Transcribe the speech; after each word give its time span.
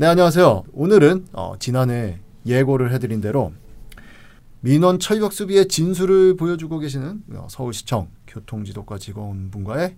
네, 0.00 0.06
안녕하세요. 0.06 0.62
오늘은 0.72 1.26
어, 1.34 1.56
지난해 1.58 2.20
예고를 2.46 2.90
해드린 2.90 3.20
대로 3.20 3.52
민원 4.60 4.98
철벽 4.98 5.34
수비의 5.34 5.68
진수를 5.68 6.36
보여주고 6.38 6.78
계시는 6.78 7.20
어, 7.34 7.46
서울시청 7.50 8.08
교통지도과 8.26 8.96
직원분과의 8.96 9.96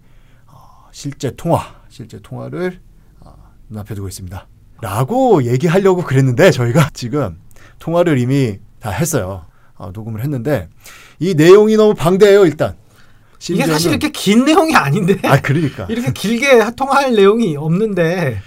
어, 0.48 0.88
실제 0.90 1.30
통화, 1.36 1.76
실제 1.88 2.18
통화를 2.20 2.80
어, 3.20 3.32
눈앞에 3.68 3.94
두고 3.94 4.08
있습니다. 4.08 4.48
라고 4.80 5.44
얘기하려고 5.44 6.02
그랬는데 6.02 6.50
저희가 6.50 6.90
지금 6.94 7.38
통화를 7.78 8.18
이미 8.18 8.58
다 8.80 8.90
했어요. 8.90 9.46
어, 9.76 9.92
녹음을 9.94 10.20
했는데 10.20 10.68
이 11.20 11.34
내용이 11.34 11.76
너무 11.76 11.94
방대해요, 11.94 12.44
일단. 12.44 12.74
이게 13.50 13.66
사실 13.66 13.92
이렇게 13.92 14.10
긴 14.10 14.46
내용이 14.46 14.74
아닌데 14.74 15.20
아, 15.28 15.40
그러니까. 15.40 15.86
이렇게 15.90 16.12
길게 16.12 16.74
통화할 16.74 17.14
내용이 17.14 17.56
없는데 17.56 18.42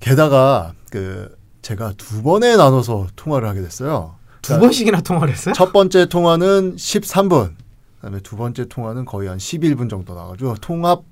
게다가 0.00 0.72
그 0.90 1.34
제가 1.62 1.92
두 1.96 2.22
번에 2.22 2.56
나눠서 2.56 3.08
통화를 3.16 3.48
하게 3.48 3.60
됐어요. 3.60 4.16
두 4.42 4.48
그러니까 4.48 4.66
번씩이나 4.66 5.00
통화를 5.02 5.32
했어요? 5.34 5.52
첫 5.54 5.72
번째 5.72 6.06
통화는 6.06 6.76
13분, 6.76 7.54
그다음에 7.96 8.20
두 8.20 8.36
번째 8.36 8.66
통화는 8.66 9.04
거의 9.04 9.28
한 9.28 9.36
11분 9.38 9.90
정도 9.90 10.14
나가지고 10.14 10.54
통합 10.56 11.02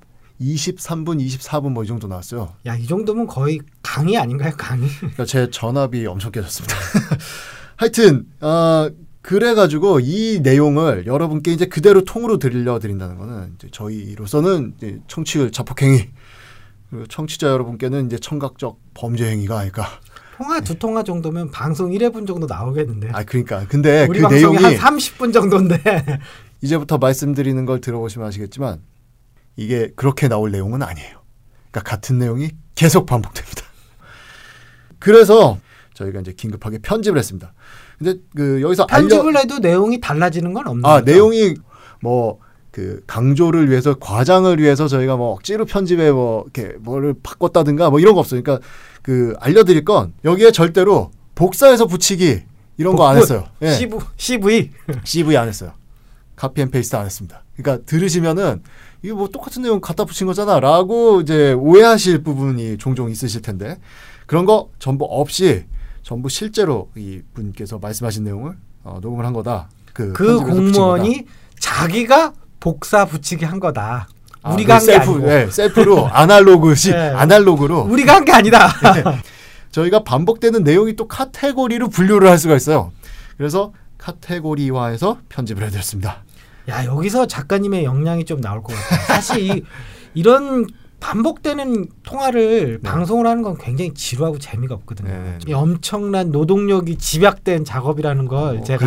23분, 0.40 1.20
24분 1.20 1.70
뭐 1.72 1.82
이 1.84 1.86
정도 1.86 2.06
나왔어요. 2.08 2.54
야 2.66 2.76
이 2.76 2.86
정도면 2.86 3.26
거의 3.26 3.60
강의 3.82 4.16
아닌가요 4.16 4.52
강의? 4.56 4.88
그러니까 4.98 5.24
제 5.26 5.50
전압이 5.50 6.06
엄청 6.06 6.30
깨졌습니다. 6.32 6.74
하여튼 7.76 8.24
어, 8.40 8.88
그래가지고 9.20 10.00
이 10.00 10.40
내용을 10.42 11.06
여러분께 11.06 11.52
이제 11.52 11.66
그대로 11.66 12.02
통으로 12.04 12.38
들려드린다는 12.38 13.18
거는 13.18 13.56
저희로서는 13.70 14.74
청취율 15.08 15.50
자폭행위 15.52 16.08
그리고 16.90 17.06
청취자 17.06 17.48
여러분께는 17.48 18.06
이제 18.06 18.18
청각적 18.18 18.78
범죄 18.94 19.30
행위가 19.30 19.58
아닐까. 19.58 19.86
통화 20.36 20.60
두 20.60 20.78
통화 20.78 21.02
정도면 21.02 21.50
방송 21.50 21.90
1회분 21.90 22.26
정도 22.26 22.46
나오겠는데 22.46 23.10
아 23.12 23.24
그러니까 23.24 23.66
근데 23.66 24.06
우리 24.08 24.20
그 24.20 24.26
내용이 24.32 24.56
한 24.58 24.74
30분 24.74 25.32
정도인데 25.32 25.78
이제부터 26.62 26.98
말씀드리는 26.98 27.64
걸 27.66 27.80
들어보시면 27.80 28.28
아시겠지만 28.28 28.80
이게 29.56 29.90
그렇게 29.96 30.28
나올 30.28 30.52
내용은 30.52 30.82
아니에요. 30.82 31.22
그러니까 31.70 31.90
같은 31.90 32.18
내용이 32.18 32.50
계속 32.76 33.06
반복됩니다. 33.06 33.62
그래서 35.00 35.58
저희가 35.94 36.20
이제 36.20 36.32
긴급하게 36.32 36.78
편집을 36.78 37.18
했습니다. 37.18 37.52
근데 37.98 38.20
그 38.36 38.62
여기서 38.62 38.86
편집을 38.86 39.30
알려 39.30 39.40
해도 39.40 39.58
내용이 39.58 40.00
달라지는 40.00 40.54
건 40.54 40.68
없는 40.68 40.86
아 40.86 41.00
거죠? 41.00 41.04
내용이 41.04 41.54
뭐 42.00 42.38
그 42.78 43.02
강조를 43.08 43.68
위해서 43.70 43.94
과장을 43.94 44.56
위해서 44.60 44.86
저희가 44.86 45.16
뭐 45.16 45.32
억지로 45.32 45.64
편집에 45.64 46.12
뭐 46.12 46.44
이렇게 46.44 46.76
뭐를 46.78 47.12
바꿨다든가 47.24 47.90
뭐 47.90 47.98
이런 47.98 48.14
거 48.14 48.20
없어요. 48.20 48.40
그러니까 48.40 48.64
그 49.02 49.34
알려드릴 49.40 49.84
건 49.84 50.12
여기에 50.24 50.52
절대로 50.52 51.10
복사해서 51.34 51.86
붙이기 51.86 52.42
이런 52.76 52.94
거 52.94 53.04
안 53.08 53.16
했어요. 53.16 53.46
예. 53.62 53.72
CV, 53.72 53.98
CV 54.16 54.70
CV 55.02 55.36
안 55.36 55.48
했어요. 55.48 55.72
copy 56.36 56.62
and 56.62 56.70
paste 56.70 56.94
안 56.94 57.04
했습니다. 57.04 57.42
그러니까 57.56 57.84
들으시면은 57.84 58.62
이게 59.02 59.12
뭐 59.12 59.26
똑같은 59.28 59.62
내용 59.62 59.80
갖다 59.80 60.04
붙인 60.04 60.28
거잖아라고 60.28 61.22
이제 61.22 61.54
오해하실 61.54 62.22
부분이 62.22 62.78
종종 62.78 63.10
있으실 63.10 63.42
텐데 63.42 63.80
그런 64.26 64.44
거 64.44 64.70
전부 64.78 65.04
없이 65.04 65.64
전부 66.04 66.28
실제로 66.28 66.90
이 66.96 67.22
분께서 67.34 67.80
말씀하신 67.80 68.22
내용을 68.22 68.54
어, 68.84 68.98
녹음을 69.02 69.26
한 69.26 69.32
거다. 69.32 69.68
그, 69.92 70.12
그 70.12 70.38
공무원이 70.38 71.24
자기가 71.58 72.34
복사 72.60 73.04
붙이기 73.04 73.44
한 73.44 73.60
거다. 73.60 74.08
아, 74.42 74.52
우리가 74.52 74.74
한그게 74.76 74.92
셀프, 74.92 75.10
아니고 75.10 75.26
네, 75.26 75.50
셀프로 75.50 76.06
아날로그식 76.08 76.92
네. 76.96 77.08
아날로그로 77.10 77.80
우리가 77.82 78.14
한 78.14 78.24
게 78.24 78.32
아니다. 78.32 78.68
저희가 79.72 80.02
반복되는 80.04 80.62
내용이 80.64 80.96
또 80.96 81.06
카테고리로 81.08 81.88
분류를 81.88 82.28
할 82.30 82.38
수가 82.38 82.56
있어요. 82.56 82.92
그래서 83.36 83.72
카테고리화해서 83.98 85.18
편집을 85.28 85.62
해드렸습니다. 85.64 86.22
야 86.68 86.84
여기서 86.84 87.26
작가님의 87.26 87.84
역량이 87.84 88.24
좀 88.24 88.40
나올 88.40 88.62
것 88.62 88.74
같아요. 88.74 89.06
사실 89.06 89.40
이, 89.40 89.62
이런 90.14 90.66
반복되는 91.00 91.86
통화를 92.02 92.80
네. 92.82 92.88
방송을 92.90 93.26
하는 93.26 93.42
건 93.42 93.56
굉장히 93.56 93.94
지루하고 93.94 94.38
재미가 94.38 94.74
없거든요. 94.74 95.08
네, 95.08 95.14
네. 95.18 95.38
이 95.46 95.52
엄청난 95.52 96.30
노동력이 96.32 96.96
집약된 96.98 97.64
작업이라는 97.64 98.26
걸 98.26 98.56
뭐 98.56 98.64
제가. 98.64 98.86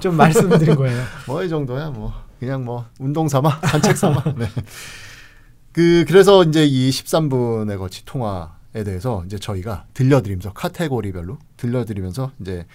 좀 0.00 0.16
말씀드린 0.16 0.74
거예요. 0.74 1.00
뭐 1.26 1.42
이 1.44 1.48
정도야 1.48 1.90
뭐 1.90 2.12
그냥 2.44 2.64
뭐 2.64 2.84
운동 2.98 3.26
삼아 3.28 3.60
산책 3.64 3.96
삼아 3.96 4.22
네. 4.36 4.46
그 5.72 6.04
그래서 6.06 6.44
이제 6.44 6.64
이 6.64 6.90
13분에 6.90 7.78
걸친 7.78 8.04
통화에 8.04 8.84
대해서 8.84 9.22
이제 9.26 9.38
저희가 9.38 9.86
들려드리면서 9.94 10.52
카테고리별로 10.52 11.38
들려드리면서 11.56 12.32
이제 12.40 12.66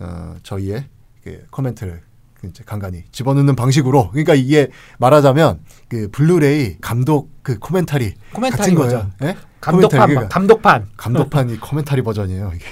어 0.00 0.34
저희의 0.42 0.86
그 1.22 1.46
코멘트를 1.50 2.02
그 2.34 2.48
이제 2.48 2.64
간간히 2.66 3.04
집어넣는 3.12 3.54
방식으로 3.54 4.10
그러니까 4.10 4.34
이게 4.34 4.68
말하자면 4.98 5.60
그 5.88 6.08
블루레이 6.10 6.78
감독 6.80 7.30
그 7.42 7.58
commentary 7.58 8.14
commentary 8.32 8.58
같은 8.58 8.74
거예요. 8.74 9.10
예? 9.22 9.36
감독판, 9.60 10.08
그러니까 10.08 10.28
감독판. 10.28 10.88
감독판 10.96 11.50
이 11.50 11.56
commentary 11.58 12.02
버전이에요. 12.02 12.50
이게. 12.56 12.64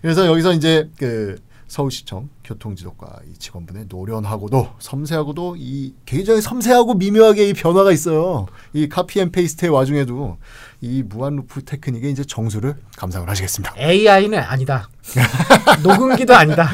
그래서 0.00 0.26
여기서 0.26 0.52
이제 0.52 0.88
그 0.96 1.36
서울시청 1.66 2.28
교통지도과 2.44 3.20
이 3.28 3.34
직원분의 3.34 3.86
노련하고도 3.88 4.74
섬세하고도 4.78 5.56
이 5.58 5.94
굉장히 6.04 6.40
섬세하고 6.40 6.94
미묘하게 6.94 7.48
이 7.48 7.52
변화가 7.52 7.92
있어요. 7.92 8.46
이 8.72 8.88
copy 8.88 9.20
and 9.20 9.32
paste의 9.32 9.70
와중에도 9.70 10.38
이 10.80 11.02
무한 11.02 11.36
루프 11.36 11.64
테크닉의 11.64 12.12
이제 12.12 12.24
정수를 12.24 12.76
감상을 12.96 13.28
하시겠습니다. 13.28 13.74
AI는 13.78 14.38
아니다. 14.38 14.88
녹음기도 15.82 16.34
아니다. 16.34 16.68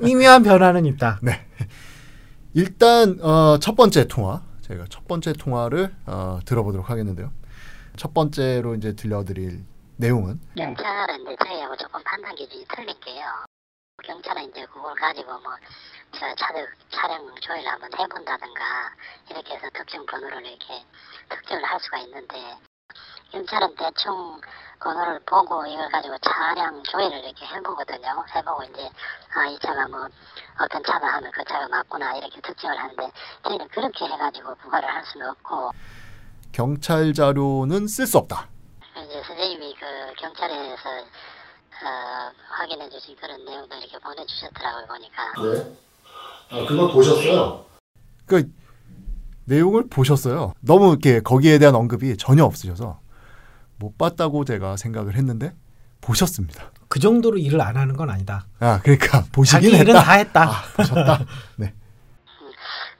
미묘한 0.00 0.42
변화는 0.42 0.86
있다. 0.86 1.18
네. 1.22 1.44
일단 2.54 3.18
어, 3.20 3.58
첫 3.60 3.74
번째 3.74 4.06
통화 4.06 4.42
저희가 4.62 4.86
첫 4.88 5.06
번째 5.08 5.32
통화를 5.32 5.92
어, 6.06 6.38
들어보도록 6.44 6.88
하겠는데요. 6.88 7.32
첫 7.96 8.14
번째로 8.14 8.74
이제 8.76 8.94
들려드릴 8.94 9.64
내용은 9.96 10.40
경찰은 10.56 11.22
이제 11.22 11.36
저희하고 11.44 11.76
조금 11.76 12.02
판단 12.04 12.34
기준이 12.36 12.64
틀린 12.74 12.94
게요. 13.04 13.24
경찰은 14.06 14.50
이제 14.50 14.66
그걸 14.66 14.94
가지고 14.94 15.38
뭐, 15.40 15.52
저 16.12 16.34
차량, 16.34 16.66
차량 16.90 17.34
조회를 17.40 17.70
한번 17.70 17.90
해본다든가, 17.98 18.90
이렇게 19.30 19.54
해서 19.54 19.68
특정 19.72 20.04
번호를 20.06 20.46
이렇게 20.46 20.84
특정을 21.28 21.64
할 21.64 21.80
수가 21.80 21.98
있는데, 21.98 22.56
경찰은 23.32 23.74
대충 23.76 24.40
번호를 24.80 25.20
보고 25.26 25.66
이걸 25.66 25.88
가지고 25.88 26.16
차량 26.18 26.82
조회를 26.82 27.24
이렇게 27.24 27.46
해보거든요. 27.46 28.24
해보고 28.34 28.62
이제, 28.64 28.90
아, 29.34 29.46
이 29.46 29.58
차가 29.58 29.88
뭐, 29.88 30.06
어떤 30.60 30.84
차다 30.84 31.06
하면 31.06 31.30
그 31.32 31.42
차가 31.44 31.66
맞구나, 31.68 32.16
이렇게 32.16 32.40
특정을 32.40 32.78
하는데, 32.78 33.10
저희는 33.42 33.68
그렇게 33.68 34.04
해가지고 34.04 34.54
부과를 34.56 34.88
할 34.88 35.04
수는 35.06 35.30
없고, 35.30 35.70
경찰 36.52 37.12
자료는 37.12 37.88
쓸 37.88 38.06
수 38.06 38.18
없다. 38.18 38.48
이제 38.96 39.22
선생님이 39.24 39.74
그 39.74 40.12
경찰에서 40.18 41.04
어, 41.84 42.32
확인해 42.48 42.88
주신 42.88 43.14
그런 43.16 43.44
내용도 43.44 43.76
이렇게 43.76 43.98
보내주셨더라고요 43.98 44.86
보니까 44.86 45.32
네. 45.42 45.76
아, 46.50 46.66
그걸 46.66 46.92
보셨어요? 46.92 47.64
그 48.26 48.50
내용을 49.46 49.88
보셨어요. 49.88 50.54
너무 50.60 50.90
이렇게 50.90 51.20
거기에 51.20 51.58
대한 51.58 51.74
언급이 51.74 52.16
전혀 52.16 52.44
없으셔서 52.44 53.00
못 53.76 53.98
봤다고 53.98 54.44
제가 54.44 54.76
생각을 54.76 55.14
했는데 55.16 55.54
보셨습니다. 56.00 56.70
그 56.88 57.00
정도로 57.00 57.38
일을 57.38 57.60
안 57.60 57.76
하는 57.76 57.96
건 57.96 58.08
아니다. 58.10 58.46
아, 58.60 58.80
그러니까 58.82 59.24
보시긴 59.32 59.72
자기 59.72 59.82
일은 59.82 59.88
했다. 59.88 60.02
다 60.02 60.12
했다. 60.12 60.42
아, 60.44 60.62
보셨다. 60.76 61.18
네. 61.56 61.74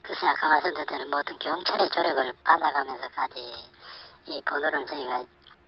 그래서 0.02 0.26
아까 0.26 0.48
말씀드린 0.48 1.10
모든 1.10 1.38
경찰의 1.38 1.88
조력을 1.90 2.32
받아가면서까지 2.44 3.40
이 4.26 4.42
번호를 4.44 4.86
저희가 4.86 5.24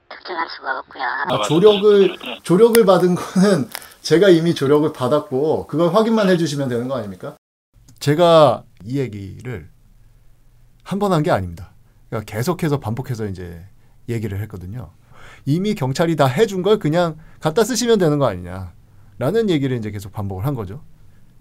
특정할 0.09 0.49
수가 0.49 0.79
없고요. 0.81 1.03
아, 1.03 1.43
조력을 1.49 2.17
조력을 2.43 2.85
받은 2.85 3.15
거는 3.15 3.69
제가 4.03 4.29
이미 4.29 4.55
조력을 4.55 4.93
받았고 4.93 5.67
그걸 5.67 5.95
확인만 5.95 6.29
해주시면 6.31 6.69
되는 6.69 6.89
거 6.89 6.97
아닙니까? 6.97 7.37
제가 7.99 8.63
이 8.85 8.99
얘기를 8.99 9.69
한 10.85 10.99
번 11.01 11.13
한 11.13 11.23
게 11.23 11.31
아닙니다. 11.31 11.73
그러니까 12.09 12.33
계속해서 12.33 12.79
반복해서 12.79 13.27
이제 13.27 13.65
얘기를 14.09 14.41
했거든요. 14.43 14.93
이미 15.45 15.75
경찰이 15.75 16.15
다 16.17 16.27
해준 16.27 16.63
걸 16.63 16.79
그냥 16.79 17.19
갖다 17.41 17.65
쓰시면 17.65 17.99
되는 17.99 18.19
거 18.19 18.27
아니냐라는 18.27 19.51
얘기를 19.51 19.77
이제 19.77 19.91
계속 19.91 20.13
반복을 20.13 20.47
한 20.47 20.55
거죠. 20.55 20.83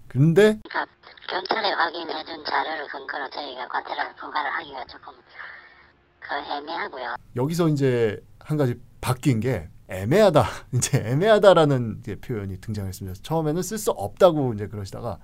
근데 0.08 0.58
그러니까 0.68 0.86
경찰에 1.28 1.70
확인해 1.72 2.24
준 2.24 2.44
자료를 2.44 2.88
근거로 2.88 3.28
저희가 3.30 3.68
과태료를 3.68 4.14
부과를 4.16 4.50
하기가 4.50 4.84
조금 4.86 5.12
그 5.14 5.20
애매하고요. 6.34 7.16
여기서 7.36 7.68
이제 7.68 8.20
한 8.40 8.56
가지 8.56 8.80
바뀐 9.00 9.40
게 9.40 9.68
애매하다. 9.88 10.44
이제 10.74 10.98
애매하다라는 10.98 11.98
이제 12.00 12.16
표현이 12.16 12.60
등장했습니다. 12.60 13.20
처음에는 13.22 13.62
쓸 13.62 13.78
수 13.78 13.90
없다고 13.92 14.52
이제 14.54 14.66
그러시다가 14.66 15.18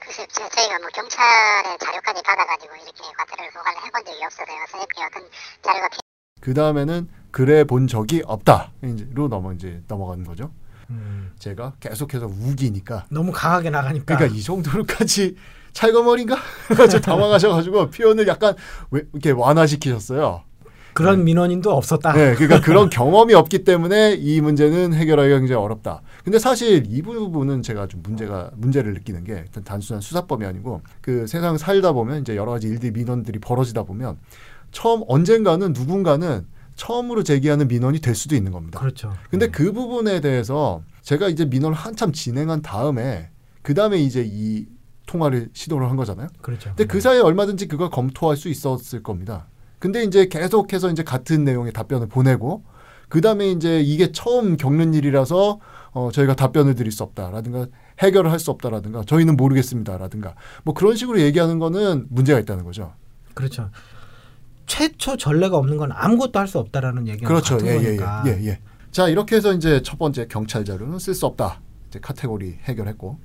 글쎄 0.00 0.26
저- 0.32 0.48
저희가 0.48 0.78
뭐 0.80 0.88
경찰의 0.94 1.78
자료까지 1.78 2.22
받아가지고 2.22 2.74
이렇게 2.74 3.02
과태료를 3.16 3.50
부과를 3.52 3.78
해본 3.86 4.04
적이 4.04 4.24
없어서요. 4.24 4.56
선생님께 4.70 5.04
어떤 5.04 5.22
자료가 5.62 5.88
필요 5.88 6.00
그 6.40 6.54
다음에는 6.54 7.08
그래 7.30 7.64
본 7.64 7.86
적이 7.86 8.22
없다. 8.26 8.72
이제로 8.84 9.28
넘어 9.28 9.52
이제 9.52 9.82
넘어가는 9.88 10.24
거죠. 10.24 10.52
음. 10.90 11.32
제가 11.38 11.74
계속해서 11.80 12.26
우기니까 12.26 13.06
너무 13.10 13.32
강하게 13.32 13.70
나가니까. 13.70 14.16
그러니까 14.16 14.36
이 14.36 14.42
정도로까지 14.42 15.36
찰거머리인가? 15.72 16.36
좀 16.90 17.00
당황하셔가지고 17.00 17.90
표현을 17.90 18.26
약간 18.28 18.54
왜 18.90 19.02
이렇게 19.12 19.30
완화시키셨어요. 19.30 20.42
그런 20.94 21.24
민원인도 21.24 21.70
없었다. 21.70 22.12
네, 22.12 22.34
그러니까 22.34 22.60
그런 22.60 22.90
경험이 22.90 23.34
없기 23.34 23.64
때문에 23.64 24.14
이 24.14 24.40
문제는 24.40 24.92
해결하기가 24.94 25.38
굉장히 25.38 25.62
어렵다. 25.62 26.02
근데 26.22 26.38
사실 26.38 26.84
이 26.86 27.02
부분은 27.02 27.62
제가 27.62 27.86
좀 27.88 28.02
문제가 28.02 28.50
문제를 28.56 28.92
느끼는 28.94 29.24
게 29.24 29.42
일단 29.46 29.64
단순한 29.64 30.00
수사법이 30.00 30.44
아니고 30.44 30.82
그 31.00 31.26
세상 31.26 31.56
살다 31.56 31.92
보면 31.92 32.20
이제 32.20 32.36
여러 32.36 32.52
가지 32.52 32.68
일들이 32.68 32.92
민원들이 32.92 33.38
벌어지다 33.38 33.84
보면 33.84 34.18
처음 34.70 35.02
언젠가는 35.08 35.72
누군가는 35.72 36.46
처음으로 36.76 37.22
제기하는 37.22 37.68
민원이 37.68 38.00
될 38.00 38.14
수도 38.14 38.34
있는 38.34 38.52
겁니다. 38.52 38.78
그렇죠. 38.78 39.12
근데 39.30 39.46
네. 39.46 39.52
그 39.52 39.72
부분에 39.72 40.20
대해서 40.20 40.82
제가 41.02 41.28
이제 41.28 41.44
민원을 41.44 41.76
한참 41.76 42.12
진행한 42.12 42.62
다음에 42.62 43.30
그 43.62 43.74
다음에 43.74 43.98
이제 43.98 44.24
이 44.26 44.66
통화를 45.12 45.50
시도를 45.52 45.88
한 45.90 45.96
거잖아요. 45.96 46.28
그렇죠. 46.40 46.70
근데 46.70 46.86
그 46.86 47.00
사이에 47.00 47.20
얼마든지 47.20 47.68
그걸 47.68 47.90
검토할 47.90 48.36
수 48.36 48.48
있었을 48.48 49.02
겁니다. 49.02 49.46
근데 49.78 50.02
이제 50.04 50.26
계속해서 50.26 50.90
이제 50.90 51.02
같은 51.02 51.44
내용의 51.44 51.72
답변을 51.72 52.08
보내고 52.08 52.64
그 53.08 53.20
다음에 53.20 53.50
이제 53.50 53.80
이게 53.80 54.10
처음 54.10 54.56
겪는 54.56 54.94
일이라서 54.94 55.60
어 55.92 56.10
저희가 56.12 56.34
답변을 56.34 56.74
드릴 56.74 56.90
수 56.92 57.02
없다라든가 57.02 57.66
해결을 57.98 58.30
할 58.32 58.38
수 58.38 58.50
없다라든가 58.50 59.02
저희는 59.04 59.36
모르겠습니다라든가 59.36 60.34
뭐 60.64 60.72
그런 60.72 60.96
식으로 60.96 61.20
얘기하는 61.20 61.58
거는 61.58 62.06
문제가 62.08 62.38
있다는 62.40 62.64
거죠. 62.64 62.94
그렇죠. 63.34 63.68
최초 64.66 65.16
전례가 65.18 65.56
없는 65.58 65.76
건 65.76 65.90
아무것도 65.92 66.38
할 66.38 66.46
수 66.46 66.58
없다라는 66.58 67.06
얘기가 67.08 67.28
그렇죠. 67.28 67.58
같은 67.58 67.66
예, 67.68 67.72
예, 67.78 67.84
거니까. 67.84 68.24
예, 68.26 68.30
예, 68.40 68.46
예. 68.46 68.60
자 68.90 69.08
이렇게 69.08 69.36
해서 69.36 69.52
이제 69.52 69.82
첫 69.82 69.98
번째 69.98 70.26
경찰 70.28 70.64
자료는 70.64 70.98
쓸 70.98 71.14
수 71.14 71.26
없다. 71.26 71.60
이제 71.88 71.98
카테고리 72.00 72.60
해결했고 72.62 73.18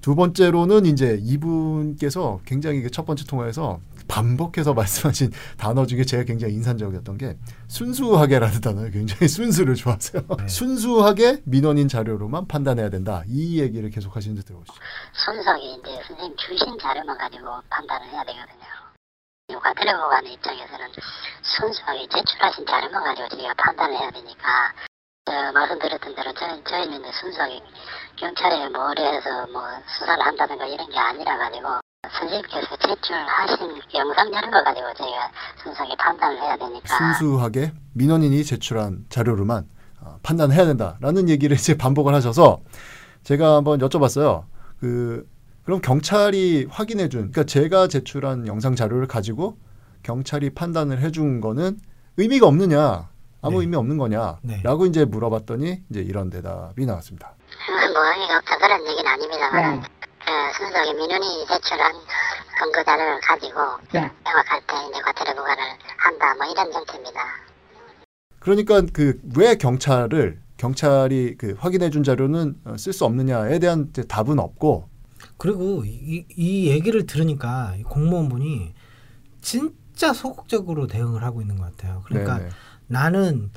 두 0.00 0.14
번째로는 0.14 0.86
이제 0.86 1.18
이분께서 1.22 2.40
굉장히 2.44 2.82
그 2.82 2.90
첫 2.96 3.04
번째 3.04 3.24
통화에서 3.24 3.80
반복해서 4.08 4.72
말씀하신 4.74 5.30
단어 5.58 5.84
중에 5.84 6.04
제가 6.04 6.24
굉장히 6.24 6.54
인상적이었던 6.54 7.18
게 7.18 7.36
순수하게라는 7.68 8.60
단어를 8.62 8.90
굉장히 8.90 9.28
순수를 9.28 9.74
좋아하세요. 9.74 10.22
네. 10.38 10.48
순수하게 10.48 11.42
민원인 11.44 11.88
자료로만 11.88 12.46
판단해야 12.46 12.88
된다. 12.88 13.22
이 13.26 13.60
얘기를 13.60 13.90
계속 13.90 14.16
하시는데 14.16 14.42
들어보시죠. 14.46 14.78
순수하게 15.12 15.62
이제 15.74 16.02
선생님 16.08 16.36
주신 16.36 16.78
자료만 16.80 17.18
가지고 17.18 17.44
판단을 17.68 18.06
해야 18.08 18.24
되거든요. 18.24 18.66
과태료보관의 19.62 20.32
입장에서는 20.34 20.86
순수하게 21.42 22.08
제출하신 22.14 22.66
자료만 22.66 23.04
가지고 23.04 23.28
저희가 23.28 23.54
판단을 23.58 23.98
해야 23.98 24.10
되니까 24.10 24.72
저 25.26 25.52
말씀드렸던 25.52 26.14
대로 26.14 26.32
저희, 26.34 26.62
저희는 26.64 27.00
이제 27.00 27.10
순수하게 27.20 27.60
경찰에 28.16 28.68
뭐 28.70 28.88
의뢰해서 28.88 29.46
뭐 29.52 29.62
수사를 29.98 30.24
한다든가 30.24 30.66
이런 30.66 30.88
게 30.90 30.98
아니라 30.98 31.36
가지고 31.38 31.68
선생님께서 32.08 32.76
제출하신 32.76 33.80
영상 33.94 34.32
자료를 34.32 34.64
가지고 34.64 34.86
저희가 34.94 35.30
순수하게 35.62 35.94
판단을 35.98 36.40
해야 36.40 36.56
되니까 36.56 36.96
순수하게 36.96 37.72
민원인이 37.94 38.44
제출한 38.44 39.04
자료로만 39.08 39.68
어, 40.00 40.18
판단해야 40.22 40.64
된다라는 40.66 41.28
얘기를 41.28 41.56
이제 41.56 41.76
반복을 41.78 42.14
하셔서 42.14 42.60
제가 43.24 43.56
한번 43.56 43.80
여쭤봤어요. 43.80 44.44
그 44.80 45.28
그럼 45.64 45.80
경찰이 45.80 46.68
확인해 46.70 47.08
준 47.08 47.32
그러니까 47.32 47.44
제가 47.44 47.88
제출한 47.88 48.46
영상 48.46 48.76
자료를 48.76 49.08
가지고 49.08 49.58
경찰이 50.04 50.50
판단을 50.50 51.00
해 51.00 51.10
준 51.10 51.40
거는 51.40 51.78
의미가 52.18 52.46
없느냐 52.46 53.08
아무 53.46 53.58
네. 53.58 53.64
의미 53.64 53.76
없는 53.76 53.96
거냐라고 53.96 54.84
네. 54.84 54.88
이제 54.88 55.04
물어봤더니 55.04 55.82
이제 55.90 56.00
이런 56.00 56.30
대답이 56.30 56.84
나왔습니다. 56.84 57.34
뭐 57.92 58.04
의미가 58.12 58.38
없다 58.38 58.58
그런 58.58 58.86
얘기는 58.86 59.06
아닙니다만 59.10 59.82
그 59.82 60.58
순수하게 60.58 60.92
민원인이 60.94 61.46
제출한 61.46 61.92
근거 62.58 62.82
자료를 62.84 63.20
가지고 63.20 63.54
명확할 63.92 64.60
때 64.66 64.74
이제 64.90 65.00
과태료 65.00 65.34
부과를 65.36 65.62
한다 65.96 66.34
뭐 66.34 66.46
이런 66.50 66.72
형태입니다. 66.72 67.20
그러니까 68.40 68.82
그 68.92 69.20
왜 69.36 69.56
경찰을 69.56 70.40
경찰이 70.56 71.36
그 71.36 71.54
확인해 71.58 71.90
준 71.90 72.02
자료는 72.02 72.56
어, 72.64 72.76
쓸수 72.78 73.04
없느냐에 73.04 73.58
대한 73.58 73.92
답은 74.08 74.38
없고 74.38 74.88
그리고 75.36 75.84
이, 75.84 76.24
이 76.34 76.68
얘기를 76.70 77.06
들으니까 77.06 77.74
이 77.78 77.82
공무원분이 77.82 78.74
진짜 79.42 80.12
소극적으로 80.12 80.86
대응을 80.86 81.22
하고 81.22 81.40
있는 81.42 81.56
것 81.58 81.64
같아요. 81.76 82.02
그러니까 82.06 82.38
네네. 82.38 82.50
나는 82.88 83.50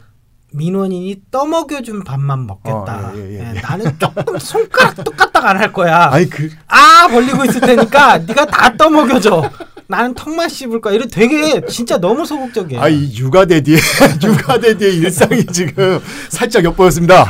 민원인이 0.51 1.15
떠먹여준 1.29 2.03
밥만 2.03 2.47
먹겠다. 2.47 2.75
어, 2.77 3.13
예, 3.15 3.19
예, 3.19 3.33
예, 3.35 3.39
예, 3.51 3.53
예. 3.55 3.61
나는 3.61 3.95
조금 3.99 4.39
손가락도 4.39 5.11
까딱 5.11 5.45
안할 5.45 5.71
거야. 5.71 6.09
아니 6.11 6.27
그 6.29 6.49
아 6.67 7.07
벌리고 7.07 7.45
있을 7.45 7.61
테니까 7.61 8.19
네가 8.19 8.45
다 8.45 8.75
떠먹여줘. 8.75 9.49
나는 9.87 10.13
턱만 10.13 10.49
씹을 10.49 10.81
거야. 10.81 10.93
이래 10.95 11.07
되게 11.07 11.63
진짜 11.67 11.97
너무 11.97 12.25
소극적이에요. 12.25 12.81
아이 12.81 13.11
육아대디의 13.15 13.79
육아대디의 14.23 14.97
일상이 14.97 15.45
지금 15.47 15.99
살짝 16.29 16.63
엿보였습니다. 16.63 17.25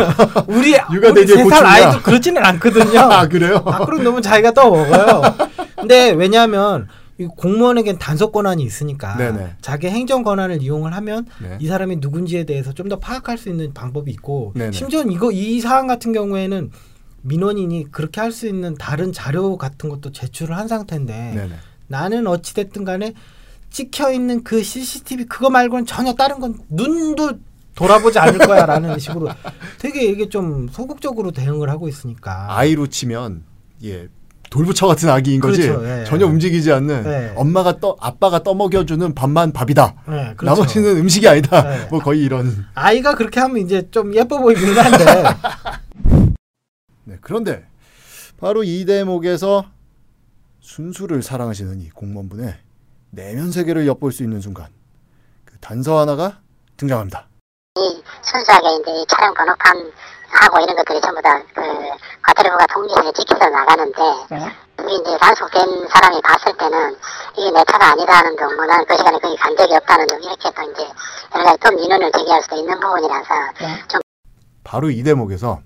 우리 0.47 0.75
육아 0.91 1.13
대디의 1.13 1.37
세살. 1.43 1.65
아이도 1.65 2.01
그렇지는 2.01 2.43
않거든요. 2.45 2.99
아 2.99 3.27
그래요? 3.27 3.63
밖으로 3.63 4.01
너무 4.01 4.21
자기가 4.21 4.51
떠먹어요. 4.51 5.21
근데 5.77 6.11
왜냐하면 6.11 6.87
이 6.89 6.98
공무원에겐 7.27 7.97
단속 7.99 8.31
권한이 8.31 8.63
있으니까 8.63 9.17
네네. 9.17 9.55
자기 9.61 9.87
행정 9.87 10.23
권한을 10.23 10.61
이용을 10.61 10.93
하면 10.93 11.25
네. 11.41 11.57
이 11.59 11.67
사람이 11.67 11.97
누군지에 11.97 12.45
대해서 12.45 12.73
좀 12.73 12.89
더 12.89 12.97
파악할 12.97 13.37
수 13.37 13.49
있는 13.49 13.73
방법이 13.73 14.09
있고 14.11 14.53
네네. 14.55 14.71
심지어 14.71 15.03
이거 15.03 15.31
이 15.31 15.59
사안 15.61 15.85
같은 15.87 16.11
경우에는 16.13 16.71
민원인이 17.21 17.91
그렇게 17.91 18.21
할 18.21 18.31
수 18.31 18.47
있는 18.47 18.73
다른 18.75 19.11
자료 19.13 19.57
같은 19.57 19.89
것도 19.89 20.11
제출을 20.11 20.55
한 20.57 20.67
상태인데 20.67 21.13
네네. 21.35 21.55
나는 21.87 22.25
어찌 22.27 22.53
됐든 22.55 22.85
간에 22.85 23.13
찍혀 23.69 24.11
있는 24.11 24.43
그 24.43 24.63
CCTV 24.63 25.25
그거 25.25 25.49
말고는 25.49 25.85
전혀 25.85 26.13
다른 26.13 26.39
건 26.39 26.55
눈도 26.69 27.33
돌아보지 27.75 28.17
않을 28.19 28.39
거야라는 28.39 28.97
식으로 28.99 29.29
되게 29.77 30.05
이게 30.05 30.27
좀 30.29 30.67
소극적으로 30.69 31.31
대응을 31.31 31.69
하고 31.69 31.87
있으니까 31.87 32.47
아이로 32.57 32.87
치면 32.87 33.43
예 33.83 34.07
돌부처 34.49 34.87
같은 34.87 35.09
아기인 35.09 35.39
거지 35.41 35.67
그렇죠, 35.67 35.87
예, 35.87 36.03
전혀 36.05 36.25
예. 36.25 36.29
움직이지 36.29 36.71
않는 36.71 37.03
예. 37.05 37.33
엄마가 37.35 37.79
떠 37.79 37.95
아빠가 37.99 38.41
떠먹여주는 38.43 39.13
밥만 39.13 39.51
밥이다. 39.53 39.95
네, 40.07 40.33
그렇죠. 40.35 40.45
나머지는 40.45 40.97
음식이 40.97 41.27
아니다. 41.27 41.63
네. 41.63 41.87
뭐 41.89 41.99
거의 41.99 42.21
이런. 42.21 42.65
아이가 42.73 43.15
그렇게 43.15 43.39
하면 43.39 43.57
이제 43.57 43.89
좀 43.91 44.15
예뻐 44.15 44.39
보이긴 44.39 44.77
한데 44.77 45.05
네, 47.05 47.17
그런데 47.21 47.65
바로 48.39 48.63
이 48.63 48.85
대목에서 48.85 49.65
순수를 50.61 51.21
사랑하시는 51.21 51.81
이 51.81 51.89
공무원분의 51.89 52.55
내면 53.11 53.51
세계를 53.51 53.87
엿볼 53.87 54.11
수 54.11 54.23
있는 54.23 54.39
순간 54.41 54.67
그 55.45 55.57
단서 55.59 55.99
하나가 55.99 56.39
등장합니다. 56.77 57.27
이 57.77 58.01
순수하게 58.23 58.67
이제 58.81 58.91
이 58.91 59.05
차량 59.09 59.33
번호판 59.33 59.91
하고 60.31 60.59
이런 60.59 60.75
것들이 60.75 61.01
전부 61.01 61.21
다그 61.21 61.61
과태료부가 62.21 62.65
통지서에 62.67 63.11
찍혀서 63.13 63.49
나가는데 63.49 64.01
그게 64.75 64.93
이제 64.95 65.17
단속된 65.17 65.87
사람이 65.89 66.21
봤을 66.21 66.57
때는 66.57 66.95
이게 67.37 67.51
내 67.51 67.63
차가 67.65 67.91
아니다는 67.91 68.35
등 68.35 68.55
뭐는 68.55 68.85
그 68.85 68.97
시간에 68.97 69.17
거기 69.19 69.35
간 69.37 69.55
적이 69.57 69.75
없다는 69.75 70.07
등 70.07 70.23
이렇게 70.23 70.51
또 70.55 70.71
이제 70.71 70.83
여러 71.35 71.45
가지 71.45 71.57
또 71.59 71.71
민원을 71.71 72.11
제기할 72.11 72.41
수도 72.43 72.55
있는 72.55 72.79
부분이라서 72.79 73.33
좀 73.89 74.01
바로 74.63 74.89
이 74.89 75.03
대목에서 75.03 75.61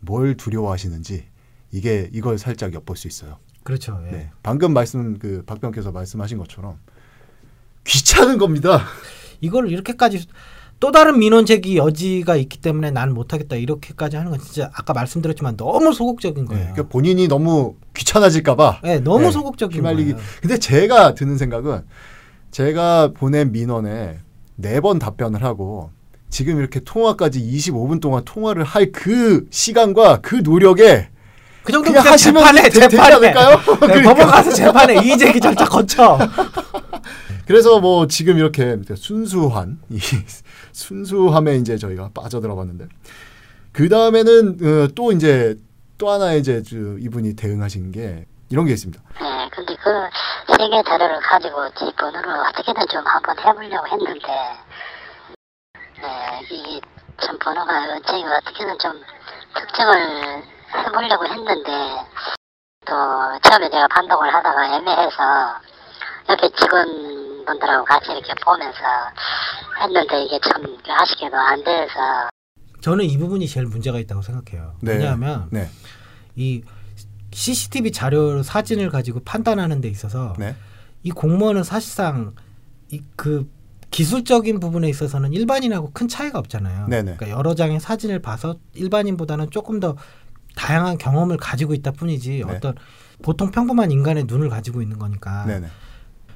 뭘 0.00 0.36
두려워하시는지 0.36 1.28
이게 1.72 2.10
이걸 2.12 2.38
살짝 2.38 2.74
엿볼 2.74 2.96
수 2.96 3.06
있어요. 3.06 3.38
그렇죠. 3.62 4.00
예. 4.06 4.10
네. 4.10 4.30
방금 4.42 4.72
말씀 4.72 5.18
그 5.18 5.44
박병께서 5.46 5.92
말씀하신 5.92 6.38
것처럼 6.38 6.78
귀찮은 7.84 8.38
겁니다. 8.38 8.80
이걸 9.40 9.70
이렇게까지 9.70 10.26
또 10.80 10.90
다른 10.92 11.18
민원 11.18 11.44
제기 11.44 11.76
여지가 11.76 12.36
있기 12.36 12.58
때문에 12.58 12.90
난 12.90 13.12
못하겠다 13.12 13.56
이렇게까지 13.56 14.16
하는 14.16 14.30
건 14.30 14.40
진짜 14.40 14.70
아까 14.74 14.94
말씀드렸지만 14.94 15.56
너무 15.58 15.92
소극적인 15.92 16.44
네. 16.44 16.48
거예요. 16.48 16.64
그러니까 16.72 16.88
본인이 16.88 17.28
너무 17.28 17.74
귀찮아질까봐 17.94 18.80
네, 18.82 18.98
너무 18.98 19.24
네, 19.26 19.30
소극적인 19.30 19.76
휘말리기. 19.76 20.12
거예요. 20.12 20.26
근데 20.40 20.58
제가 20.58 21.14
드는 21.14 21.36
생각은 21.36 21.82
제가 22.50 23.12
보낸 23.14 23.52
민원에 23.52 24.18
네 24.56 24.80
번 24.80 24.98
답변을 24.98 25.42
하고 25.44 25.90
지금 26.30 26.58
이렇게 26.58 26.80
통화까지 26.80 27.40
25분 27.42 28.00
동안 28.00 28.22
통화를 28.24 28.64
할 28.64 28.90
그 28.92 29.46
시간과 29.50 30.20
그 30.22 30.36
노력에 30.36 31.08
그 31.62 31.72
정도 31.72 31.90
그냥 31.92 32.06
하시면 32.06 32.42
재판에 32.42 32.68
되- 32.70 32.88
재판에 32.88 33.14
않을까요? 33.16 33.56
네, 33.56 33.64
그러니까. 33.80 34.02
법원 34.14 34.26
가서 34.28 34.50
재판에 34.52 34.94
이의제기 35.04 35.40
절차 35.40 35.64
거쳐. 35.66 36.18
그래서 37.50 37.80
뭐 37.80 38.06
지금 38.06 38.38
이렇게 38.38 38.78
순수한 38.94 39.80
이 39.90 39.98
순수함에 40.70 41.56
이제 41.56 41.76
저희가 41.76 42.10
빠져들어 42.14 42.54
봤는데 42.54 42.86
그 43.72 43.88
다음에는 43.88 44.58
어, 44.62 44.88
또 44.94 45.10
이제 45.10 45.56
또 45.98 46.10
하나의 46.10 46.38
이제 46.38 46.62
저 46.62 46.76
이분이 46.76 47.34
대응하신 47.34 47.90
게 47.90 48.24
이런 48.50 48.66
게 48.66 48.72
있습니다. 48.74 49.02
예, 49.20 49.48
근데 49.50 49.74
그세개 50.46 50.80
자료를 50.84 51.18
가지고 51.22 51.68
지 51.70 51.92
번호를 51.98 52.30
어떻게든 52.50 52.86
좀 52.86 53.02
한번 53.04 53.36
해보려고 53.40 53.86
했는데 53.88 54.28
네, 55.74 56.46
이게 56.52 56.80
참 57.20 57.36
번호가 57.40 58.00
저희가 58.06 58.36
어떻게든 58.36 58.78
좀 58.78 58.92
특정을 59.56 60.44
해보려고 60.86 61.26
했는데 61.26 61.72
또 62.86 62.94
처음에 63.42 63.68
제가 63.68 63.88
판독을 63.88 64.32
하다가 64.32 64.76
애매해서 64.76 65.60
옆에 66.28 66.48
직원 66.50 67.19
분들하고 67.44 67.84
같이 67.84 68.12
이렇게 68.12 68.32
보면서 68.44 68.78
했는데 69.80 70.24
이게 70.24 70.38
참 70.42 70.62
아쉽게도 70.88 71.36
안 71.36 71.62
돼서 71.64 72.28
저는 72.80 73.04
이 73.04 73.18
부분이 73.18 73.46
제일 73.46 73.66
문제가 73.66 73.98
있다고 73.98 74.22
생각해요. 74.22 74.74
네. 74.80 74.92
왜냐하면 74.94 75.48
네. 75.50 75.68
이 76.36 76.62
CCTV 77.32 77.92
자료 77.92 78.42
사진을 78.42 78.90
가지고 78.90 79.20
판단하는 79.24 79.80
데 79.80 79.88
있어서 79.88 80.34
네. 80.38 80.56
이 81.02 81.10
공무원은 81.10 81.62
사실상 81.62 82.34
이 82.90 83.02
그 83.16 83.48
기술적인 83.90 84.60
부분에 84.60 84.88
있어서는 84.88 85.32
일반인하고 85.32 85.90
큰 85.92 86.08
차이가 86.08 86.38
없잖아요. 86.38 86.86
네네. 86.86 87.16
그러니까 87.16 87.30
여러 87.30 87.54
장의 87.54 87.80
사진을 87.80 88.20
봐서 88.20 88.56
일반인보다는 88.74 89.50
조금 89.50 89.80
더 89.80 89.96
다양한 90.56 90.98
경험을 90.98 91.36
가지고 91.36 91.74
있다 91.74 91.90
뿐이지 91.92 92.44
네. 92.46 92.54
어떤 92.54 92.74
보통 93.22 93.50
평범한 93.50 93.90
인간의 93.90 94.24
눈을 94.24 94.48
가지고 94.48 94.80
있는 94.82 94.98
거니까 94.98 95.44
네네. 95.46 95.66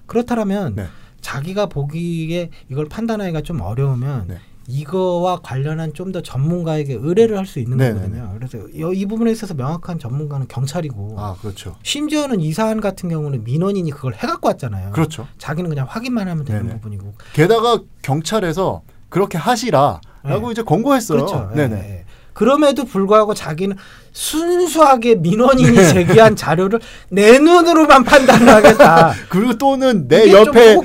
그렇다면 0.06 0.74
네. 0.76 0.86
자기가 1.20 1.66
보기에 1.66 2.50
이걸 2.70 2.86
판단하기가 2.88 3.40
좀 3.42 3.60
어려우면 3.60 4.26
네. 4.28 4.38
이거와 4.66 5.40
관련한 5.42 5.92
좀 5.92 6.10
더 6.12 6.22
전문가에게 6.22 6.94
의뢰를 6.94 7.36
할 7.36 7.44
수 7.46 7.58
있는 7.58 7.76
네, 7.76 7.92
거거든요. 7.92 8.34
그래서 8.38 8.58
여- 8.80 8.92
이 8.92 9.04
부분에 9.04 9.30
있어서 9.30 9.52
명확한 9.54 9.98
전문가는 9.98 10.46
경찰이고 10.48 11.16
아 11.18 11.34
그렇죠. 11.40 11.76
심지어는 11.82 12.40
이 12.40 12.52
사안 12.52 12.80
같은 12.80 13.08
경우는 13.10 13.44
민원인이 13.44 13.90
그걸 13.90 14.14
해갖고 14.14 14.48
왔잖아요. 14.48 14.92
그렇죠. 14.92 15.26
자기는 15.38 15.68
그냥 15.68 15.86
확인만 15.88 16.28
하면 16.28 16.44
되는 16.44 16.62
네네. 16.62 16.74
부분이고. 16.76 17.14
게다가 17.34 17.80
경찰에서 18.02 18.82
그렇게 19.10 19.36
하시라라고 19.38 20.00
네. 20.46 20.52
이제 20.52 20.62
권고했어요. 20.62 21.18
그렇죠. 21.26 21.50
예, 21.52 21.56
네네. 21.68 22.03
예. 22.34 22.44
그럼에도 22.44 22.84
불구하고 22.84 23.32
자기는 23.32 23.76
순수하게 24.12 25.16
민원인이 25.16 25.72
네. 25.72 25.88
제기한 25.88 26.36
자료를 26.36 26.80
내 27.08 27.38
눈으로만 27.38 28.04
판단을 28.04 28.48
하겠다. 28.48 29.12
그리고 29.28 29.56
또는 29.56 30.06
내 30.06 30.30
옆에. 30.32 30.76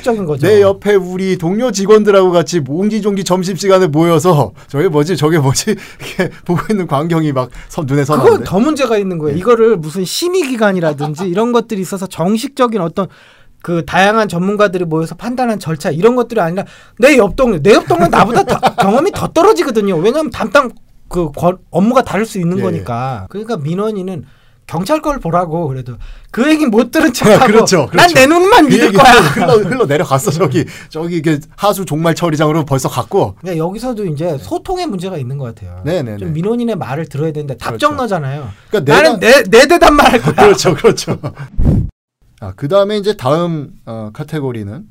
내 0.42 0.62
옆에 0.62 0.96
우리 0.96 1.38
동료 1.38 1.72
직원들하고 1.72 2.32
같이 2.32 2.62
옹기종기 2.68 3.24
점심 3.24 3.56
시간에 3.56 3.88
모여서 3.88 4.54
저게 4.68 4.88
뭐지 4.88 5.18
저게 5.18 5.38
뭐지 5.38 5.76
이렇게 6.00 6.30
보고 6.46 6.62
있는 6.72 6.88
광경이 6.88 7.32
막 7.34 7.50
선, 7.68 7.86
눈에 7.86 8.02
그건 8.04 8.18
선하는데. 8.20 8.46
더 8.46 8.60
문제가 8.60 8.98
있는 8.98 9.18
거예요. 9.20 9.34
네. 9.36 9.40
이거를 9.40 9.78
무슨 9.78 10.06
심의 10.06 10.44
기관이라든지 10.48 11.28
이런 11.28 11.52
것들이 11.52 11.82
있어서 11.82 12.08
정식적인 12.08 12.82
어떤 12.82 13.08
그 13.62 13.84
다양한 13.86 14.28
전문가들이 14.30 14.86
모여서 14.86 15.16
판단한 15.16 15.60
절차 15.60 15.92
이런 15.92 16.16
것들이 16.16 16.40
아니라 16.40 16.64
내 16.98 17.18
옆 17.18 17.36
동네 17.36 17.60
내옆 17.62 17.88
동네 17.88 18.08
나보다 18.08 18.44
더, 18.44 18.60
경험이 18.76 19.12
더 19.12 19.28
떨어지거든요. 19.28 19.98
왜냐하면 19.98 20.32
담당 20.32 20.72
그 21.10 21.32
권- 21.32 21.58
업무가 21.72 22.04
다를 22.04 22.26
수 22.26 22.40
있는 22.40 22.60
예, 22.60 22.62
거니까. 22.62 23.26
그러니까 23.30 23.58
민원인은 23.58 24.26
경찰 24.68 25.02
걸 25.02 25.20
보라고 25.20 25.68
그래도 25.68 25.96
그 26.30 26.48
얘기 26.48 26.68
못 26.68 26.92
들은 26.92 27.10
아, 27.10 27.12
척하고 27.12 27.46
그렇죠, 27.48 27.88
그렇죠. 27.88 28.14
난내 28.14 28.28
눈만 28.28 28.68
그 28.70 28.74
믿을 28.76 28.94
거야. 28.94 29.12
흘러, 29.34 29.54
흘러 29.68 29.86
내려갔어 29.88 30.30
저기 30.30 30.64
저기 30.90 31.18
이게 31.18 31.40
하수 31.58 31.86
종말 31.86 32.14
처리장으로 32.14 32.66
벌써 32.66 32.88
갔고 32.88 33.34
그러니까 33.42 33.66
여기서도 33.66 34.06
이제 34.06 34.38
소통의 34.38 34.86
문제가 34.86 35.18
있는 35.18 35.40
것 35.40 35.56
같아요. 35.56 35.82
네네네. 35.86 36.18
좀 36.18 36.34
민원인의 36.34 36.76
말을 36.76 37.08
들어야 37.10 37.32
되는데 37.32 37.58
답정너잖아요. 37.58 38.48
그러니까 38.70 38.94
나는 38.94 39.20
내, 39.20 39.42
내 39.44 39.68
대답만 39.68 40.06
할 40.12 40.22
거야. 40.22 40.34
그렇죠, 40.46 40.76
그렇죠. 40.76 41.18
아, 42.40 42.54
그 42.56 42.68
다음에 42.68 42.98
이제 42.98 43.18
다음 43.18 43.72
어, 43.88 44.12
카테고리는 44.14 44.84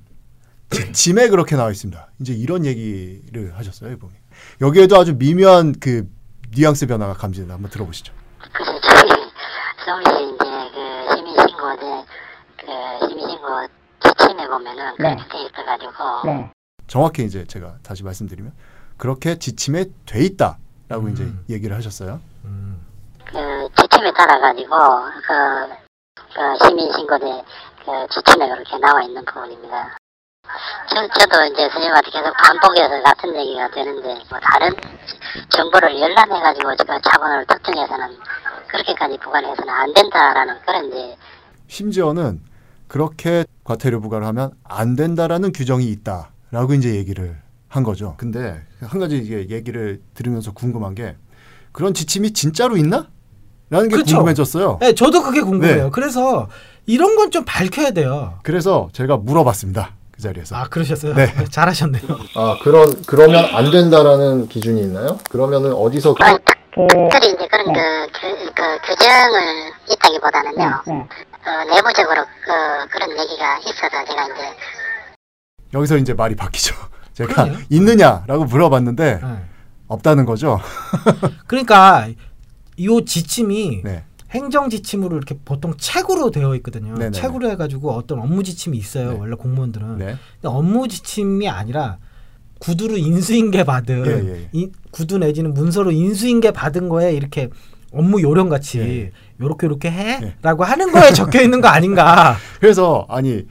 지- 0.70 0.92
짐에 0.92 1.28
그렇게 1.28 1.54
나와 1.54 1.70
있습니다. 1.70 2.10
이제 2.20 2.32
이런 2.34 2.66
얘기를 2.66 3.52
하셨어요, 3.56 3.92
이분이. 3.92 4.12
여기에도 4.61 4.97
아주 4.97 5.15
미묘한 5.15 5.75
그 5.79 6.09
뉘앙스 6.57 6.87
변화가 6.87 7.15
감지된다. 7.15 7.55
한번 7.55 7.71
들어보시죠. 7.71 8.12
그래서 8.53 8.81
저희 8.81 9.09
서울시 9.85 10.35
이제 10.35 10.45
그 10.75 11.17
시민신고제 11.17 12.05
그 12.57 13.09
시민신고 13.09 13.47
지침에 14.03 14.49
보면은 14.49 14.95
네. 14.99 15.15
그렇게 15.15 15.29
돼 15.29 15.45
있어가지고 15.45 15.93
네. 16.27 16.50
정확히 16.88 17.25
이제 17.25 17.45
제가 17.45 17.77
다시 17.83 18.03
말씀드리면 18.03 18.53
그렇게 18.97 19.38
지침에 19.38 19.85
돼 20.07 20.25
있다라고 20.25 21.05
음. 21.05 21.12
이제 21.12 21.33
얘기를 21.49 21.77
하셨어요. 21.77 22.21
음. 22.45 22.85
그 23.25 23.69
지침에 23.81 24.12
따라 24.12 24.41
가지고 24.41 24.71
그, 25.27 25.69
그 26.35 26.65
시민신고제 26.67 27.27
그 27.85 28.07
지침에 28.11 28.49
그렇게 28.49 28.79
나와 28.79 29.03
있는 29.03 29.25
부분입니다. 29.25 29.97
저, 30.99 31.07
저도 31.21 31.45
이제 31.47 31.62
선생님한테 31.71 32.11
계속 32.11 32.33
반복해서 32.37 33.02
같은 33.02 33.37
얘기가 33.37 33.71
되는데 33.71 34.09
뭐 34.31 34.38
다른 34.43 34.75
정보를 35.50 36.00
열람해가지고 36.00 36.75
제가 36.76 37.00
차번호를 37.00 37.47
특정해서는 37.47 38.17
그렇게까지 38.69 39.19
부과해서는 39.19 39.69
안 39.73 39.95
된다라는 39.95 40.55
그런 40.67 40.87
이제 40.88 41.17
심지어는 41.69 42.40
그렇게 42.88 43.45
과태료 43.64 44.00
부과를 44.00 44.26
하면 44.26 44.50
안 44.64 44.97
된다라는 44.97 45.52
규정이 45.52 45.85
있다라고 45.87 46.75
이제 46.75 46.95
얘기를 46.97 47.37
한 47.69 47.85
거죠. 47.85 48.14
근데 48.17 48.61
한 48.81 48.99
가지 48.99 49.19
이게 49.19 49.49
얘기를 49.55 50.00
들으면서 50.14 50.52
궁금한 50.52 50.95
게 50.95 51.17
그런 51.71 51.95
지침이 51.95 52.33
진짜로 52.33 52.76
있나? 52.76 53.07
라는 53.71 53.88
게 53.88 53.97
그쵸. 53.97 54.17
궁금해졌어요. 54.17 54.78
네, 54.81 54.95
저도 54.95 55.23
그게 55.23 55.43
궁금해요. 55.43 55.85
네. 55.85 55.90
그래서 55.93 56.49
이런 56.87 57.14
건 57.17 57.31
좀 57.31 57.45
밝혀야 57.45 57.90
돼요. 57.90 58.38
그래서 58.43 58.88
제가 58.95 59.19
물어봤습니다. 59.19 59.90
그 60.18 60.22
자리에서. 60.22 60.56
아 60.56 60.64
그러셨어요? 60.68 61.14
네. 61.14 61.32
잘하셨네요. 61.48 62.02
아, 62.34 62.58
그런 62.60 63.02
그러면 63.06 63.44
안 63.54 63.70
된다라는 63.70 64.48
기준이 64.48 64.80
있나요? 64.82 65.16
그러면은 65.30 65.72
어디서 65.72 66.14
그, 66.14 66.25
그, 66.75 66.87
특별히 66.88 67.34
이제 67.34 67.46
그런 67.46 67.72
네. 67.72 68.06
그, 68.12 68.20
그, 68.20 68.52
그 68.52 68.78
규정을 68.87 69.72
있다기보다는요 69.88 70.82
네. 70.87 70.92
어, 70.92 71.64
내부적으로 71.72 72.25
그, 72.44 72.88
그런 72.90 73.10
얘기가 73.16 73.58
있어서 73.58 74.04
제가 74.04 74.25
이제 74.25 74.56
여기서 75.72 75.96
이제 75.98 76.14
말이 76.14 76.34
바뀌죠. 76.34 76.75
제가 77.14 77.44
그러네요. 77.44 77.58
있느냐라고 77.70 78.44
물어봤는데 78.44 79.20
네. 79.22 79.44
없다는 79.87 80.26
거죠. 80.26 80.60
그러니까 81.46 82.08
이 82.76 83.04
지침이 83.06 83.82
네. 83.84 84.04
행정 84.30 84.68
지침으로 84.68 85.16
이렇게 85.16 85.38
보통 85.44 85.75
책으로 85.78 86.30
되어 86.30 86.54
있거든요. 86.56 86.92
네네네. 86.94 87.11
책으로 87.12 87.50
해가지고 87.50 87.92
어떤 87.92 88.18
업무 88.18 88.42
지침이 88.42 88.76
있어요. 88.76 89.12
네. 89.12 89.18
원래 89.18 89.35
공무원들은. 89.37 89.99
네. 89.99 90.04
근데 90.35 90.49
업무 90.49 90.87
지침이 90.88 91.49
아니라 91.49 91.99
구두로 92.58 92.97
인수인계 92.97 93.64
받은 93.64 94.06
예, 94.06 94.11
예, 94.11 94.32
예. 94.42 94.49
이- 94.52 94.70
구두 94.90 95.18
내지는 95.18 95.54
문서로 95.54 95.92
인수인계 95.92 96.50
받은 96.50 96.88
거에 96.88 97.14
이렇게 97.14 97.49
업무 97.92 98.20
요령 98.20 98.49
같이 98.49 98.80
예. 98.80 99.12
요렇게 99.40 99.66
요렇게 99.66 99.88
예. 99.88 100.35
해라고 100.42 100.64
하는 100.64 100.90
거에 100.92 101.12
적혀 101.12 101.40
있는 101.40 101.61
거 101.61 101.68
아닌가? 101.68 102.37
그래서 102.61 103.06
아니 103.08 103.47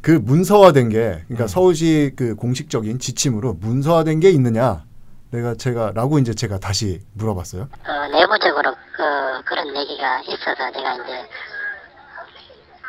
그 0.00 0.12
문서화된 0.12 0.88
게 0.88 0.96
그러니까 1.26 1.44
음. 1.44 1.48
서울시 1.48 2.12
그 2.16 2.34
공식적인 2.34 2.98
지침으로 2.98 3.54
문서화된 3.60 4.18
게 4.20 4.30
있느냐? 4.30 4.85
내가 5.36 5.54
제가 5.54 5.92
라고 5.94 6.18
이제 6.18 6.32
제가 6.34 6.58
다시 6.58 7.02
물어봤어요. 7.12 7.62
어, 7.62 8.08
내부적으로 8.10 8.74
그, 8.96 9.44
그런 9.44 9.66
얘기가 9.76 10.20
있어서 10.22 10.72
제가 10.72 10.94
이제 10.94 11.28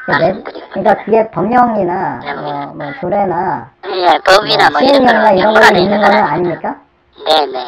그 0.06 0.12
내- 0.12 0.44
그러니까 0.72 1.04
그게 1.04 1.30
법령이나 1.32 2.20
네, 2.20 2.34
뭐, 2.34 2.66
뭐 2.68 2.94
조례나 3.02 3.70
예, 3.86 4.18
법이나 4.26 4.70
뭐 4.70 4.80
시행령이나 4.80 5.32
이런 5.34 5.56
연관이 5.56 5.84
있는 5.84 6.00
거는 6.00 6.16
건 6.22 6.24
아닙니까? 6.24 6.82
네네. 7.26 7.60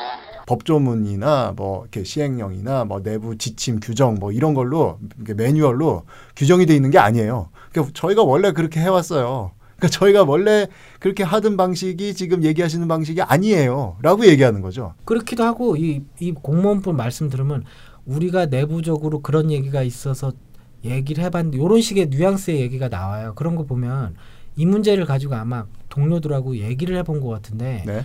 법조문이나 0.46 1.54
뭐 1.58 1.82
이렇게 1.82 2.06
시행령이나 2.06 2.86
뭐 2.86 3.04
내부 3.04 3.38
지침 3.38 3.82
규정 3.82 4.16
뭐 4.16 4.32
이런 4.32 4.54
걸로 4.54 4.98
매뉴얼로 5.18 6.04
규정이 6.38 6.66
돼 6.66 6.74
있는 6.76 6.90
게 6.90 6.98
아니에요. 6.98 7.50
그러니까 7.74 7.92
저희가 7.94 8.24
원래 8.24 8.54
그렇게 8.54 8.80
해왔어요. 8.80 9.52
그러니까 9.80 9.88
저희가 9.88 10.24
원래 10.24 10.68
그렇게 11.00 11.24
하던 11.24 11.58
방식이 11.58 12.14
지금 12.14 12.44
얘기하시는 12.44 12.88
방식이 12.88 13.22
아니에요.라고 13.22 14.28
얘기하는 14.28 14.62
거죠. 14.62 14.94
그렇기도 15.06 15.44
하고 15.44 15.76
이, 15.78 16.02
이 16.20 16.32
공무원분 16.34 16.96
말씀 16.96 17.30
들으면 17.30 17.64
우리가 18.06 18.48
내부적으로 18.48 19.22
그런 19.22 19.52
얘기가 19.52 19.82
있어서 19.84 20.34
얘기를 20.84 21.24
해봤는데 21.24 21.58
이런 21.58 21.82
식의 21.82 22.08
뉘앙스의 22.08 22.62
얘기가 22.62 22.90
나와요. 22.90 23.34
그런 23.36 23.56
거 23.56 23.64
보면 23.66 24.16
이 24.56 24.66
문제를 24.66 25.06
가지고 25.06 25.36
아마 25.36 25.66
동료들하고 25.90 26.58
얘기를 26.58 26.98
해본 26.98 27.22
것 27.22 27.30
같은데 27.30 27.84
네. 27.86 28.04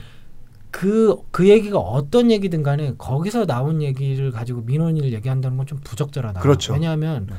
그, 0.70 1.16
그 1.30 1.48
얘기가 1.48 1.78
어떤 1.78 2.30
얘기든 2.32 2.62
간에 2.64 2.94
거기서 2.98 3.46
나온 3.46 3.80
얘기를 3.82 4.30
가지고 4.32 4.62
민원인을 4.62 5.12
얘기한다는 5.12 5.56
건 5.56 5.66
좀 5.66 5.78
부적절하다. 5.84 6.40
그렇죠. 6.40 6.72
왜냐하면 6.72 7.26
네. 7.28 7.34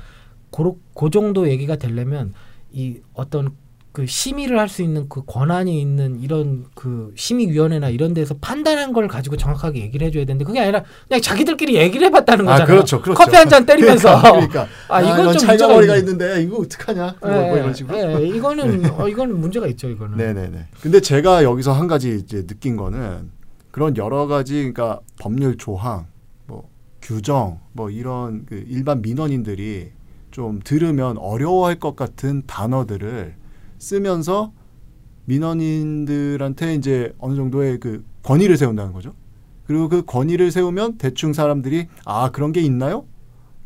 그, 0.51 0.71
그 0.93 1.09
정도 1.09 1.49
얘기가 1.49 1.75
되려면 1.75 2.33
이 2.71 2.97
어떤 3.13 3.51
그 3.95 4.05
심의를 4.05 4.59
할 4.59 4.67
수 4.67 4.81
있는 4.81 5.07
그 5.07 5.23
권한이 5.25 5.79
있는 5.79 6.19
이런 6.19 6.65
그 6.75 7.13
심의위원회나 7.15 7.87
이런 7.89 8.13
데서 8.13 8.35
판단한 8.41 8.91
걸 8.91 9.07
가지고 9.07 9.37
정확하게 9.37 9.79
얘기를 9.79 10.05
해줘야 10.07 10.25
되는데 10.25 10.43
그게 10.43 10.59
아니라 10.59 10.83
그냥 11.07 11.21
자기들끼리 11.21 11.75
얘기를 11.75 12.05
해봤다는 12.07 12.43
거잖아요. 12.43 12.63
아 12.63 12.65
그렇죠, 12.67 13.01
그렇죠. 13.01 13.17
커피 13.17 13.37
한 13.37 13.47
잔 13.47 13.63
때리면서. 13.65 14.21
그러니까, 14.21 14.63
아, 14.89 14.97
아, 14.97 15.01
이건 15.01 15.19
이건 15.21 15.37
좀 15.37 15.47
찰가머리가 15.47 15.93
문제가 15.93 15.97
있는데 15.97 16.43
이거 16.43 16.57
어떡하냐? 16.57 17.15
뭐, 17.21 17.29
뭐 17.29 17.57
이런 17.57 17.73
식으로. 17.73 17.97
예, 17.97 18.19
예, 18.21 18.27
이거는 18.27 18.91
어, 18.99 19.07
이거는 19.07 19.39
문제가 19.39 19.67
있죠. 19.67 19.87
이거는. 19.89 20.17
네네네. 20.17 20.65
근데 20.81 20.99
제가 20.99 21.43
여기서 21.45 21.71
한 21.71 21.87
가지 21.87 22.17
이제 22.17 22.45
느낀 22.45 22.75
거는 22.75 23.29
그런 23.71 23.95
여러 23.95 24.27
가지 24.27 24.55
그러니까 24.55 24.99
법률 25.21 25.55
조항, 25.57 26.07
뭐 26.47 26.67
규정, 27.01 27.59
뭐 27.71 27.89
이런 27.89 28.45
그 28.45 28.61
일반 28.67 29.01
민원인들이 29.01 29.91
좀 30.31 30.59
들으면 30.63 31.17
어려워할 31.17 31.75
것 31.75 31.95
같은 31.95 32.43
단어들을 32.45 33.35
쓰면서 33.77 34.51
민원인들한테 35.25 36.75
이제 36.75 37.13
어느 37.19 37.35
정도의 37.35 37.79
그 37.79 38.03
권위를 38.23 38.57
세운다는 38.57 38.93
거죠. 38.93 39.13
그리고 39.65 39.89
그 39.89 40.03
권위를 40.05 40.51
세우면 40.51 40.97
대충 40.97 41.33
사람들이 41.33 41.87
아 42.05 42.31
그런 42.31 42.51
게 42.51 42.61
있나요? 42.61 43.05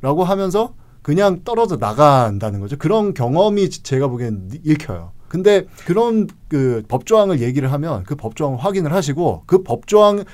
라고 0.01 0.23
하면서 0.23 0.73
그냥 1.01 1.43
떨어져 1.43 1.77
나간다는 1.77 2.59
거죠. 2.59 2.77
그런 2.77 3.13
경험이 3.13 3.69
제가 3.69 4.07
보기엔 4.07 4.49
읽혀요. 4.63 5.11
근데 5.27 5.65
그런 5.85 6.27
그 6.47 6.83
법조항을 6.87 7.41
얘기를 7.41 7.71
하면 7.71 8.03
그 8.03 8.15
법조항을 8.15 8.57
확인을 8.57 8.93
하시고 8.93 9.43
그 9.45 9.63
법조항을 9.63 10.25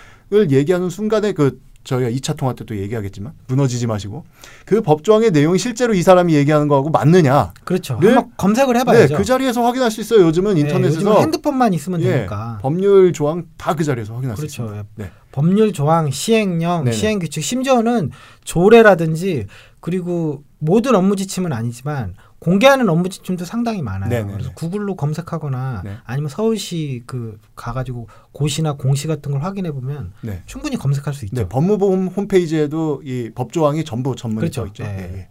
얘기하는 0.49 0.89
순간에 0.89 1.33
그 1.33 1.59
저희가 1.85 2.09
2차 2.09 2.35
통화 2.35 2.53
때도 2.53 2.75
얘기하겠지만 2.77 3.31
무너지지 3.47 3.87
마시고 3.87 4.25
그 4.65 4.81
법조항의 4.81 5.31
내용이 5.31 5.57
실제로 5.57 5.93
이 5.93 6.01
사람이 6.01 6.33
얘기하는 6.35 6.67
거하고 6.67 6.89
맞느냐 6.89 7.53
그렇죠. 7.63 7.97
네. 8.01 8.07
한번 8.07 8.31
검색을 8.37 8.75
해봐야죠. 8.79 9.13
네, 9.13 9.17
그 9.17 9.23
자리에서 9.23 9.63
확인할 9.63 9.89
수 9.91 10.01
있어요. 10.01 10.21
요즘은 10.25 10.55
네, 10.55 10.61
인터넷에서 10.61 10.97
요즘은 10.97 11.21
핸드폰만 11.21 11.73
있으면 11.73 12.01
예, 12.01 12.11
되니까. 12.11 12.59
법률 12.61 13.13
조항 13.13 13.45
다 13.57 13.75
그 13.75 13.83
자리에서 13.83 14.13
확인할 14.15 14.35
수 14.35 14.41
그렇죠. 14.41 14.63
있습니다. 14.63 14.87
네. 14.95 15.11
법률 15.31 15.73
조항, 15.73 16.11
시행령, 16.11 16.85
네네. 16.85 16.95
시행 16.95 17.19
규칙, 17.19 17.43
심지어는 17.43 18.11
조례라든지 18.45 19.47
그리고 19.79 20.43
모든 20.59 20.95
업무 20.95 21.15
지침은 21.15 21.53
아니지만 21.53 22.15
공개하는 22.45 22.87
업무 22.89 23.09
지침도 23.09 23.43
상당히 23.43 23.81
많아요. 23.81 24.07
네네네. 24.07 24.33
그래서 24.33 24.51
구글로 24.53 24.95
검색하거나 24.95 25.81
네. 25.83 25.97
아니면 26.03 26.29
서울시 26.29 27.01
그 27.07 27.39
가가지고 27.55 28.07
고시나 28.33 28.73
공시 28.73 29.07
같은 29.07 29.31
걸 29.31 29.41
확인해 29.41 29.71
보면 29.71 30.13
네. 30.21 30.43
충분히 30.45 30.77
검색할 30.77 31.15
수 31.15 31.25
있죠. 31.25 31.35
네, 31.35 31.49
법무부 31.49 31.91
홈- 31.91 32.07
홈페이지에도 32.07 33.01
이 33.03 33.31
법조항이 33.33 33.83
전부 33.83 34.15
전문이 34.15 34.41
그렇죠. 34.41 34.61
써 34.61 34.67
있죠. 34.67 34.83
예. 34.83 34.87
예, 34.89 35.17
예. 35.17 35.27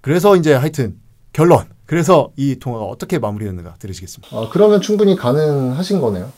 그래서 0.00 0.34
이제 0.34 0.54
하여튼 0.54 0.96
결론. 1.32 1.66
그래서 1.86 2.32
이 2.34 2.56
통화가 2.58 2.84
어떻게 2.86 3.20
마무리됐는가 3.20 3.74
들으시겠습니다. 3.78 4.36
아, 4.36 4.48
그러면 4.50 4.80
충분히 4.80 5.14
가능하신 5.14 6.00
거네요. 6.00 6.32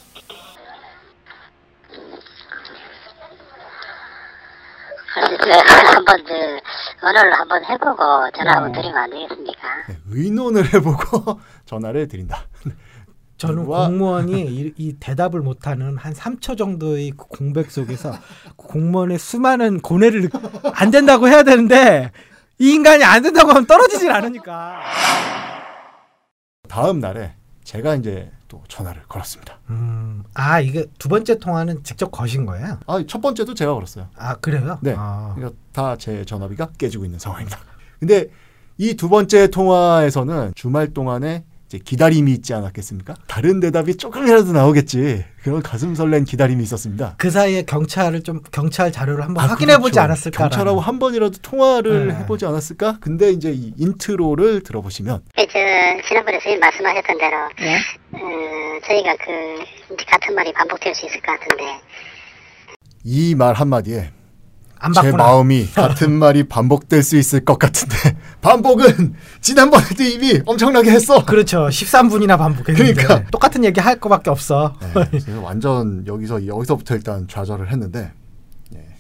그래서 4.87 5.00
한번 5.15 6.25
그 6.25 6.33
언어를 7.07 7.33
한번 7.33 7.65
해보고 7.65 7.97
전화 8.37 8.53
한번 8.57 8.71
어. 8.71 8.73
드리면 8.73 8.97
안 8.97 9.11
되겠습니까? 9.11 9.61
네, 9.89 9.97
의논을 10.11 10.73
해보고 10.75 11.41
전화를 11.67 12.09
드린다. 12.09 12.45
저는 13.37 13.65
와. 13.67 13.87
공무원이 13.87 14.43
이, 14.47 14.75
이 14.77 14.97
대답을 15.01 15.41
못하는 15.41 15.97
한 15.97 16.13
3초 16.13 16.59
정도의 16.59 17.13
그 17.13 17.27
공백 17.27 17.71
속에서 17.71 18.13
공무원의 18.57 19.19
수많은 19.19 19.81
고뇌를 19.81 20.23
느- 20.23 20.29
안 20.75 20.91
된다고 20.91 21.27
해야 21.27 21.43
되는데 21.43 22.13
이 22.59 22.75
인간이 22.75 23.03
안 23.03 23.23
된다고 23.23 23.51
하면 23.51 23.67
떨어지질 23.67 24.13
않으니까. 24.13 24.83
다음 26.69 27.01
날에 27.01 27.33
제가 27.65 27.95
이제 27.97 28.31
또 28.51 28.63
전화를 28.69 29.03
걸었습니다. 29.09 29.61
음, 29.71 30.25
아 30.35 30.61
이게 30.61 30.85
두 30.99 31.09
번째 31.09 31.39
통화는 31.39 31.85
직접 31.85 32.11
거신 32.11 32.45
거예요? 32.45 32.79
아, 32.87 33.03
첫 33.07 33.21
번째도 33.21 33.55
제가 33.55 33.73
걸었어요. 33.73 34.09
아 34.17 34.35
그래요? 34.37 34.79
네. 34.83 34.95
아, 34.99 35.33
그러니까 35.37 35.57
다 35.73 35.97
제 35.97 36.25
전화비가 36.25 36.71
깨지고 36.77 37.05
있는 37.05 37.19
상황입니다. 37.19 37.59
근데 38.01 38.27
이 38.77 38.95
두 38.97 39.09
번째 39.09 39.47
통화에서는 39.49 40.53
주말 40.57 40.93
동안에 40.93 41.45
이제 41.71 41.79
기다림이 41.79 42.33
있지 42.33 42.53
않았겠습니까? 42.53 43.15
다른 43.29 43.61
대답이 43.61 43.95
조금이라도 43.97 44.51
나오겠지. 44.53 45.25
그런 45.45 45.63
가슴 45.63 45.95
설렌 45.95 46.25
기다림이 46.25 46.61
있었습니다. 46.65 47.15
그 47.17 47.31
사이에 47.31 47.63
경찰을 47.63 48.25
좀 48.25 48.41
경찰 48.51 48.91
자료를 48.91 49.23
한번 49.25 49.45
아, 49.45 49.47
확인해 49.47 49.77
보지 49.77 49.93
그렇죠. 49.93 50.01
않았을까? 50.01 50.39
경찰하고 50.49 50.81
한 50.81 50.99
번이라도 50.99 51.39
통화를 51.43 52.09
네. 52.09 52.15
해보지 52.17 52.45
않았을까? 52.45 52.99
근데 53.01 53.31
이제 53.31 53.53
이 53.53 53.73
인트로를 53.79 54.65
들어보시면 54.65 55.21
예, 55.39 55.47
저 55.47 55.59
지난번에 56.09 56.39
선생님 56.41 56.59
말씀하셨던 56.59 57.19
대로 57.19 57.37
네. 57.61 57.77
어, 58.15 58.81
저희가 58.89 59.17
그 59.25 59.97
같은 60.09 60.35
말이 60.35 60.53
반복될 60.53 60.93
수 60.93 61.07
있을 61.07 61.21
것 61.21 61.39
같은데 61.39 61.65
이 63.05 63.35
말 63.37 63.55
한마디에 63.55 63.99
안 64.01 64.20
제. 65.03 65.13
마음이 65.13 65.67
같은 65.73 66.13
말이 66.13 66.45
반복될 66.45 67.03
수 67.03 67.17
있을 67.17 67.45
것 67.45 67.59
같은데 67.59 68.17
반복은 68.41 69.15
지난번에도 69.41 70.03
이미 70.03 70.41
엄청나게 70.47 70.91
했어. 70.91 71.25
그렇죠. 71.25 71.67
13분이나 71.69 72.39
반복했는데 72.39 72.95
그러니까. 72.95 73.31
똑같은 73.31 73.65
얘기 73.65 73.81
할 73.81 74.01
거밖에 74.01 74.31
없어. 74.31 74.75
네, 74.95 75.35
완전 75.43 76.05
여기서 76.07 76.47
여기서부터 76.47 76.95
일단 76.95 77.29
좌절을 77.29 77.71
했는데 77.71 78.13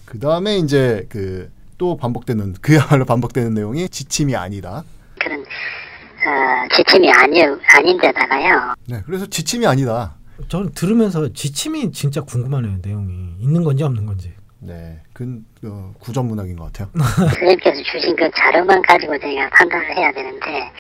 그 0.05 0.19
다음에 0.19 0.59
이제 0.59 1.07
그 1.09 1.51
또 1.81 1.97
반복되는 1.97 2.57
그야말로 2.61 3.07
반복되는 3.07 3.55
내용이 3.55 3.89
지침이 3.89 4.37
아니다. 4.37 4.85
그런 5.19 5.41
어, 5.41 6.69
지침이 6.77 7.11
아니 7.11 7.43
아닌데다가요. 7.43 8.75
네, 8.87 9.03
그래서 9.07 9.25
지침이 9.25 9.67
아니다. 9.67 10.19
저는 10.49 10.73
들으면서 10.75 11.33
지침이 11.33 11.91
진짜 11.91 12.21
궁금하네요. 12.21 12.81
내용이 12.83 13.37
있는 13.41 13.65
건지 13.65 13.83
없는 13.83 14.05
건지. 14.05 14.31
네, 14.61 15.01
그 15.13 15.43
어, 15.65 15.93
구전 16.01 16.27
문학인 16.27 16.57
것 16.57 16.73
같아요. 16.73 16.91
선생님께서 16.95 17.83
주신 17.83 18.15
그 18.15 18.31
자료만 18.37 18.83
가지고 18.83 19.19
저희가 19.19 19.49
판단을 19.51 19.97
해야 19.97 20.13
되는데 20.13 20.71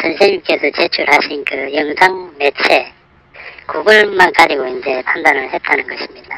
선생님께서 0.00 0.70
제출하신 0.76 1.44
그 1.44 1.74
영상 1.74 2.32
매체 2.38 2.92
그걸만 3.66 4.32
가지고 4.32 4.66
이제 4.66 5.02
판단을 5.02 5.52
했다는 5.52 5.86
것입니다. 5.86 6.36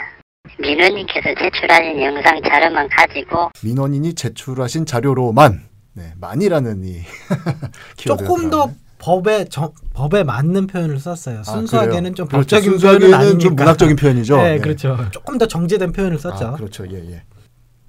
민원님께서 0.59 1.35
제출하신 1.39 2.03
영상 2.03 2.43
자료만 2.43 2.89
가지고 2.89 3.51
민원인이 3.63 4.15
제출하신 4.15 4.87
자료로만 4.87 5.61
네, 5.95 6.13
만이라는 6.19 6.85
이 6.85 7.03
조금 7.97 8.49
더. 8.51 8.71
법에 9.03 9.47
정, 9.47 9.73
법에 9.95 10.23
맞는 10.23 10.69
표현을 10.69 10.99
썼어요. 11.01 11.41
아, 11.41 11.43
순수하게는 11.43 12.03
그래요? 12.03 12.15
좀 12.15 12.29
그렇죠. 12.29 12.57
법적인 12.57 12.63
표현은 12.71 12.79
순수하게는 12.79 13.15
아니니까. 13.15 13.39
좀 13.41 13.57
문학적인 13.57 13.97
표현이죠. 13.97 14.37
네, 14.37 14.43
네. 14.55 14.59
그렇죠. 14.61 14.97
조금 15.11 15.39
더 15.39 15.47
정제된 15.47 15.93
표현을 15.93 16.19
썼죠. 16.19 16.47
아, 16.47 16.53
그렇죠. 16.53 16.85
예, 16.91 16.97
예. 17.11 17.23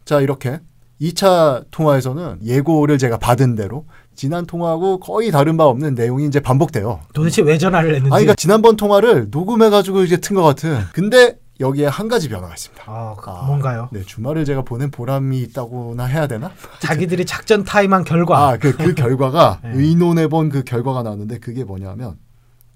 자, 0.05 0.19
이렇게 0.21 0.59
2차 0.99 1.65
통화에서는 1.69 2.39
예고를 2.43 2.97
제가 2.97 3.17
받은 3.17 3.55
대로 3.55 3.85
지난 4.15 4.45
통화하고 4.45 4.99
거의 4.99 5.29
다른 5.31 5.55
바 5.57 5.65
없는 5.65 5.93
내용이 5.95 6.25
이제 6.25 6.39
반복돼요. 6.39 7.01
도대체 7.13 7.41
왜 7.43 7.57
전화를 7.57 7.93
했는지. 7.95 8.07
아, 8.07 8.17
그러니까 8.17 8.33
지난번 8.35 8.75
통화를 8.75 9.27
녹음해가지고 9.29 10.03
이제 10.03 10.17
튼 10.17 10.35
것 10.35 10.41
같은. 10.43 10.79
근데 10.93 11.37
여기에 11.59 11.87
한 11.87 12.07
가지 12.07 12.29
변화가 12.29 12.53
있습니다. 12.53 12.83
아, 12.87 13.15
그 13.19 13.29
아, 13.29 13.43
뭔가요? 13.45 13.89
네, 13.91 14.01
주말을 14.01 14.45
제가 14.45 14.63
보낸 14.63 14.89
보람이 14.89 15.39
있다고나 15.39 16.05
해야 16.05 16.27
되나? 16.27 16.51
자기들이 16.79 17.25
작전 17.25 17.63
타임한 17.63 18.03
결과. 18.03 18.49
아, 18.49 18.57
그, 18.57 18.75
그 18.75 18.93
결과가 18.95 19.59
네. 19.63 19.71
의논해본 19.73 20.49
그 20.49 20.63
결과가 20.63 21.03
나왔는데 21.03 21.39
그게 21.39 21.63
뭐냐면 21.63 22.17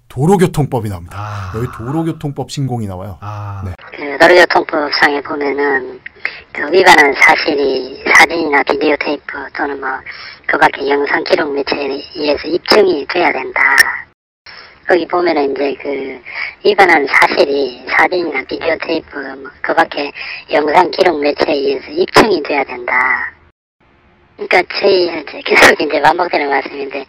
도로교통법이 0.08 0.88
나옵니다. 0.88 1.16
아. 1.18 1.52
여기 1.56 1.66
도로교통법 1.76 2.50
신공이 2.50 2.86
나와요. 2.86 3.18
아, 3.20 3.62
네. 3.64 3.72
그 3.96 4.18
도로교통법상에 4.18 5.20
보면은 5.22 6.00
그 6.52 6.62
위반한 6.72 7.12
사실이 7.14 8.04
사진이나 8.16 8.62
비디오 8.62 8.96
테이프 9.00 9.22
또는 9.56 9.80
뭐 9.80 9.88
그밖에 10.46 10.88
영상 10.88 11.22
기록 11.24 11.52
매체에 11.52 12.00
의해서 12.14 12.48
입증이 12.48 13.06
돼야 13.08 13.32
된다. 13.32 13.60
거기 14.88 15.06
보면은 15.06 15.52
이제 15.52 15.74
그 15.82 16.20
위반한 16.64 17.06
사실이 17.06 17.84
사진이나 17.88 18.42
비디오 18.48 18.76
테이프 18.86 19.16
뭐 19.18 19.50
그 19.62 19.74
밖에 19.74 20.10
영상 20.50 20.90
기록 20.90 21.20
매체에 21.20 21.54
의해서 21.54 21.90
입증이 21.90 22.42
돼야 22.42 22.64
된다. 22.64 22.94
그러니까 24.36 24.62
저희 24.80 25.04
이제 25.08 25.42
계속 25.44 25.78
이제 25.82 26.00
반복되는 26.00 26.48
말씀인데 26.48 27.04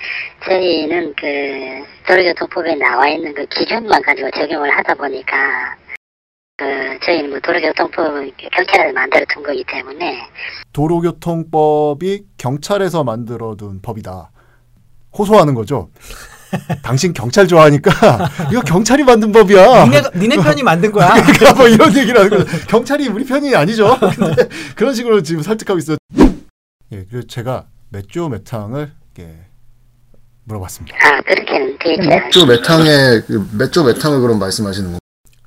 저희는 0.46 1.14
그 1.16 1.86
도로교통법에 2.06 2.76
나와 2.76 3.08
있는 3.08 3.34
그 3.34 3.46
기준만 3.46 4.02
가지고 4.02 4.30
적용을 4.32 4.70
하다 4.78 4.96
보니까 4.96 5.78
그 6.58 7.00
저희는 7.06 7.30
뭐 7.30 7.40
도로교통법 7.40 8.26
경찰에서 8.52 8.92
만들어 8.94 9.26
둔 9.30 9.44
거기 9.44 9.64
때문에 9.64 10.28
도로교통법이 10.74 12.24
경찰에서 12.38 13.06
만들어둔 13.06 13.82
법이다. 13.82 14.32
호소하는 15.18 15.54
거죠. 15.54 15.90
당신 16.82 17.14
경찰 17.14 17.48
좋아하니까 17.48 17.92
이거 18.52 18.62
경찰이 18.62 19.04
만든 19.04 19.32
법이야. 19.32 19.86
니네 19.86 20.02
니네 20.16 20.36
편이 20.38 20.64
만든 20.64 20.92
거야. 20.92 21.10
그러니까 21.22 21.54
뭐 21.54 21.68
이런 21.68 21.96
얘기를 21.96 22.20
하는 22.20 22.30
거죠. 22.30 22.58
경찰이 22.68 23.08
우리 23.08 23.24
편이 23.26 23.56
아니죠. 23.56 23.98
근데 24.18 24.48
그런 24.76 24.94
식으로 24.94 25.22
지금 25.22 25.42
설득하고 25.44 25.78
있어요. 25.80 25.98
예, 26.92 27.06
그래서 27.10 27.28
제가 27.28 27.66
몇조 27.90 28.30
몇탕을 28.30 28.92
이렇게 29.16 29.36
물어봤습니다. 30.46 30.96
아 30.98 31.22
그렇게는 31.22 31.78
않아요. 32.08 32.24
몇조 32.26 32.46
몇탕의 32.46 33.24
몇조 33.58 33.84
몇탕을 33.84 34.22
그럼 34.22 34.40
말씀하시는 34.40 34.94
거? 34.94 35.00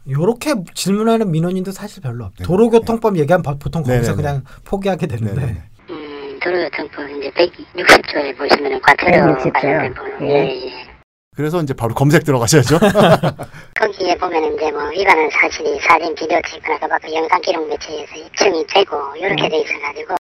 요렇게 0.08 0.54
질문하는 0.74 1.30
민원인도 1.30 1.70
사실 1.72 2.02
별로 2.02 2.24
없죠. 2.24 2.42
네. 2.42 2.44
도로교통법 2.44 3.18
얘기하면 3.18 3.42
보- 3.42 3.58
보통 3.58 3.82
거기서 3.82 4.12
네네네. 4.12 4.16
그냥 4.16 4.44
포기하게 4.64 5.06
되는데. 5.06 5.34
네네. 5.40 5.62
음, 5.90 6.40
도로교통법 6.42 7.08
이제 7.10 7.30
160조에 7.76 8.36
보시면은 8.36 8.80
과태료 8.82 9.26
160 9.36 9.42
조요? 9.44 9.52
관련된 9.52 9.94
부분 9.94 10.28
예. 10.28 10.34
예, 10.34 10.66
예. 10.66 10.91
그래서 11.34 11.62
이제 11.62 11.72
바로 11.72 11.94
검색 11.94 12.24
들어가셔야죠. 12.24 12.78
거기에 13.80 14.14
보면 14.18 14.54
이제 14.54 14.70
뭐 14.70 14.84
위반은 14.90 15.30
사실이 15.30 15.80
사진 15.80 16.14
비디오 16.14 16.38
테이프나 16.44 16.78
그밖에 16.78 17.14
영상 17.14 17.40
기록 17.40 17.66
매체에서 17.68 18.14
입증이 18.16 18.66
되고 18.66 19.16
이렇게 19.16 19.48
돼 19.48 19.60
있어가지고 19.60 20.16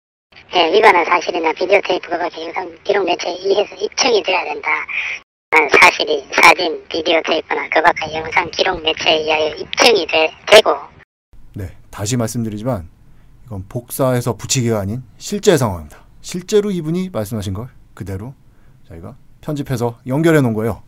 예, 0.55 0.73
위반은 0.73 1.05
사실이나 1.05 1.53
비디오 1.53 1.79
테이프 1.85 2.09
그밖에 2.09 2.45
영상 2.45 2.77
기록 2.83 3.05
매체에 3.05 3.31
의해서 3.39 3.75
입증이 3.75 4.21
돼야 4.23 4.43
된다. 4.43 4.69
아, 5.51 5.57
사실이 5.79 6.27
사진 6.33 6.83
비디오 6.89 7.21
테이프나 7.23 7.69
그밖에 7.69 8.13
영상 8.13 8.51
기록 8.51 8.81
매체에 8.83 9.21
의하여 9.21 9.55
입증이 9.55 10.07
돼, 10.07 10.29
되고 10.51 10.75
네, 11.53 11.71
다시 11.89 12.17
말씀드리지만 12.17 12.89
이건 13.45 13.63
복사해서 13.69 14.35
붙이기가 14.35 14.79
아닌 14.79 15.03
실제 15.17 15.55
상황입니다. 15.55 15.99
실제로 16.19 16.69
이분이 16.69 17.11
말씀하신 17.13 17.53
걸 17.53 17.69
그대로 17.93 18.33
저희가 18.89 19.15
편집해서 19.39 19.99
연결해 20.05 20.41
놓은 20.41 20.53
거예요. 20.53 20.83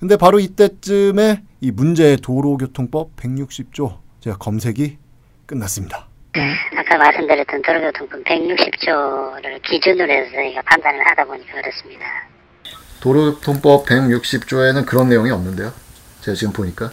근데 0.00 0.16
바로 0.16 0.40
이때쯤에 0.40 1.42
이 1.60 1.70
문제의 1.70 2.16
도로교통법 2.16 3.16
160조 3.16 3.98
제가 4.20 4.38
검색이 4.38 4.96
끝났습니다. 5.44 6.08
아까 6.74 6.96
말씀드렸던 6.96 7.60
도로교통법 7.60 8.24
160조를 8.24 9.60
기준으로 9.62 10.10
해서 10.10 10.32
저희가 10.32 10.62
판단을 10.62 11.06
하다 11.06 11.24
보니까 11.26 11.52
그렇습니다. 11.60 12.06
도로교통법 13.02 13.86
160조에는 13.86 14.86
그런 14.86 15.10
내용이 15.10 15.30
없는데요. 15.30 15.70
제가 16.22 16.34
지금 16.34 16.54
보니까 16.54 16.90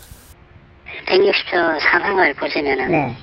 160조 1.08 1.80
상황을 1.80 2.34
보시면은 2.34 2.92
네. 2.92 3.18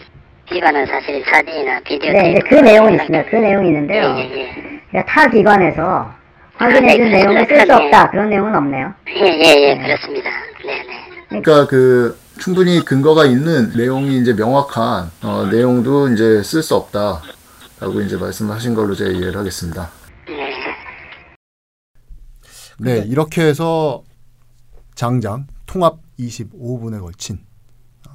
위반은 0.50 0.86
사실이 0.86 1.24
사진이나 1.30 1.80
비디오 1.80 2.10
네, 2.10 2.22
테이프 2.22 2.48
그 2.48 2.54
내용이 2.54 2.94
있습니다. 2.94 3.24
그 3.30 3.36
내용이 3.36 3.68
있는데요. 3.68 4.02
예, 4.16 4.30
예, 4.30 4.40
예. 4.40 4.80
그러니까 4.90 5.12
타 5.12 5.28
기관에서 5.28 6.23
확인해준 6.56 7.10
네, 7.10 7.18
내용을 7.18 7.46
쓸 7.46 7.66
수. 7.66 7.74
없다. 7.74 8.10
그런 8.10 8.30
내용은 8.30 8.54
없네요. 8.54 8.94
예, 9.08 9.20
예, 9.20 9.70
예, 9.70 9.78
그렇습니다. 9.78 10.30
네네. 10.62 11.42
그러니까 11.42 11.66
그 11.66 12.18
충분히 12.38 12.84
근거가 12.84 13.26
있는 13.26 13.72
내용이 13.76 14.18
이제 14.20 14.32
명확한 14.32 15.10
어, 15.22 15.46
내용도 15.50 16.08
이제 16.08 16.42
쓸 16.42 16.62
수 16.62 16.74
없다라고 16.76 18.00
이제 18.04 18.16
말씀하신 18.16 18.74
걸로 18.74 18.94
제가 18.94 19.10
이해를 19.10 19.36
하겠습니다. 19.36 19.90
네. 20.26 20.54
네, 22.80 22.98
이렇게 23.06 23.42
해서 23.42 24.02
장장 24.94 25.46
통합 25.66 25.98
25분에 26.18 27.00
걸친 27.00 27.38
어, 28.08 28.12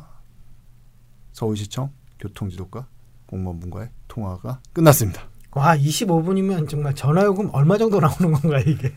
서울시청 1.34 1.91
교통지도과 2.19 2.88
공무원분과의 3.28 3.89
통화가 4.08 4.60
끝났습니다. 4.73 5.28
와 5.51 5.75
25분이면 5.75 6.69
정말 6.69 6.93
전화요금 6.93 7.49
얼마 7.53 7.77
정도 7.77 7.99
나오는 7.99 8.31
건가 8.31 8.59
이게? 8.59 8.93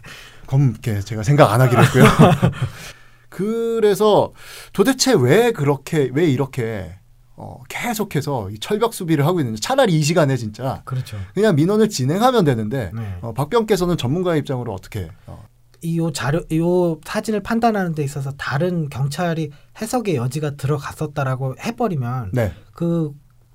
검게 0.47 1.01
제가 1.01 1.23
생각 1.23 1.53
안 1.53 1.61
하기로 1.61 1.83
했고요. 1.85 2.05
그래서 3.29 4.33
도대체 4.73 5.15
왜 5.15 5.53
그렇게 5.53 6.11
왜 6.13 6.27
이렇게 6.27 6.95
어, 7.35 7.63
계속해서 7.69 8.51
이 8.51 8.59
철벽 8.59 8.93
수비를 8.93 9.27
하고 9.27 9.41
있는지 9.41 9.63
차라리 9.63 9.99
이 9.99 10.03
시간에 10.03 10.37
진짜 10.37 10.83
그렇죠. 10.85 11.17
그냥 11.35 11.57
민원을 11.57 11.89
진행하면 11.89 12.45
되는데 12.45 12.91
네. 12.95 13.19
어, 13.23 13.33
박병께서는 13.33 13.97
전문가의 13.97 14.41
입장으로 14.41 14.75
어떻게 14.75 15.11
어, 15.27 15.43
이 15.81 15.99
자료 16.15 16.43
이 16.51 16.61
사진을 17.05 17.43
판단하는 17.43 17.95
데 17.95 18.05
있어서 18.05 18.33
다른 18.33 18.91
경찰이 18.91 19.51
해석의 19.81 20.17
여지가 20.17 20.57
들어갔었다라고 20.57 21.57
해버리면 21.59 22.31
네. 22.35 22.53
그 22.75 23.13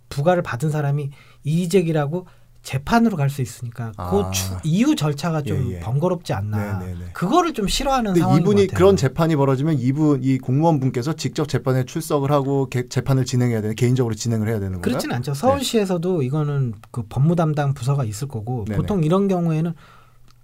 부가를 0.10 0.41
받은 0.41 0.71
사람이 0.71 1.12
이의제기라고 1.43 2.27
재판으로 2.71 3.15
갈 3.15 3.30
수 3.30 3.41
있으니까 3.41 3.93
아. 3.95 4.10
그 4.10 4.23
추- 4.34 4.58
이후 4.65 4.93
절차가 4.93 5.41
좀 5.41 5.71
예, 5.71 5.75
예. 5.75 5.80
번거롭지 5.80 6.34
않나. 6.34 6.80
네, 6.80 6.88
네, 6.88 6.93
네. 6.99 7.06
그거를 7.13 7.53
좀 7.53 7.65
싫어하는 7.65 8.13
상황인 8.15 8.41
이분이. 8.41 8.67
그런 8.67 8.97
재판이 8.97 9.38
벌어지면 9.38 9.80
이분 9.80 10.21
이 10.21 10.38
공무원 10.38 10.82
분께서 10.82 11.13
직접 11.13 11.47
재판에 11.47 11.86
출석을 11.86 12.30
하고 12.30 12.67
개- 12.69 12.89
재판을 12.89 13.23
진행해야 13.23 13.62
되는 13.62 13.73
개인적으로 13.73 14.15
진행을 14.15 14.49
해야 14.49 14.56
되는 14.60 14.73
거예요. 14.73 14.82
그렇진 14.82 15.13
않죠. 15.13 15.34
서울시에서도 15.34 16.21
이거는 16.23 16.73
그 16.91 17.03
법무 17.08 17.38
담당 17.38 17.73
부서가 17.73 18.03
있을 18.03 18.27
거고 18.27 18.65
네네. 18.67 18.75
보통 18.77 19.01
이런 19.06 19.30
경우에는 19.30 19.73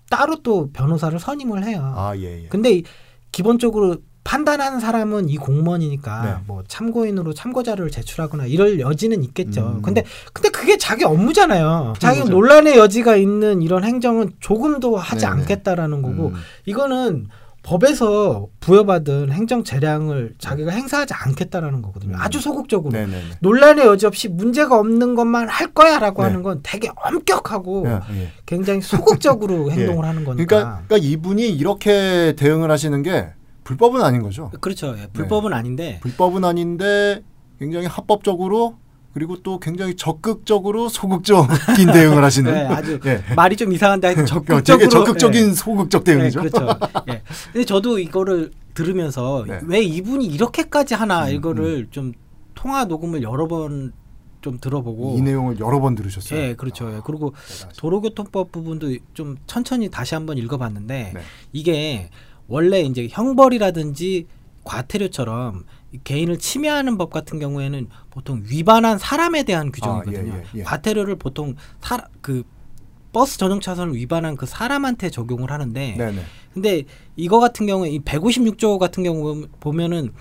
따로 0.09 0.41
또 0.43 0.71
변호사를 0.71 1.19
선임을 1.19 1.65
해요. 1.65 1.91
아 1.93 2.15
예 2.15 2.43
예. 2.43 2.47
근데 2.47 2.71
이- 2.71 2.83
기본적으로 3.33 3.97
판단하는 4.23 4.79
사람은 4.79 5.29
이 5.29 5.37
공무원이니까 5.37 6.23
네. 6.23 6.33
뭐 6.47 6.63
참고인으로 6.67 7.33
참고 7.33 7.61
자료를 7.61 7.91
제출하거나 7.91 8.45
이럴 8.45 8.79
여지는 8.79 9.23
있겠죠. 9.23 9.75
음. 9.77 9.81
근데 9.81 10.03
근데 10.31 10.49
그게 10.49 10.77
자기 10.77 11.03
업무잖아요. 11.03 11.93
자기 11.99 12.21
거죠. 12.21 12.31
논란의 12.31 12.77
여지가 12.77 13.17
있는 13.17 13.61
이런 13.61 13.83
행정은 13.83 14.31
조금도 14.39 14.95
하지 14.97 15.25
네네. 15.25 15.41
않겠다라는 15.41 16.01
거고 16.01 16.27
음. 16.27 16.35
이거는 16.65 17.27
법에서 17.63 18.47
부여받은 18.59 19.31
행정 19.31 19.63
재량을 19.63 20.35
자기가 20.37 20.71
행사하지 20.71 21.13
않겠다라는 21.13 21.81
거거든요. 21.81 22.15
음. 22.15 22.19
아주 22.19 22.39
소극적으로. 22.39 22.91
네네네. 22.91 23.37
논란의 23.39 23.85
여지 23.85 24.05
없이 24.05 24.27
문제가 24.27 24.77
없는 24.77 25.15
것만 25.15 25.47
할 25.47 25.67
거야라고 25.67 26.21
네. 26.21 26.27
하는 26.27 26.43
건 26.43 26.59
되게 26.61 26.89
엄격하고 26.95 27.85
예, 27.87 27.99
예. 28.15 28.31
굉장히 28.45 28.81
소극적으로 28.81 29.71
행동을 29.71 30.05
하는 30.05 30.25
거니까. 30.25 30.45
그러니까, 30.45 30.81
그러니까 30.87 31.07
이분이 31.09 31.49
이렇게 31.49 32.33
대응을 32.37 32.69
하시는 32.69 33.01
게 33.01 33.29
불법은 33.63 34.01
아닌 34.01 34.21
거죠. 34.21 34.51
그렇죠. 34.59 34.95
예, 34.97 35.07
불법은 35.13 35.53
아닌데 35.53 35.99
불법은 36.01 36.43
아닌데 36.43 37.23
굉장히 37.59 37.87
합법적으로 37.87 38.77
그리고 39.13 39.37
또 39.43 39.59
굉장히 39.59 39.95
적극적으로 39.95 40.89
소극적인 40.89 41.47
대응을 41.93 42.23
하시는. 42.23 42.51
네, 42.51 42.65
아주 42.65 42.99
예. 43.05 43.23
말이 43.35 43.55
좀 43.55 43.71
이상한데 43.71 44.07
하여튼 44.07 44.25
적극적으로 44.25 44.63
되게 44.63 44.89
적극적인 44.89 45.49
예. 45.49 45.53
소극적 45.53 46.03
네, 46.03 46.15
대응이죠. 46.15 46.39
그렇죠. 46.39 46.67
예. 47.09 47.21
근데 47.51 47.65
저도 47.65 47.99
이거를 47.99 48.51
들으면서 48.73 49.45
네. 49.47 49.59
왜 49.65 49.81
이분이 49.81 50.25
이렇게까지 50.25 50.95
하나 50.95 51.27
음, 51.27 51.35
이거를 51.35 51.87
좀 51.91 52.13
통화 52.55 52.85
녹음을 52.85 53.21
여러 53.21 53.47
번 53.47 53.93
좀 54.43 54.59
들어보고 54.59 55.15
이 55.17 55.21
내용을 55.21 55.59
여러 55.59 55.79
번 55.79 55.95
들으셨어요. 55.95 56.37
예, 56.39 56.53
그렇죠. 56.53 56.93
예. 56.93 56.99
그리고 57.03 57.31
대단하시다. 57.31 57.69
도로교통법 57.77 58.51
부분도 58.51 58.95
좀 59.13 59.37
천천히 59.47 59.89
다시 59.89 60.13
한번 60.13 60.37
읽어봤는데 60.37 61.11
네. 61.15 61.21
이게 61.53 62.09
원래 62.47 62.81
이제 62.81 63.07
형벌이라든지 63.09 64.27
과태료처럼 64.63 65.65
이 65.91 65.99
개인을 66.03 66.37
침해하는 66.39 66.97
법 66.97 67.11
같은 67.11 67.39
경우에는 67.39 67.87
보통 68.09 68.43
위반한 68.45 68.97
사람에 68.97 69.43
대한 69.43 69.71
규정이거든요. 69.71 70.33
아, 70.33 70.37
예, 70.37 70.39
예, 70.39 70.59
예. 70.59 70.63
과태료를 70.63 71.17
보통 71.17 71.55
사, 71.81 72.07
그 72.21 72.43
버스 73.11 73.37
전용 73.37 73.59
차선을 73.59 73.95
위반한 73.95 74.35
그 74.35 74.45
사람한테 74.45 75.09
적용을 75.09 75.51
하는데 75.51 75.95
네네. 75.97 76.21
근데 76.53 76.83
이거 77.15 77.39
같은 77.39 77.67
경우에 77.67 77.89
이 77.91 77.99
156조 77.99 78.79
같은 78.79 79.03
경우 79.03 79.47
보면은 79.59 80.11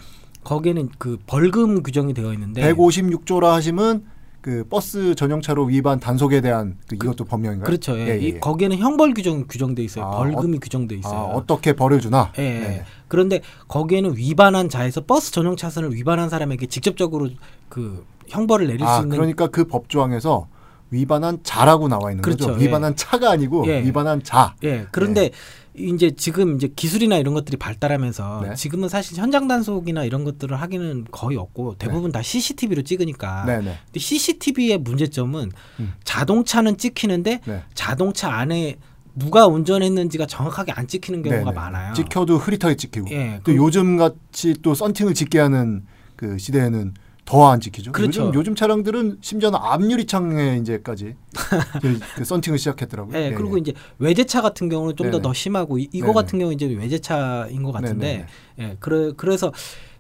거기에는 0.45 0.91
그 0.99 1.19
벌금 1.27 1.83
규정이 1.83 2.15
되어 2.15 2.33
있는데 2.35 2.61
156조라 2.61 3.51
하시면 3.53 4.05
그 4.43 4.65
버스 4.69 5.15
전용차로 5.15 5.67
위반 5.67 6.01
단속에 6.01 6.41
대한 6.41 6.77
그 6.89 6.97
이것도 6.97 7.25
법령인가요? 7.25 7.65
그렇죠. 7.65 7.97
예. 7.97 8.09
예, 8.09 8.11
예, 8.11 8.19
이 8.19 8.27
예. 8.35 8.39
거기에는 8.41 8.77
형벌 8.77 9.15
규정 9.15 9.47
규정돼 9.47 9.85
있어요. 9.85 10.05
아, 10.05 10.17
벌금이 10.19 10.59
규정돼 10.59 10.97
있어요. 10.97 11.15
아, 11.15 11.23
어떻게 11.27 11.75
벌을 11.75 12.01
주나? 12.01 12.33
예. 12.39 12.43
네. 12.43 12.85
그런데 13.07 13.41
거기에는 13.69 14.17
위반한 14.17 14.69
자에서 14.69 15.03
버스 15.03 15.31
전용 15.31 15.55
차선을 15.57 15.95
위반한 15.95 16.29
사람에게 16.29 16.67
직접적으로 16.67 17.31
그 17.69 18.05
형벌을 18.27 18.67
내릴 18.67 18.83
아, 18.83 18.97
수 18.97 19.03
있는 19.03 19.17
그러니까 19.17 19.47
그 19.47 19.65
법조항에서 19.65 20.49
위반한 20.91 21.39
자라고 21.45 21.87
나와 21.87 22.11
있는 22.11 22.23
그렇죠. 22.23 22.49
거죠. 22.49 22.61
예. 22.61 22.65
위반한 22.65 22.97
차가 22.97 23.31
아니고 23.31 23.65
예. 23.69 23.81
위반한 23.85 24.25
자. 24.25 24.57
예. 24.65 24.87
그런데 24.91 25.31
이제 25.75 26.11
지금 26.11 26.57
이제 26.57 26.69
기술이나 26.75 27.17
이런 27.17 27.33
것들이 27.35 27.57
발달하면서 27.57 28.45
네. 28.49 28.55
지금은 28.55 28.89
사실 28.89 29.17
현장 29.17 29.49
단속이나 29.49 30.05
이런 30.05 30.23
것들을 30.25 30.61
하기는 30.61 31.07
거의 31.11 31.39
없고 31.39 31.77
대부분 31.79 32.13
다 32.13 32.21
CCTV로 32.21 32.83
찍으니까. 32.83 33.45
네 33.47 33.59
네. 33.59 33.79
근데 33.87 34.01
CCTV의 34.01 34.79
문제점은 34.79 35.51
음. 35.81 35.93
자동차는 36.05 36.77
찍히는데 36.77 37.41
네. 37.45 37.63
자동차 37.75 38.31
안에 38.33 38.77
누가 39.15 39.47
운전했는지가 39.47 40.27
정확하게 40.27 40.73
안 40.73 40.87
찍히는 40.87 41.23
경우가 41.23 41.51
네네. 41.51 41.53
많아요. 41.55 41.95
찍혀도 41.95 42.39
흐릿하게 42.39 42.77
찍히고. 42.77 43.11
예. 43.11 43.41
또 43.45 43.55
요즘 43.55 43.97
같이 43.97 44.55
또 44.63 44.75
썬팅을 44.75 45.15
찍게 45.15 45.39
하는 45.39 45.85
그 46.17 46.39
시대에는 46.39 46.95
더안 47.25 47.61
찍히죠. 47.61 47.93
그렇죠. 47.93 48.23
요즘, 48.23 48.35
요즘 48.35 48.55
차량들은 48.55 49.19
심지어는 49.21 49.59
앞유리창에 49.63 50.59
이제까지 50.59 51.15
그, 51.81 52.01
그 52.17 52.25
썬팅을 52.25 52.59
시작했더라고요. 52.59 53.17
예, 53.17 53.33
그리고 53.33 53.59
이제 53.59 53.73
외제차 53.99 54.43
같은 54.43 54.69
경우는 54.69 54.97
좀더 54.97 55.19
네네. 55.19 55.23
더 55.23 55.33
심하고 55.33 55.79
이, 55.79 55.89
네네. 55.89 56.13
같은 56.13 56.39
경우 56.39 56.53
이제 56.53 56.67
외제차인 56.67 57.63
것 57.63 57.73
같은데, 57.73 58.27
네네. 58.57 58.71
예, 58.71 58.77
그래 58.81 59.13
그래서 59.17 59.53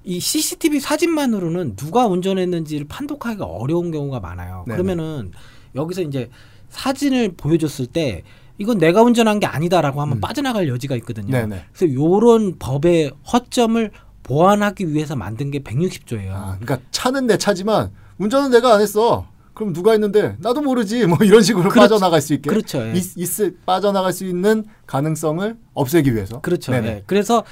이 0.04 0.18
CCTV 0.18 0.80
사진만으로는 0.80 1.76
누가 1.76 2.06
운전했는지를 2.06 2.86
판독하기가 2.88 3.44
어려운 3.44 3.92
경우가 3.92 4.20
많아요. 4.20 4.64
네네. 4.66 4.76
그러면은 4.76 5.30
여기서 5.74 6.02
이제 6.02 6.28
사진을 6.70 7.34
보여줬을 7.36 7.86
때 7.86 8.24
이건 8.58 8.78
내가 8.78 9.02
운전한 9.02 9.40
게 9.40 9.46
아니다라고 9.46 10.00
하면 10.02 10.18
음. 10.18 10.20
빠져나갈 10.20 10.68
여지가 10.68 10.96
있거든요. 10.96 11.30
네네. 11.30 11.64
그래서 11.72 11.94
요런 11.94 12.58
법의 12.58 13.12
허점을 13.32 13.90
보완하기 14.22 14.92
위해서 14.92 15.16
만든 15.16 15.50
게 15.50 15.60
160조예요. 15.60 16.30
아, 16.30 16.56
그러니까 16.60 16.78
차는 16.90 17.26
내 17.26 17.36
차지만 17.36 17.90
운전은 18.18 18.50
내가 18.50 18.74
안 18.74 18.80
했어. 18.80 19.26
그럼 19.54 19.72
누가 19.72 19.92
했는데 19.92 20.36
나도 20.38 20.62
모르지. 20.62 21.06
뭐 21.06 21.18
이런 21.22 21.42
식으로 21.42 21.68
그렇죠. 21.68 21.80
빠져나갈 21.80 22.20
수 22.22 22.32
있게. 22.34 22.48
그렇죠, 22.48 22.78
예. 22.86 22.92
있, 22.94 23.16
있을 23.16 23.56
빠져나갈 23.66 24.12
수 24.12 24.24
있는 24.24 24.64
가능성을 24.86 25.56
없애기 25.74 26.14
위해서. 26.14 26.40
그렇죠. 26.40 26.72
네네. 26.72 26.88
예. 26.88 27.02
그래서 27.06 27.44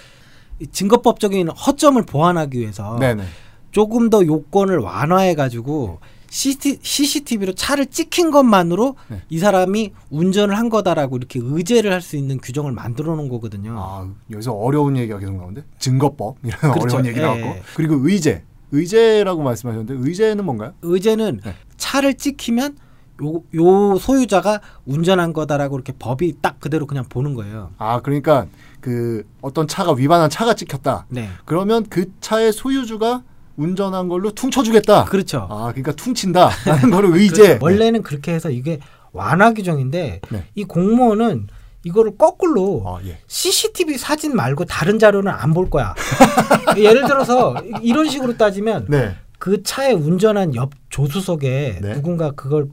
이 0.61 0.67
증거법적인 0.67 1.49
허점을 1.51 2.01
보완하기 2.07 2.59
위해서 2.59 2.97
네네. 2.99 3.25
조금 3.71 4.11
더 4.11 4.25
요건을 4.25 4.79
완화해 4.79 5.35
가지고 5.35 6.01
CCTV로 6.31 7.53
차를 7.55 7.87
찍힌 7.87 8.31
것만으로 8.31 8.97
네. 9.09 9.23
이 9.29 9.39
사람이 9.39 9.93
운전을 10.11 10.57
한 10.57 10.69
거다라고 10.69 11.17
이렇게 11.17 11.41
의제를 11.43 11.93
할 11.93 12.01
수 12.01 12.17
있는 12.17 12.39
규정을 12.39 12.73
만들어 12.73 13.15
놓은 13.15 13.29
거거든요. 13.29 13.75
아 13.77 14.09
여기서 14.31 14.53
어려운 14.53 14.97
얘기가 14.97 15.19
계속 15.19 15.35
나오는데 15.37 15.65
증거법 15.79 16.37
이런 16.43 16.59
그렇죠. 16.73 16.97
어려운 16.97 17.07
얘기 17.07 17.19
예, 17.19 17.23
나왔고 17.23 17.43
예. 17.47 17.63
그리고 17.75 17.97
의제 18.09 18.45
의제라고 18.73 19.43
말씀하셨는데 19.43 19.95
의제는 20.09 20.45
뭔가요? 20.45 20.73
의제는 20.81 21.41
네. 21.45 21.55
차를 21.77 22.15
찍히면 22.15 22.79
요, 23.23 23.43
요 23.55 23.99
소유자가 23.99 24.61
운전한 24.87 25.35
거다라고 25.35 25.77
이렇게 25.77 25.93
법이 25.99 26.37
딱 26.41 26.59
그대로 26.59 26.87
그냥 26.87 27.05
보는 27.07 27.35
거예요. 27.35 27.73
아 27.77 28.01
그러니까 28.01 28.47
그 28.81 29.25
어떤 29.43 29.69
차가 29.69 29.93
위반한 29.93 30.31
차가 30.31 30.55
찍혔다. 30.55 31.05
네. 31.11 31.29
그러면 31.45 31.85
그 31.91 32.11
차의 32.21 32.53
소유주가 32.55 33.23
운전한 33.57 34.09
걸로 34.09 34.33
퉁쳐주겠다. 34.33 35.05
그렇죠. 35.07 35.47
아 35.51 35.67
그러니까 35.73 35.93
퉁친다 35.93 36.51
라는 36.67 36.91
거를 36.91 37.11
의제. 37.15 37.43
그렇죠. 37.43 37.65
원래는 37.65 38.03
그렇게 38.03 38.33
해서 38.33 38.51
이게 38.51 38.79
완화 39.13 39.53
규정인데 39.53 40.21
네. 40.31 40.45
이 40.55 40.65
공무원은 40.65 41.49
이거를 41.85 42.17
거꾸로 42.19 42.85
아 42.87 43.01
예. 43.07 43.19
CCTV 43.27 43.97
사진 43.99 44.37
말고 44.37 44.65
다른 44.67 44.99
자료는 44.99 45.33
안 45.33 45.55
볼 45.55 45.71
거야. 45.71 45.95
예를 46.77 47.07
들어서 47.07 47.55
이- 47.65 47.89
이런 47.89 48.09
식으로 48.09 48.37
따지면 48.37 48.87
네. 48.89 49.17
그 49.39 49.63
차에 49.63 49.93
운전한 49.93 50.55
옆 50.55 50.71
조수석에 50.91 51.79
네. 51.83 51.93
누군가 51.95 52.31
그걸 52.33 52.69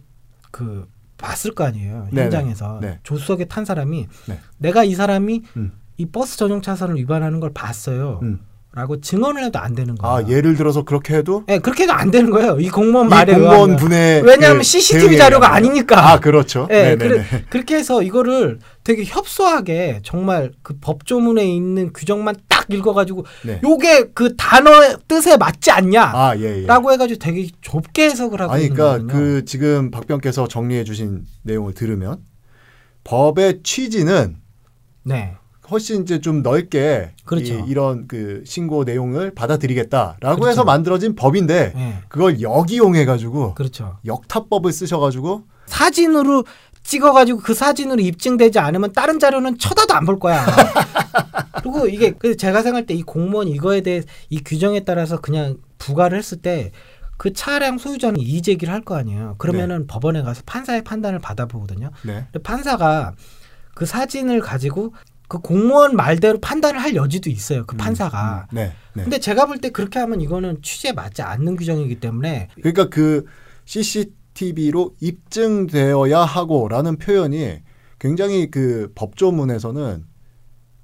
그 0.52 0.88
봤을 1.18 1.56
거 1.56 1.64
아니에요 1.64 2.08
네네. 2.12 2.24
현장에서 2.26 2.80
네. 2.82 3.00
조수석에 3.04 3.46
탄 3.46 3.66
사람이 3.66 4.08
네. 4.28 4.40
내가 4.58 4.84
이 4.84 4.94
사람이 4.94 5.42
음. 5.56 5.72
이 5.98 6.06
버스 6.06 6.38
전용 6.38 6.62
차선을 6.62 6.96
위반하는 6.98 7.40
걸 7.40 7.52
봤어요. 7.54 8.20
음. 8.24 8.40
라고 8.78 9.02
증언을 9.02 9.44
해도 9.44 9.58
안 9.58 9.74
되는 9.74 9.96
거야. 9.96 10.12
아 10.12 10.28
예를 10.28 10.56
들어서 10.56 10.84
그렇게 10.84 11.16
해도 11.16 11.44
예, 11.50 11.58
그렇게 11.58 11.84
해도 11.84 11.94
안 11.94 12.12
되는 12.12 12.30
거예요. 12.30 12.60
이 12.60 12.70
공무원 12.70 13.08
이 13.08 13.10
말에 13.10 13.34
공무원 13.34 13.56
의하면. 13.72 13.76
분의 13.78 14.22
왜냐하면 14.22 14.60
그 14.60 14.64
CCTV 14.64 15.18
자료가. 15.18 15.52
아니니까. 15.52 16.12
아 16.12 16.20
그렇죠. 16.20 16.68
예, 16.70 16.96
네네네. 16.96 16.98
그래, 16.98 17.46
그렇게 17.50 17.76
해서 17.76 18.04
이거를 18.04 18.60
되게 18.84 19.04
협소하게 19.04 20.02
정말 20.04 20.52
그 20.62 20.76
법조문에 20.80 21.44
있는 21.44 21.92
규정만 21.92 22.36
딱 22.48 22.68
읽어가지고 22.70 23.26
네. 23.46 23.60
요게 23.64 24.12
그 24.14 24.36
단어 24.36 24.70
뜻에 25.08 25.38
맞지 25.38 25.72
않냐? 25.72 26.04
아 26.14 26.38
예. 26.38 26.62
예. 26.62 26.66
라고 26.68 26.92
해가지고 26.92 27.18
되게 27.18 27.48
좁게 27.62 28.04
해석을 28.12 28.42
하고 28.42 28.54
아니 28.54 28.66
있는 28.66 28.76
그러니까 28.76 29.00
거거든요. 29.08 29.20
그 29.40 29.46
지금 29.46 29.90
박병께서 29.90 30.48
정리해 30.48 30.84
주신 30.84 31.24
내용을 31.42 31.74
들으면 31.74 32.20
법의 33.06 33.62
취지는 33.64 34.38
네, 35.02 35.34
훨씬 35.70 36.04
이제 36.04 36.20
좀 36.22 36.42
넓게 36.44 37.12
그렇죠. 37.26 37.64
이, 37.68 37.74
런그 37.74 38.44
신고 38.46 38.84
내용을 38.84 39.32
받아들이겠다라고 39.36 40.36
그렇죠. 40.36 40.48
해서 40.50 40.64
만들어진 40.64 41.16
법인데 41.16 41.74
예, 41.76 41.94
그걸 42.08 42.42
역이용해 42.42 43.06
가지고 43.06 43.54
그렇죠. 43.56 43.98
역타법을 44.06 44.72
쓰셔 44.72 45.00
가지고 45.00 45.44
사진으로 45.66 46.46
찍어 46.84 47.12
가지고 47.12 47.40
그 47.40 47.54
사진으로 47.54 48.00
입증되지 48.02 48.60
않으면 48.60 48.94
다른 48.94 49.20
자료는 49.20 49.58
쳐다도 49.58 49.94
안 49.94 50.06
볼 50.06 50.20
거야. 50.20 50.46
그리고 51.62 51.88
이게 51.88 52.12
그래서 52.12 52.38
제가 52.38 52.62
생각할 52.62 52.86
때 52.86 52.94
이 52.94 53.04
공무원 53.04 53.48
이거에 53.48 53.82
대해 53.82 54.02
이 54.30 54.40
규정에 54.44 54.82
따라서 54.82 55.20
그냥 55.20 55.58
부과를 55.78 56.18
했을 56.18 56.38
때 56.42 56.72
그 57.20 57.34
차량 57.34 57.80
소유자는 57.80 58.20
이의 58.20 58.44
제기를 58.44 58.72
할 58.72 58.82
거 58.84 58.96
아니에요. 58.96 59.36
그러면은 59.40 59.88
법원에 59.88 60.22
가서 60.22 60.44
판사의 60.46 60.84
판단을 60.84 61.18
받아보거든요. 61.18 61.90
네. 62.06 62.28
판사가 62.44 63.14
그 63.74 63.88
사진을 63.88 64.40
가지고 64.40 64.94
그 65.28 65.40
공무원 65.40 65.96
말대로 65.96 66.40
판단을 66.40 66.82
할 66.82 66.96
여지도 66.96 67.30
있어요. 67.30 67.66
그 67.66 67.76
판사가. 67.76 68.48
음, 68.52 68.56
네. 68.56 68.74
네. 68.94 69.04
근데 69.04 69.20
제가 69.20 69.46
볼 69.46 69.58
때 69.60 69.70
그렇게 69.72 70.00
하면 70.00 70.22
이거는 70.22 70.62
취지에 70.62 70.94
맞지 70.94 71.22
않는 71.22 71.56
규정이기 71.58 72.00
때문에 72.00 72.48
그러니까 72.56 72.90
그 72.90 73.26
CCTV로 73.66 74.94
입증되어야 75.02 76.20
하고라는 76.20 76.98
표현이 76.98 77.60
굉장히 78.00 78.50
그 78.52 78.92
법조문에서는 78.96 80.06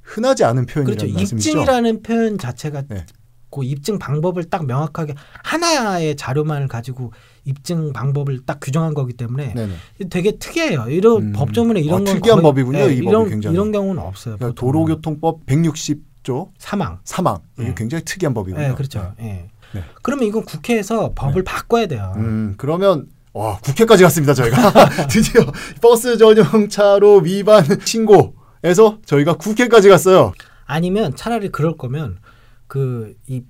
흔하지 0.02 0.44
않은 0.44 0.66
표현이라는 0.66 0.98
그렇죠. 0.98 1.14
말씀이시죠? 1.18 1.50
입증이라는 1.50 2.02
표현 2.04 2.38
자체가 2.38 2.84
네. 2.90 3.06
그 3.50 3.64
입증 3.64 4.00
방법을 4.00 4.46
딱 4.46 4.66
명확하게 4.66 5.14
하나의 5.44 6.16
자료만을 6.16 6.68
가지고 6.68 7.14
입증 7.46 7.92
방법을 7.94 8.46
딱 8.46 8.60
규정한 8.62 8.94
거기 8.94 9.14
때문에 9.14 9.54
네네. 9.54 9.74
되게 10.10 10.38
특이해요. 10.38 10.86
이런 10.90 11.22
음. 11.22 11.34
법조문에 11.34 11.82
이런 11.82 11.94
아, 11.94 11.98
건 11.98 12.06
특이한 12.06 12.42
거의- 12.42 12.44
법이군요, 12.44 12.78
예, 12.80 12.84
이 12.94 13.02
법이 13.02 13.08
이런 13.08 13.30
굉장히. 13.30 13.54
이런 13.56 13.72
경우는 13.72 14.02
없어요. 14.02 14.38
그러니까. 14.38 14.60
도로교통법 14.60 15.46
160조 15.46 16.50
사망. 16.58 17.00
사망 17.04 17.40
이게 17.58 17.70
네. 17.70 17.76
굉장히 17.76 18.04
특이한 18.06 18.34
법이군요. 18.34 18.64
예, 18.64 18.74
그렇죠. 18.74 19.14
예. 19.20 19.48
네. 19.74 19.84
그러면 20.02 20.26
이건 20.28 20.44
국회에서 20.46 21.14
법을 21.16 21.44
바꿔야 21.44 21.88
돼요. 21.88 22.14
음, 22.18 22.54
그러면 22.58 23.08
와 23.34 23.58
국회까지 23.58 24.04
갔습니다 24.04 24.34
저희가 24.36 24.56
드디어 25.10 25.44
버스 25.82 26.18
전용차로 26.18 27.22
위반 27.22 27.66
신고에서 27.84 29.00
저희가 29.06 29.34
국회까지 29.34 29.90
갔어요. 29.90 30.34
아니면 30.66 31.16
차라리 31.16 31.50
그럴 31.50 31.76
거면 31.78 32.20
그 32.68 33.16
이 33.28 33.42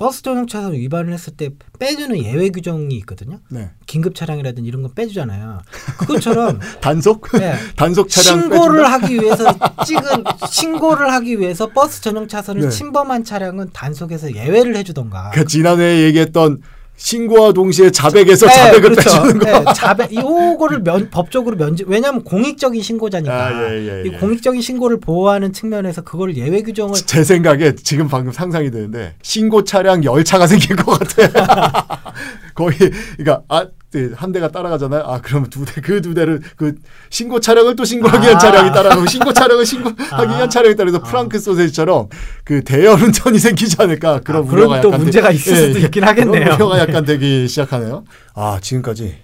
버스 0.00 0.22
전용 0.22 0.46
차선 0.46 0.72
위반을 0.72 1.12
했을 1.12 1.34
때 1.36 1.50
빼주는 1.78 2.24
예외 2.24 2.48
규정이 2.48 2.94
있거든요. 3.00 3.40
네. 3.50 3.70
긴급 3.84 4.14
차량이라든지 4.14 4.66
이런 4.66 4.80
거 4.80 4.88
빼주잖아요. 4.94 5.60
그것처럼 5.98 6.58
단속 6.80 7.30
네. 7.32 7.54
단속 7.76 8.08
차량 8.08 8.40
신고를 8.40 8.82
빼준다? 8.82 8.92
하기 8.92 9.14
위해서 9.16 9.44
찍은 9.84 10.24
신고를 10.50 11.12
하기 11.12 11.38
위해서 11.38 11.66
버스 11.66 12.00
전용 12.00 12.26
차선을 12.28 12.62
네. 12.62 12.68
침범한 12.70 13.24
차량은 13.24 13.72
단속에서 13.74 14.34
예외를 14.34 14.74
해주던가. 14.76 15.32
그 15.34 15.44
지난해에 15.44 16.04
얘기했던 16.04 16.62
신고와 17.00 17.52
동시에 17.52 17.90
자백에서 17.90 18.46
네, 18.46 18.52
자백을 18.52 18.90
그렇죠. 18.90 19.22
빼주는 19.22 19.38
거. 19.38 19.46
네, 19.46 19.64
자백 19.74 20.12
이거를 20.12 20.80
면, 20.82 21.08
법적으로 21.10 21.56
면제 21.56 21.82
왜냐하면 21.86 22.22
공익적인 22.22 22.82
신고자니까 22.82 23.32
아, 23.34 23.70
예, 23.70 23.78
예, 23.78 24.02
이 24.06 24.12
예. 24.12 24.18
공익적인 24.18 24.60
신고를 24.60 25.00
보호하는 25.00 25.54
측면에서 25.54 26.02
그걸 26.02 26.36
예외 26.36 26.60
규정을 26.60 26.94
제 27.06 27.24
생각에 27.24 27.74
지금 27.74 28.06
방금 28.06 28.32
상상이 28.32 28.70
되는데 28.70 29.14
신고 29.22 29.64
차량 29.64 30.04
열차가 30.04 30.46
생길 30.46 30.76
것 30.76 30.98
같아. 30.98 32.12
거의 32.54 32.76
그러니까 33.16 33.42
아, 33.48 33.66
네, 33.92 34.08
한 34.14 34.30
대가 34.32 34.48
따라가잖아요. 34.48 35.02
아 35.04 35.20
그러면 35.20 35.50
두 35.50 35.64
대 35.64 35.80
그 35.80 36.00
두 36.00 36.14
대를 36.14 36.40
그 36.56 36.74
신고 37.10 37.40
차량을 37.40 37.74
또 37.76 37.84
신고하기 37.84 38.22
위한 38.24 38.36
아. 38.36 38.38
차량이 38.38 38.70
따라가고 38.72 39.06
신고 39.06 39.32
차량을 39.32 39.66
신고하기 39.66 40.04
아. 40.12 40.22
위한 40.22 40.48
차량이 40.48 40.76
따라서 40.76 41.02
프랑크 41.02 41.38
소세지처럼 41.40 42.08
그 42.44 42.62
대열 42.62 43.02
운전이 43.02 43.38
생기지 43.38 43.76
않을까 43.80 44.20
그런 44.20 44.44
아, 44.44 44.46
그런 44.46 44.62
우려가 44.64 44.80
또 44.80 44.90
문제가 44.90 45.28
되- 45.30 45.34
있을 45.34 45.56
수도 45.56 45.78
있긴 45.80 46.04
하겠네요. 46.04 46.54
우려가 46.54 46.78
약간 46.78 47.04
되기 47.06 47.48
시작하네요. 47.48 48.04
아 48.34 48.58
지금까지 48.62 49.18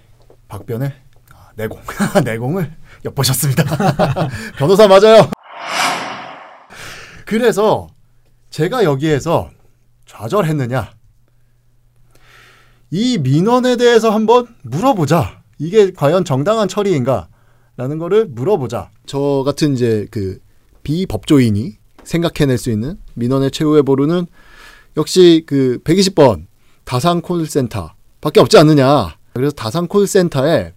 박변의 0.49 0.93
아, 1.33 1.49
내공 1.55 1.79
내공을 2.25 2.71
엿보셨습니다. 3.05 3.63
변호사 4.57 4.87
맞아요. 4.87 5.29
그래서 7.25 7.87
제가 8.49 8.83
여기에서 8.83 9.49
좌절했느냐? 10.05 10.91
이 12.91 13.17
민원에 13.17 13.75
대해서 13.77 14.09
한번 14.09 14.47
물어보자. 14.63 15.41
이게 15.59 15.91
과연 15.91 16.23
정당한 16.25 16.67
처리인가? 16.67 17.29
라는 17.75 17.97
거를 17.97 18.25
물어보자. 18.25 18.91
저 19.05 19.43
같은 19.45 19.73
이제 19.73 20.07
그 20.09 20.39
비법조인이 20.83 21.77
생각해낼 22.03 22.57
수 22.57 22.71
있는 22.71 22.97
민원의 23.15 23.51
최후의 23.51 23.83
보루는 23.83 24.25
역시 24.95 25.43
그 25.45 25.79
120번 25.83 26.45
다산 26.85 27.21
콜센터 27.21 27.93
밖에 28.21 28.39
없지 28.39 28.57
않느냐. 28.57 29.17
그래서 29.33 29.51
다산 29.53 29.87
콜센터에 29.87 30.73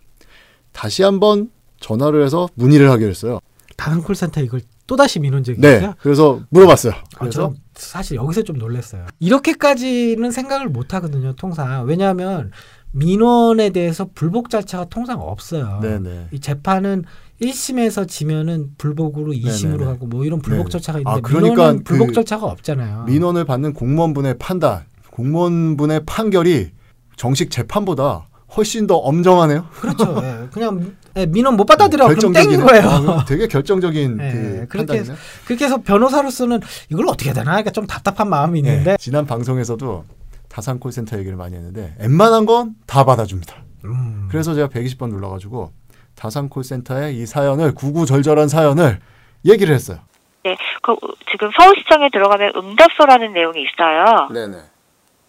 다시 0.73 1.03
한번 1.03 1.51
전화를 1.81 2.25
해서 2.25 2.49
문의를 2.55 2.91
하기로 2.91 3.09
했어요. 3.09 3.41
다른 3.77 4.03
콜센터 4.03 4.43
이걸 4.43 4.61
또 4.91 4.97
다시 4.97 5.21
민원 5.21 5.45
제기했어요. 5.45 5.91
네. 5.91 5.95
그래서 6.01 6.41
물어봤어요. 6.49 6.93
아, 6.93 7.19
그래서 7.21 7.55
사실 7.77 8.17
여기서 8.17 8.43
좀 8.43 8.59
놀랐어요. 8.59 9.07
이렇게까지는 9.21 10.33
생각을 10.33 10.69
못 10.69 10.95
하거든요, 10.95 11.33
통상. 11.37 11.87
왜냐하면 11.87 12.51
민원에 12.91 13.71
대해서 13.71 14.09
불복 14.13 14.51
절차가 14.51 14.87
통상 14.87 15.21
없어요. 15.21 15.79
네네. 15.81 16.27
이 16.33 16.41
재판은 16.41 17.05
1심에서 17.41 18.09
지면은 18.09 18.71
불복으로 18.79 19.31
2심으로 19.33 19.63
네네네. 19.63 19.85
가고 19.85 20.07
뭐 20.09 20.25
이런 20.25 20.41
불복 20.41 20.65
네네. 20.65 20.71
절차가 20.71 20.99
아, 20.99 21.01
있는데 21.03 21.21
그러니까 21.21 21.55
민원은 21.55 21.85
불복 21.85 22.09
그 22.09 22.13
절차가 22.15 22.47
없잖아요. 22.47 23.05
민원을 23.05 23.45
받는 23.45 23.75
공무원분의 23.75 24.39
판단, 24.39 24.87
공무원분의 25.13 26.01
판결이 26.05 26.73
정식 27.15 27.53
재판보다 27.53 28.27
훨씬 28.57 28.89
더 28.89 28.97
엄정하네요. 28.97 29.67
그렇죠. 29.71 30.21
예. 30.25 30.49
그냥 30.53 30.97
예, 31.17 31.27
민원 31.27 31.57
못 31.57 31.65
받아들여 31.65 32.09
그럼 32.09 32.33
땡인. 32.33 32.61
거예요. 32.65 32.83
아, 32.89 33.25
되게 33.25 33.47
결정적인 33.49 34.19
예, 34.23 34.31
그 34.31 34.67
그렇게 34.69 34.77
판단이네. 34.79 35.01
해서 35.01 35.15
그렇게 35.47 35.65
해서 35.65 35.79
변호사로서는 35.83 36.61
이걸 36.91 37.07
어떻게 37.09 37.27
해야 37.27 37.35
되나 37.35 37.51
그러니까 37.53 37.71
좀 37.71 37.87
답답한 37.87 38.29
마음이 38.31 38.63
예, 38.65 38.69
있는데 38.71 38.97
지난 38.99 39.27
방송에서도 39.27 40.05
다산 40.49 40.79
콜센터 40.79 41.19
얘기를 41.19 41.37
많이 41.37 41.55
했는데 41.57 41.95
웬만한 42.01 42.47
건 42.47 42.75
다 42.87 43.05
받아줍니다. 43.05 43.55
음, 43.85 44.29
그래서 44.31 44.55
제가 44.55 44.69
120번 44.69 45.09
눌러가지고 45.11 45.73
다산 46.15 46.49
콜센터에 46.49 47.13
이 47.13 47.25
사연을 47.27 47.75
구구절절한 47.75 48.49
사연을 48.49 48.99
얘기를 49.47 49.75
했어요. 49.75 49.99
네, 50.45 50.57
그 50.83 50.95
지금 51.31 51.51
서울시청에 51.59 52.09
들어가면 52.13 52.53
응답소라는 52.57 53.33
내용이 53.33 53.63
있어요. 53.63 54.29
네네. 54.33 54.57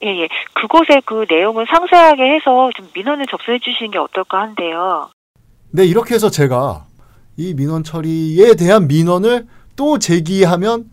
예, 0.03 0.07
예. 0.23 0.27
그곳에 0.53 1.01
그 1.05 1.25
내용을 1.29 1.65
상세하게 1.69 2.23
해서 2.35 2.69
좀 2.75 2.89
민원을 2.95 3.25
접수해 3.29 3.59
주시는 3.59 3.91
게 3.91 3.99
어떨까 3.99 4.39
한데요. 4.41 5.09
네, 5.71 5.85
이렇게 5.85 6.15
해서 6.15 6.29
제가 6.29 6.85
이 7.37 7.53
민원 7.53 7.83
처리에 7.83 8.55
대한 8.55 8.87
민원을 8.87 9.47
또 9.75 9.99
제기하면 9.99 10.89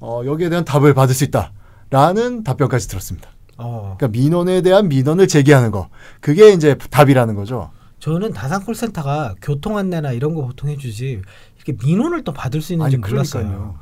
어, 0.00 0.22
여기에 0.24 0.48
대한 0.48 0.64
답을 0.64 0.94
받을 0.94 1.14
수 1.14 1.24
있다라는 1.24 2.42
답변까지 2.42 2.88
들었습니다. 2.88 3.28
어, 3.58 3.94
그러니까 3.96 4.08
민원에 4.18 4.62
대한 4.62 4.88
민원을 4.88 5.28
제기하는 5.28 5.70
거 5.70 5.88
그게 6.20 6.52
이제 6.52 6.76
답이라는 6.76 7.34
거죠. 7.34 7.70
저는 7.98 8.32
다산 8.32 8.64
콜센터가 8.64 9.36
교통 9.40 9.76
안내나 9.76 10.12
이런 10.12 10.34
거 10.34 10.44
보통 10.46 10.70
해주지 10.70 11.22
이렇게 11.56 11.86
민원을 11.86 12.24
또 12.24 12.32
받을 12.32 12.60
수 12.60 12.72
있는지 12.72 12.96
아니 12.96 13.00
몰랐어요. 13.00 13.44
그러니까요. 13.44 13.78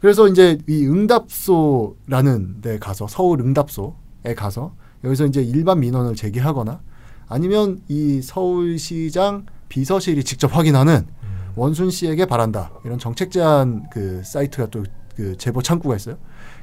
그래서 0.00 0.26
이제 0.28 0.58
이 0.66 0.86
응답소라는 0.86 2.62
데 2.62 2.78
가서 2.78 3.06
서울 3.06 3.40
응답소에 3.40 4.34
가서 4.36 4.74
여기서 5.04 5.26
이제 5.26 5.42
일반 5.42 5.80
민원을 5.80 6.16
제기하거나 6.16 6.80
아니면 7.28 7.80
이 7.88 8.20
서울시장 8.22 9.46
비서실이 9.68 10.24
직접 10.24 10.54
확인하는 10.56 11.06
음. 11.22 11.52
원순 11.56 11.90
씨에게 11.90 12.26
바란다 12.26 12.72
이런 12.84 12.98
정책 12.98 13.30
제안 13.30 13.88
그 13.90 14.22
사이트가 14.24 14.66
또 14.66 14.84
그 15.16 15.36
제보 15.36 15.62
창구가 15.62 15.96
있어요. 15.96 16.16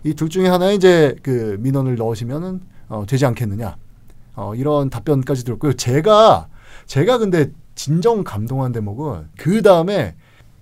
이 0.03 0.13
둘 0.13 0.29
중에 0.29 0.47
하나에 0.47 0.75
이제 0.75 1.15
그 1.23 1.57
민원을 1.59 1.95
넣으시면은 1.95 2.61
어, 2.89 3.05
되지 3.07 3.25
않겠느냐 3.25 3.77
어, 4.35 4.55
이런 4.55 4.89
답변까지 4.89 5.45
들었고요. 5.45 5.73
제가 5.73 6.49
제가 6.85 7.17
근데 7.17 7.51
진정 7.75 8.23
감동한 8.23 8.71
대목은 8.71 9.29
그 9.37 9.61
다음에 9.61 10.15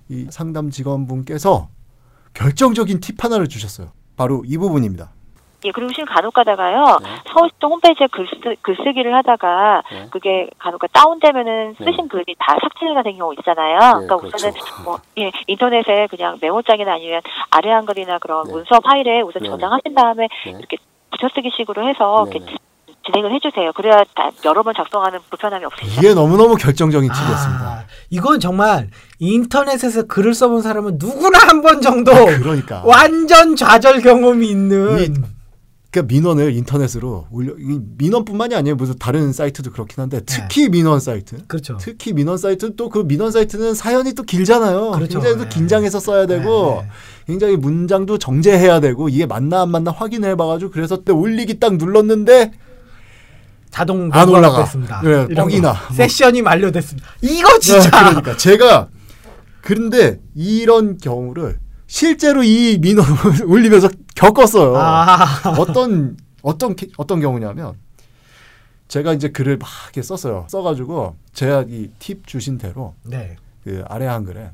이 0.10 0.28
상담 0.30 0.70
직원분께서 0.70 1.70
결정적인 2.34 3.00
팁 3.00 3.24
하나를 3.24 3.48
주셨어요. 3.48 3.92
바로 4.16 4.44
이 4.46 4.58
부분입니다. 4.58 5.12
예, 5.66 5.72
그리고 5.72 5.92
지금 5.92 6.06
간혹 6.06 6.34
가다가요, 6.34 7.00
네. 7.04 7.10
서울시청 7.34 7.72
홈페이지에 7.72 8.08
글쓰, 8.12 8.32
글쓰기를 8.62 9.14
하다가, 9.16 9.84
네. 9.92 10.08
그게 10.10 10.50
간혹 10.58 10.82
다운되면은 10.94 11.76
쓰신 11.78 12.08
글이 12.08 12.36
다 12.40 12.56
삭제가 12.62 13.04
된 13.04 13.18
경우 13.18 13.34
있잖아요. 13.40 13.78
네, 13.78 14.06
그러니까 14.08 14.18
그렇죠. 14.18 14.36
우선은 14.38 14.54
뭐, 14.86 15.00
예, 15.18 15.32
인터넷에 15.48 16.08
그냥 16.10 16.38
메모장이나 16.42 16.94
아니면 16.94 17.22
아래 17.50 17.72
한글이나 17.72 18.20
그런 18.20 18.46
네. 18.46 18.54
문서 18.54 18.80
파일에 18.80 19.22
우선 19.22 19.42
네, 19.44 19.50
저장하신 19.50 19.94
다음에 19.96 20.28
네. 20.46 20.52
이렇게 20.52 20.78
붙여쓰기 21.12 21.52
식으로 21.58 21.90
해서 21.90 22.26
네, 22.30 22.38
이렇게 22.38 22.56
진행을 23.06 23.34
해주세요. 23.34 23.72
그래야 23.74 24.04
다 24.16 24.30
여러 24.46 24.62
번 24.62 24.74
작성하는 24.76 25.20
불편함이 25.30 25.66
없으시죠. 25.66 26.00
이게 26.00 26.14
너무너무 26.14 26.56
결정적인 26.56 27.10
팁이었습니다. 27.12 27.64
아, 27.66 27.84
이건 28.12 28.40
정말 28.40 28.88
인터넷에서 29.20 30.04
글을 30.06 30.34
써본 30.34 30.62
사람은 30.62 30.98
누구나 31.00 31.40
한 31.48 31.62
번 31.62 31.82
정도 31.82 32.12
그러니까 32.14 32.82
완전 32.86 33.56
좌절 33.56 34.02
경험이 34.02 34.48
있는 34.50 35.14
그러니까 35.92 36.14
민원을 36.14 36.54
인터넷으로 36.56 37.26
올려 37.32 37.54
이 37.58 37.80
민원뿐만이 37.98 38.54
아니에요. 38.54 38.76
무슨 38.76 38.96
다른 39.00 39.34
사이트도 39.34 39.72
그렇긴 39.72 40.02
한데 40.02 40.22
특히 40.26 40.70
민원 40.70 41.00
사이트. 41.00 41.38
그렇죠. 41.48 41.78
특히 41.80 42.14
민원 42.14 42.38
사이트 42.38 42.76
또 42.76 42.90
그 42.90 43.00
민원 43.00 43.32
사이트는 43.32 43.74
사연이 43.74 44.14
또 44.14 44.22
길잖아요. 44.24 44.92
그렇죠. 44.92 45.20
굉장히 45.20 45.38
또 45.38 45.44
네. 45.46 45.50
긴장해서 45.50 46.00
써야 46.00 46.28
되고 46.28 46.82
네. 46.84 46.90
굉장히 47.26 47.56
문장도 47.58 48.20
정제해야 48.20 48.80
되고 48.80 49.10
이게 49.10 49.26
맞나 49.26 49.62
안 49.62 49.72
맞나 49.72 49.92
확인해 49.92 50.36
봐 50.36 50.46
가지고 50.46 50.70
그래서 50.72 51.04
때 51.04 51.12
올리기 51.12 51.60
딱 51.60 51.78
눌렀는데 51.78 52.52
자동 53.72 54.10
안 54.14 54.30
올라가. 54.30 54.64
됐습니다. 54.66 55.02
네, 55.04 55.28
뻑이나. 55.34 55.76
세션이 55.94 56.42
만료됐습니다. 56.44 57.08
이거 57.22 57.58
진짜 57.60 57.90
네, 57.90 58.10
그러니까 58.10 58.38
제가 58.38 58.90
그런데 59.62 60.20
이런 60.36 60.98
경우를 60.98 61.58
실제로 61.88 62.44
이 62.44 62.78
민원을 62.80 63.14
올리면서 63.46 63.90
겪었어요. 64.20 64.76
아, 64.78 65.26
어떤 65.58 66.18
어떤 66.42 66.76
게- 66.76 66.90
어떤 66.98 67.20
경우냐면 67.22 67.76
제가 68.88 69.14
이제 69.14 69.30
글을 69.30 69.58
막 69.58 69.70
이렇게 69.86 70.02
썼어요. 70.02 70.46
써가지고 70.50 71.16
제가 71.34 71.66
이 71.70 71.90
팁 72.00 72.26
주신 72.28 72.58
대로 72.58 72.96
네. 73.04 73.36
그 73.64 73.84
아래 73.88 74.06
한글에 74.06 74.52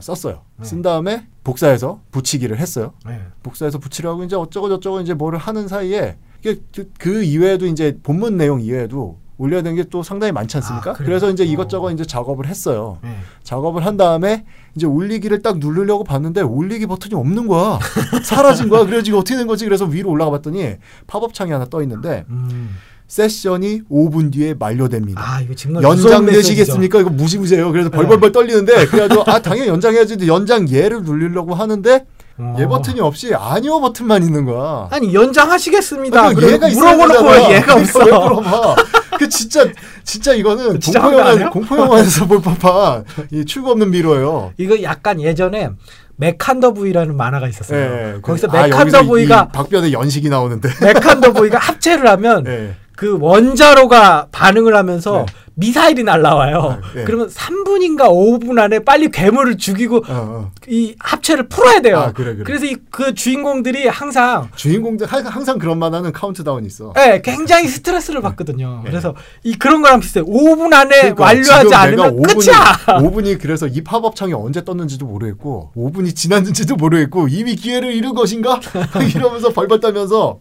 썼어요. 0.00 0.40
네. 0.56 0.64
쓴 0.64 0.80
다음에 0.80 1.26
복사해서 1.44 2.00
붙이기를 2.12 2.58
했어요. 2.58 2.94
네. 3.06 3.20
복사해서 3.42 3.78
붙이려고 3.78 4.24
이제 4.24 4.34
어쩌고 4.36 4.68
저쩌고 4.70 5.00
이제 5.02 5.12
뭐를 5.14 5.38
하는 5.38 5.68
사이에 5.68 6.16
그- 6.42 6.62
그 6.98 7.22
이외에도 7.22 7.66
이제 7.66 7.98
본문 8.02 8.36
내용 8.38 8.60
이외에도 8.60 9.18
올려야 9.42 9.62
되는 9.62 9.76
게 9.76 9.82
또 9.90 10.02
상당히 10.02 10.32
많지 10.32 10.56
않습니까? 10.58 10.92
아? 10.92 10.94
그래서 10.94 11.28
이제 11.30 11.42
어. 11.42 11.46
이것저것 11.46 11.90
이제 11.90 12.04
작업을 12.04 12.46
했어요. 12.46 12.98
네. 13.02 13.16
작업을 13.42 13.84
한 13.84 13.96
다음에 13.96 14.44
이제 14.74 14.86
올리기를 14.86 15.42
딱 15.42 15.58
누르려고 15.58 16.04
봤는데 16.04 16.40
올리기 16.40 16.86
버튼이 16.86 17.14
없는 17.14 17.46
거야. 17.46 17.78
사라진 18.24 18.68
거야. 18.68 18.86
그래서 18.86 19.04
이거 19.06 19.18
어떻게 19.18 19.36
된 19.36 19.46
거지? 19.46 19.64
그래서 19.64 19.84
위로 19.84 20.10
올라가 20.10 20.30
봤더니 20.30 20.76
팝업 21.06 21.34
창이 21.34 21.50
하나 21.52 21.66
떠 21.66 21.82
있는데 21.82 22.24
음. 22.30 22.76
세션이 23.08 23.82
5분 23.90 24.32
뒤에 24.32 24.54
만료됩니다. 24.54 25.20
아 25.20 25.42
연장되시겠습니까? 25.82 27.00
이거 27.00 27.10
무시무시해요. 27.10 27.70
그래서 27.70 27.90
네. 27.90 27.96
벌벌벌 27.96 28.32
떨리는데 28.32 28.86
그래가지고 28.86 29.24
아 29.26 29.40
당연히 29.40 29.68
연장해야지. 29.68 30.26
연장 30.26 30.68
예를 30.68 31.02
누르려고 31.02 31.54
하는데 31.54 32.06
메시지죠. 32.36 32.62
얘 32.62 32.64
어. 32.64 32.68
버튼이 32.68 33.00
없이 33.00 33.34
아니요 33.34 33.80
버튼만 33.80 34.22
있는 34.22 34.46
거야. 34.46 34.88
아니 34.90 35.12
연장하시겠습니다. 35.12 36.32
그러니까 36.34 36.68
얘가 36.70 36.80
물어보놓고 36.80 37.22
되잖아. 37.28 37.50
얘가 37.54 37.66
그러니까 37.66 37.74
없어. 37.74 37.98
왜 37.98 38.04
물어봐? 38.12 38.76
그 39.22 39.28
진짜 39.28 39.64
진짜 40.02 40.32
이거는 40.34 40.80
진짜 40.80 41.00
공포 41.00 41.18
영화? 41.18 41.50
공포 41.50 41.78
영화에서 41.78 42.26
볼 42.26 42.42
법한 42.42 43.04
이 43.30 43.44
출구 43.44 43.70
없는 43.70 43.90
미로예요. 43.90 44.52
이거 44.58 44.82
약간 44.82 45.20
예전에 45.20 45.70
메칸더 46.16 46.72
부이라는 46.72 47.16
만화가 47.16 47.46
있었어요. 47.48 47.78
예, 47.80 48.20
거기서 48.20 48.48
그- 48.48 48.56
아, 48.58 48.66
이 48.66 49.06
부이가 49.06 49.48
박변의 49.48 49.92
연식이 49.92 50.28
나오는데. 50.28 50.68
메칸더 50.80 51.32
부이가 51.32 51.58
합체를 51.58 52.08
하면 52.08 52.44
예. 52.48 52.74
그 52.96 53.16
원자로가 53.20 54.26
반응을 54.32 54.74
하면서 54.76 55.18
네. 55.18 55.26
미사일이 55.54 56.02
날라와요. 56.02 56.58
아, 56.58 56.80
예. 56.96 57.04
그러면 57.04 57.28
3분인가 57.28 58.08
5분 58.08 58.58
안에 58.58 58.80
빨리 58.80 59.10
괴물을 59.10 59.58
죽이고 59.58 59.96
어, 59.98 60.02
어. 60.08 60.50
이 60.68 60.94
합체를 60.98 61.48
풀어야 61.48 61.80
돼요. 61.80 61.98
아, 61.98 62.12
그래, 62.12 62.34
그래. 62.34 62.52
래서 62.54 62.66
이 62.66 62.76
그 62.92 63.14
주인공들이 63.14 63.88
항상 63.88 64.48
주인공들 64.54 65.06
하- 65.06 65.22
항상 65.22 65.58
그런 65.58 65.78
만화는 65.78 66.12
카운트다운이 66.12 66.66
있어. 66.66 66.92
예, 66.98 67.22
굉장히 67.24 67.68
스트레스를 67.68 68.20
받거든요. 68.20 68.82
그래서 68.84 69.14
이 69.44 69.54
그런 69.56 69.80
거랑 69.82 70.00
비슷해요. 70.00 70.24
5분 70.26 70.72
안에 70.74 70.96
예. 70.96 71.00
그러니까 71.12 71.24
완료하지 71.24 71.74
않으면 71.74 72.16
5분이, 72.16 72.34
끝이야. 72.34 72.98
5분이 73.00 73.40
그래서 73.40 73.66
이 73.66 73.82
팝업 73.82 74.14
창이 74.14 74.34
언제 74.34 74.62
떴는지도 74.64 75.06
모르겠고 75.06 75.72
5분이 75.76 76.14
지났는지도 76.14 76.76
모르겠고 76.76 77.28
이미 77.28 77.56
기회를 77.56 77.92
잃은 77.94 78.14
것인가 78.14 78.60
이러면서 79.14 79.50
벌벌 79.50 79.80
떨면서 79.80 80.40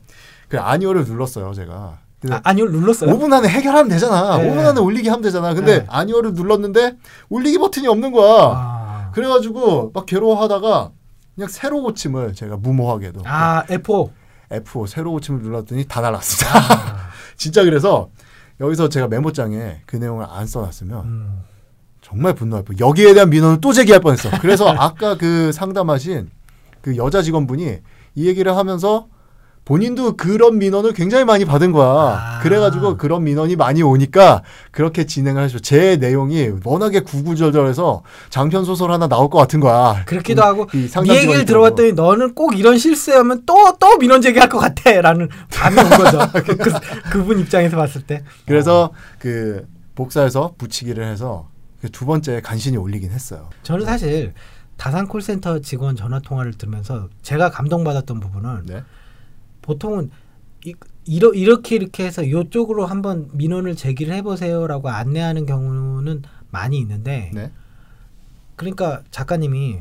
그 0.49 0.59
아니오를 0.59 1.05
눌렀어요 1.05 1.53
제가. 1.53 1.99
근데 2.21 2.35
아, 2.35 2.41
아니요 2.43 2.65
눌렀어요. 2.65 3.09
5분 3.11 3.33
안에 3.33 3.47
해결하면 3.47 3.89
되잖아. 3.89 4.37
네. 4.37 4.49
5분 4.49 4.63
안에 4.63 4.79
올리기 4.79 5.09
하면 5.09 5.21
되잖아. 5.23 5.53
근데 5.55 5.79
네. 5.79 5.85
아니오를 5.89 6.33
눌렀는데 6.33 6.97
올리기 7.29 7.57
버튼이 7.57 7.87
없는 7.87 8.11
거야. 8.11 8.51
아, 8.55 9.11
그래가지고 9.13 9.91
막 9.93 10.05
괴로워하다가 10.05 10.91
그냥 11.35 11.49
새로 11.49 11.81
고침을 11.81 12.35
제가 12.35 12.57
무모하게도 12.57 13.21
아 13.25 13.63
F5. 13.65 14.11
F5 14.51 14.87
새로 14.87 15.11
고침을 15.13 15.41
눌렀더니 15.41 15.85
다 15.85 16.01
날랐습니다. 16.01 17.09
진짜 17.37 17.63
그래서 17.63 18.09
여기서 18.59 18.89
제가 18.89 19.07
메모장에 19.07 19.81
그 19.87 19.95
내용을 19.95 20.25
안 20.29 20.45
써놨으면 20.45 21.03
음. 21.03 21.39
정말 22.01 22.35
분노할 22.35 22.63
뻔. 22.63 22.77
여기에 22.79 23.15
대한 23.15 23.31
민원을 23.31 23.61
또 23.61 23.73
제기할 23.73 23.99
뻔했어. 23.99 24.29
그래서 24.41 24.69
아까 24.77 25.17
그 25.17 25.51
상담하신 25.51 26.29
그 26.81 26.97
여자 26.97 27.23
직원분이 27.23 27.77
이 28.15 28.27
얘기를 28.27 28.55
하면서 28.55 29.07
본인도 29.65 30.17
그런 30.17 30.57
민원을 30.57 30.93
굉장히 30.93 31.23
많이 31.23 31.45
받은 31.45 31.71
거야. 31.71 31.87
아. 31.87 32.39
그래가지고 32.41 32.97
그런 32.97 33.23
민원이 33.23 33.55
많이 33.55 33.83
오니까 33.83 34.41
그렇게 34.71 35.05
진행을 35.05 35.43
하죠. 35.43 35.59
제 35.59 35.97
내용이 35.97 36.49
워낙에 36.65 37.01
구구절절해서 37.01 38.01
장편 38.31 38.65
소설 38.65 38.91
하나 38.91 39.07
나올 39.07 39.29
것 39.29 39.37
같은 39.37 39.59
거야. 39.59 40.03
그렇기도 40.05 40.41
이- 40.41 40.45
하고 40.45 40.67
이 40.73 40.89
네 41.07 41.15
얘기를 41.21 41.45
들어봤더니 41.45 41.93
너는 41.93 42.33
꼭 42.33 42.57
이런 42.57 42.77
실수하면 42.77 43.43
또 43.45 43.55
또 43.79 43.97
민원 43.97 44.21
제기할 44.21 44.49
것 44.49 44.57
같아라는 44.59 45.29
감이 45.51 45.77
온 45.79 45.89
거죠. 45.89 46.19
그, 46.43 46.55
그분 47.11 47.39
입장에서 47.39 47.77
봤을 47.77 48.01
때. 48.01 48.23
그래서 48.47 48.91
그 49.19 49.65
복사해서 49.95 50.53
붙이기를 50.57 51.03
해서 51.05 51.47
그두 51.81 52.05
번째 52.05 52.41
간신히 52.41 52.77
올리긴 52.77 53.11
했어요. 53.11 53.49
저는 53.63 53.85
사실 53.85 54.33
다산 54.77 55.07
콜센터 55.07 55.59
직원 55.59 55.95
전화 55.95 56.19
통화를 56.19 56.53
들으면서 56.55 57.07
제가 57.21 57.51
감동받았던 57.51 58.19
부분은 58.19 58.65
네. 58.65 58.83
보통은 59.61 60.11
이, 60.65 60.73
이러, 61.05 61.31
이렇게 61.33 61.75
이렇게 61.75 62.05
해서 62.05 62.23
이쪽으로 62.23 62.85
한번 62.85 63.29
민원을 63.33 63.75
제기를 63.75 64.13
해보세요라고 64.15 64.89
안내하는 64.89 65.45
경우는 65.45 66.23
많이 66.51 66.77
있는데 66.77 67.31
네. 67.33 67.51
그러니까 68.55 69.01
작가님이 69.09 69.79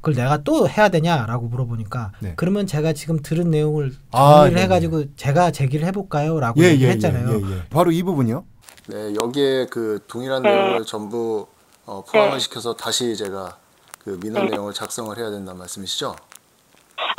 그걸 0.00 0.14
내가 0.14 0.42
또 0.42 0.68
해야 0.68 0.88
되냐라고 0.88 1.46
물어보니까 1.46 2.12
네. 2.20 2.32
그러면 2.36 2.66
제가 2.66 2.92
지금 2.92 3.20
들은 3.22 3.50
내용을 3.50 3.94
아, 4.10 4.36
정리를 4.36 4.54
네네. 4.54 4.62
해가지고 4.62 5.14
제가 5.16 5.52
제기를 5.52 5.86
해볼까요?라고 5.86 6.60
예, 6.62 6.70
얘기를 6.70 6.88
예, 6.88 6.92
했잖아요. 6.94 7.28
예, 7.28 7.34
예, 7.34 7.56
예. 7.58 7.68
바로 7.70 7.92
이 7.92 8.02
부분이요. 8.02 8.44
네, 8.88 9.14
여기에 9.14 9.66
그 9.66 10.00
동일한 10.08 10.42
네. 10.42 10.50
내용을 10.50 10.84
전부 10.84 11.46
어, 11.86 12.02
포함을 12.02 12.32
네. 12.34 12.38
시켜서 12.40 12.74
다시 12.74 13.16
제가 13.16 13.58
그 14.02 14.18
민원 14.20 14.46
네. 14.46 14.52
내용을 14.52 14.72
작성을 14.72 15.16
해야 15.16 15.30
된다는 15.30 15.58
말씀이시죠? 15.58 16.16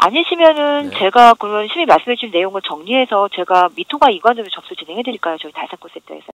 아니시면은 0.08 0.90
네. 0.90 1.00
제가 1.00 1.34
그러면 1.40 1.68
시민 1.72 1.88
말씀해 1.88 2.16
주신 2.16 2.32
내용을 2.32 2.62
정리해서 2.68 3.30
제가 3.36 3.70
미통과 3.76 4.10
이관으로 4.12 4.46
접수 4.54 4.76
진행해 4.76 5.02
드릴까요? 5.04 5.38
저희 5.42 5.52
달산콜센터에서. 5.54 6.26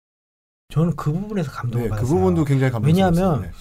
저는 0.73 0.95
그 0.95 1.11
부분에서 1.11 1.51
감동을 1.51 1.83
네, 1.85 1.89
그 1.89 1.95
받았어요. 1.95 2.15
부분도 2.17 2.45
굉장히 2.45 2.71
감동스러웠어요. 2.71 3.25
왜냐하면 3.27 3.51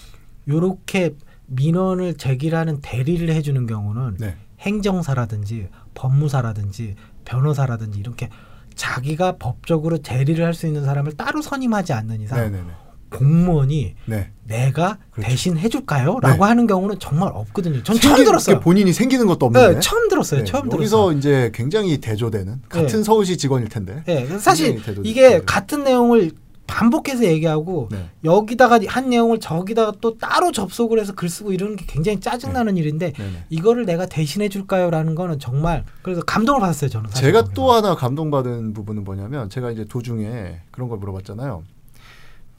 요렇게 0.47 1.15
민원을 1.47 2.17
제기하는 2.17 2.81
대리를 2.81 3.27
해주는 3.29 3.65
경우는 3.67 4.17
네. 4.19 4.35
행정사라든지 4.59 5.67
법무사라든지 5.93 6.95
변호사라든지 7.25 7.99
이렇게 7.99 8.29
자기가 8.75 9.37
법적으로 9.37 9.97
대리를 9.99 10.43
할 10.43 10.53
수 10.53 10.65
있는 10.67 10.85
사람을 10.85 11.17
따로 11.17 11.41
선임하지 11.41 11.93
않는 11.93 12.21
이상 12.21 12.39
네, 12.39 12.49
네, 12.49 12.63
네. 12.63 12.71
공무원이 13.09 13.95
네. 14.05 14.31
내가 14.45 14.97
그렇죠. 15.11 15.29
대신 15.29 15.57
해줄까요? 15.57 16.19
라고 16.21 16.45
하는 16.45 16.67
경우는 16.67 16.97
정말 16.99 17.31
없거든요. 17.33 17.83
전 17.83 17.95
처음 17.99 18.23
들었어요. 18.23 18.59
본인이 18.59 18.93
생기는 18.93 19.25
것도 19.27 19.47
없는데. 19.47 19.75
네, 19.75 19.79
처음 19.79 20.09
들었어요. 20.09 20.39
네, 20.41 20.45
처음 20.45 20.71
여기서 20.71 21.11
들었어요. 21.11 21.17
이제 21.17 21.51
굉장히 21.53 21.99
대조되는 21.99 22.61
같은 22.69 22.87
네. 22.87 23.03
서울시 23.03 23.37
직원일 23.37 23.69
텐데. 23.69 24.03
네, 24.05 24.25
사실 24.39 24.81
이게 25.03 25.41
같은 25.41 25.83
내용을 25.83 26.31
반복해서 26.69 27.23
얘기하고 27.23 27.89
네. 27.91 28.09
여기다가 28.23 28.79
한 28.87 29.09
내용을 29.09 29.39
저기다가 29.39 29.93
또 30.01 30.17
따로 30.19 30.51
접속을 30.51 30.99
해서 30.99 31.13
글 31.13 31.27
쓰고 31.27 31.51
이러는 31.51 31.75
게 31.75 31.85
굉장히 31.87 32.19
짜증나는 32.19 32.77
일인데 32.77 33.13
네, 33.13 33.23
네. 33.23 33.43
이거를 33.49 33.85
내가 33.85 34.05
대신해 34.05 34.49
줄까요라는 34.49 35.15
거는 35.15 35.39
정말 35.39 35.83
그래서 36.03 36.21
감동을 36.21 36.61
받았어요 36.61 36.91
저는 36.91 37.09
제가 37.09 37.41
거기서. 37.41 37.53
또 37.55 37.73
하나 37.73 37.95
감동받은 37.95 38.73
부분은 38.73 39.03
뭐냐면 39.03 39.49
제가 39.49 39.71
이제 39.71 39.83
도중에 39.85 40.61
그런 40.69 40.89
걸 40.89 40.99
물어봤잖아요. 40.99 41.63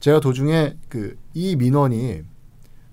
제가 0.01 0.19
도중에 0.19 0.75
그 0.89 1.15
이 1.33 1.55
민원이 1.55 2.23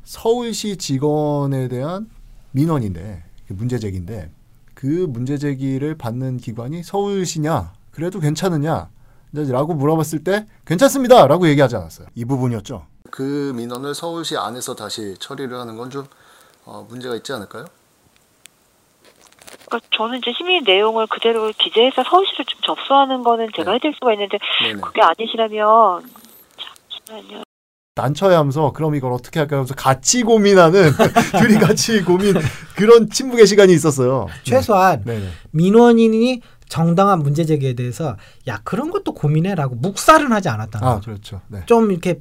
서울시 0.04 0.76
직원에 0.76 1.66
대한 1.68 2.08
민원인데 2.52 3.24
그 3.48 3.52
문제 3.54 3.78
제기인데 3.78 4.30
그 4.74 4.86
문제 5.08 5.36
제기를 5.38 5.96
받는 5.98 6.36
기관이 6.36 6.84
서울시냐 6.84 7.72
그래도 7.90 8.20
괜찮으냐 8.20 8.88
라고 9.32 9.74
물어봤을 9.74 10.22
때 10.22 10.46
괜찮습니다 10.66 11.26
라고 11.26 11.48
얘기하지 11.48 11.76
않았어요. 11.76 12.06
이 12.14 12.24
부분이었죠. 12.24 12.86
그 13.10 13.52
민원을 13.56 13.94
서울시 13.94 14.36
안에서 14.36 14.74
다시 14.76 15.16
처리를 15.18 15.58
하는 15.58 15.76
건 15.76 15.90
좀 15.90 16.06
문제가 16.88 17.16
있지 17.16 17.32
않을까요? 17.32 17.64
그러니까 19.66 19.88
저는 19.96 20.18
이제 20.18 20.32
시민 20.36 20.62
내용을 20.64 21.06
그대로 21.08 21.50
기재해서 21.58 22.04
서울시를 22.04 22.44
좀 22.44 22.60
접수하는 22.62 23.22
거는 23.22 23.48
제가 23.56 23.70
네. 23.72 23.76
해드릴 23.76 23.94
수가 23.94 24.12
있는데 24.12 24.38
네네. 24.62 24.80
그게 24.80 25.00
아니시라면 25.02 26.08
잠시만요. 27.08 27.42
난처해 27.96 28.36
하면서 28.36 28.72
그럼 28.72 28.94
이걸 28.94 29.12
어떻게 29.12 29.40
할까 29.40 29.56
하면서 29.56 29.74
같이 29.74 30.22
고민하는 30.22 30.92
둘이 31.40 31.58
같이 31.58 32.02
고민 32.04 32.34
그런 32.76 33.10
친목의 33.10 33.46
시간이 33.46 33.72
있었어요. 33.72 34.26
최소한 34.44 35.02
네. 35.04 35.18
네. 35.18 35.28
민원인이 35.50 36.42
정당한 36.68 37.20
문제 37.20 37.44
제기에 37.44 37.72
대해서 37.72 38.16
야 38.46 38.60
그런 38.62 38.90
것도 38.90 39.14
고민해라고 39.14 39.76
묵살은 39.76 40.30
하지 40.30 40.48
않았다는 40.48 40.86
아 40.86 40.94
거죠. 40.96 41.10
그렇죠. 41.10 41.40
네. 41.48 41.62
좀 41.66 41.90
이렇게 41.90 42.20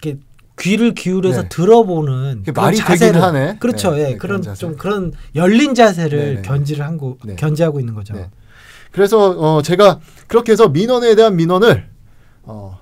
이렇게 0.00 0.20
귀를 0.60 0.94
기울여서 0.94 1.42
네. 1.42 1.48
들어보는 1.48 2.44
말이 2.54 2.76
되긴 2.76 2.86
자세를 2.86 3.22
하네. 3.22 3.56
그렇죠. 3.58 3.92
네, 3.92 3.98
예, 3.98 4.02
네, 4.02 4.16
그런 4.16 4.18
그런 4.18 4.42
자세. 4.42 4.60
좀 4.60 4.76
그런 4.76 5.12
열린 5.34 5.74
자세를 5.74 6.18
네, 6.18 6.24
네, 6.26 6.34
네. 6.34 6.42
견지를 6.42 6.84
한고 6.84 7.18
네. 7.24 7.34
견지하고 7.34 7.80
있는 7.80 7.94
거죠. 7.94 8.14
네. 8.14 8.30
그래서 8.92 9.30
어, 9.30 9.62
제가 9.62 9.98
그렇게 10.28 10.52
해서 10.52 10.68
민원에 10.68 11.16
대한 11.16 11.34
민원을 11.34 11.88
어, 12.42 12.78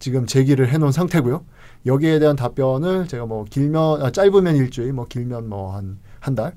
지금 0.00 0.26
제기를 0.26 0.68
해놓은 0.70 0.90
상태고요. 0.90 1.44
여기에 1.86 2.18
대한 2.18 2.34
답변을 2.36 3.06
제가 3.06 3.26
뭐 3.26 3.44
길면 3.44 4.02
아, 4.02 4.10
짧으면 4.10 4.56
일주일, 4.56 4.92
뭐 4.92 5.06
길면 5.06 5.48
뭐 5.48 5.74
한 5.76 5.98
한 6.20 6.34
달 6.34 6.54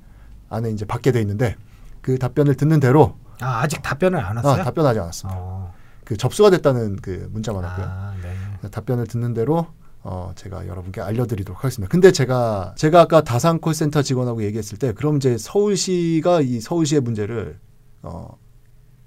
안에 0.49 0.71
이제 0.71 0.85
받게 0.85 1.11
돼 1.11 1.21
있는데 1.21 1.55
그 2.01 2.17
답변을 2.17 2.55
듣는 2.55 2.79
대로 2.79 3.15
아 3.39 3.61
아직 3.61 3.81
답변을 3.81 4.19
안 4.19 4.37
아, 4.37 4.41
왔어요? 4.43 4.63
답변하지 4.63 4.99
않았습니다. 4.99 5.39
어. 5.39 5.73
그 6.03 6.17
접수가 6.17 6.49
됐다는 6.49 6.97
그 6.97 7.29
문자만 7.31 7.63
왔고요. 7.63 7.85
아, 7.87 8.13
네. 8.21 8.69
답변을 8.69 9.07
듣는 9.07 9.33
대로 9.33 9.67
어, 10.01 10.33
제가 10.35 10.67
여러분께 10.67 10.99
알려드리도록 10.99 11.63
하겠습니다. 11.63 11.89
근데 11.89 12.11
제가 12.11 12.73
제가 12.77 13.01
아까 13.01 13.21
다산 13.23 13.59
콜센터 13.59 14.01
직원하고 14.01 14.43
얘기했을 14.43 14.77
때 14.77 14.91
그럼 14.91 15.15
이제 15.17 15.37
서울시가 15.37 16.41
이 16.41 16.59
서울시의 16.59 16.99
문제를 17.01 17.57
어, 18.01 18.37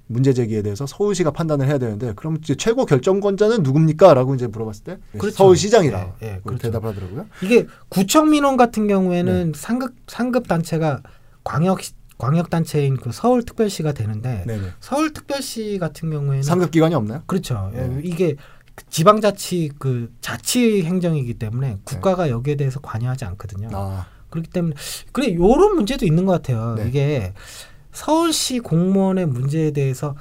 문제 0.08 0.32
제기에 0.32 0.62
대해서 0.62 0.86
서울시가 0.86 1.32
판단을 1.32 1.66
해야 1.66 1.78
되는데 1.78 2.12
그럼 2.14 2.38
이제 2.40 2.54
최고 2.54 2.86
결정권자는 2.86 3.62
누굽니까?라고 3.62 4.34
이제 4.34 4.46
물어봤을 4.46 4.84
때 4.84 4.98
그렇죠. 5.18 5.36
서울시장이라 5.36 6.14
예, 6.22 6.26
예, 6.26 6.40
그렇죠. 6.44 6.62
대답을 6.62 6.90
하더라고요. 6.90 7.26
이게 7.42 7.66
구청 7.88 8.30
민원 8.30 8.56
같은 8.56 8.86
경우에는 8.86 9.52
네. 9.52 9.58
상급 9.58 9.94
상급 10.06 10.46
단체가 10.46 11.02
광역 11.42 11.80
광역 12.18 12.50
단체인 12.50 12.96
그 12.96 13.10
서울특별시가 13.12 13.92
되는데 13.92 14.44
네네. 14.46 14.68
서울특별시 14.80 15.78
같은 15.78 16.10
경우에는 16.10 16.42
상급 16.42 16.70
기관이 16.70 16.94
없나요? 16.94 17.22
그렇죠. 17.26 17.72
예, 17.74 17.80
네. 17.82 18.00
이게 18.04 18.36
그 18.76 18.84
지방자치 18.88 19.72
그 19.78 20.12
자치 20.20 20.82
행정이기 20.84 21.34
때문에 21.34 21.78
국가가 21.84 22.30
여기에 22.30 22.56
대해서 22.56 22.78
관여하지 22.80 23.24
않거든요. 23.24 23.68
네. 23.68 23.74
아, 23.76 24.06
그렇기 24.30 24.50
때문에 24.50 24.74
그래 25.12 25.34
요런 25.34 25.74
문제도 25.74 26.06
있는 26.06 26.26
것 26.26 26.32
같아요. 26.32 26.74
네. 26.76 26.88
이게 26.88 27.32
서울시 27.96 28.60
공무원의 28.60 29.24
문제에 29.26 29.70
대해서 29.70 30.14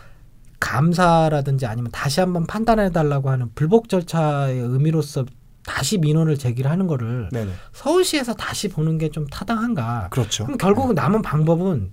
감사라든지 0.61 1.65
아니면 1.65 1.91
다시 1.91 2.21
한번 2.21 2.47
판단해 2.47 2.89
달라고 2.91 3.30
하는 3.30 3.49
불복 3.53 3.89
절차의 3.89 4.59
의미로서 4.61 5.26
다시 5.65 5.97
민원을 5.97 6.38
제기를 6.38 6.71
하는 6.71 6.88
거를 6.88 7.28
네네. 7.34 7.51
서울시에서 7.73 8.34
다시 8.36 8.69
보는 8.69 8.97
게 8.97 9.09
좀 9.09 9.28
타당한가? 9.28 10.07
그렇죠. 10.09 10.45
그럼 10.45 10.57
결국은 10.57 10.95
남은 10.95 11.21
방법은 11.21 11.91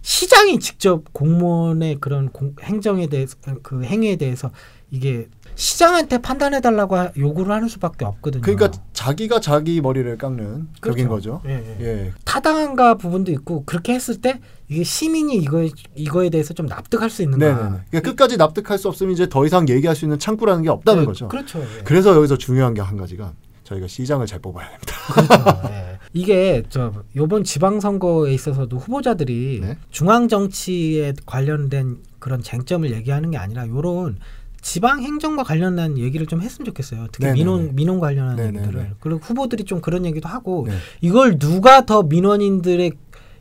시장이 0.00 0.58
직접 0.58 1.12
공무원의 1.12 1.96
그런 2.00 2.30
공- 2.30 2.54
행정에 2.62 3.06
대해서 3.08 3.36
그 3.62 3.84
행위에 3.84 4.16
대해서 4.16 4.50
이게 4.90 5.28
시장한테 5.60 6.18
판단해 6.18 6.62
달라고 6.62 6.96
요구를 7.18 7.52
하는 7.52 7.68
수밖에 7.68 8.06
없거든요. 8.06 8.40
그러니까 8.40 8.70
자기가 8.94 9.40
자기 9.40 9.82
머리를 9.82 10.16
깎는 10.16 10.68
그렇죠. 10.80 10.96
격인 10.96 11.08
거죠. 11.08 11.42
예, 11.46 11.76
예. 11.80 11.84
예. 11.84 12.12
타당한가 12.24 12.94
부분도 12.94 13.30
있고 13.32 13.64
그렇게 13.66 13.92
했을 13.92 14.22
때 14.22 14.40
이게 14.68 14.82
시민이 14.84 15.36
이거에 15.36 15.68
이거에 15.94 16.30
대해서 16.30 16.54
좀 16.54 16.64
납득할 16.64 17.10
수 17.10 17.22
있는가? 17.22 17.82
그러니까 17.90 18.00
끝까지 18.00 18.38
납득할 18.38 18.78
수 18.78 18.88
없으면 18.88 19.12
이제 19.12 19.28
더 19.28 19.44
이상 19.44 19.68
얘기할 19.68 19.94
수 19.94 20.06
있는 20.06 20.18
창구라는 20.18 20.62
게 20.62 20.70
없다는 20.70 21.02
네, 21.02 21.06
거죠. 21.06 21.28
그렇죠. 21.28 21.60
예. 21.60 21.82
그래서 21.84 22.16
여기서 22.16 22.38
중요한 22.38 22.72
게 22.72 22.80
한 22.80 22.96
가지가 22.96 23.34
저희가 23.64 23.86
시장을 23.86 24.26
잘 24.26 24.38
뽑아야 24.38 24.66
됩니다. 24.70 24.94
그렇죠. 25.12 25.68
예. 25.74 25.98
이게 26.14 26.62
저 26.70 26.92
요번 27.16 27.44
지방선거에 27.44 28.32
있어서도 28.32 28.78
후보자들이 28.78 29.60
네. 29.62 29.76
중앙 29.90 30.26
정치에 30.26 31.12
관련된 31.26 31.98
그런 32.18 32.42
쟁점을 32.42 32.90
얘기하는 32.90 33.30
게 33.30 33.36
아니라 33.36 33.68
요런 33.68 34.16
지방 34.62 35.02
행정과 35.02 35.42
관련된 35.44 35.98
얘기를 35.98 36.26
좀 36.26 36.42
했으면 36.42 36.66
좋겠어요. 36.66 37.06
특히 37.12 37.24
네네네. 37.26 37.38
민원 37.38 37.74
민원 37.74 38.00
관련한 38.00 38.36
네네네. 38.36 38.58
얘기들을. 38.58 38.90
그리고 39.00 39.20
후보들이 39.22 39.64
좀 39.64 39.80
그런 39.80 40.04
얘기도 40.04 40.28
하고 40.28 40.66
네. 40.68 40.74
이걸 41.00 41.38
누가 41.38 41.86
더 41.86 42.02
민원인들의 42.02 42.92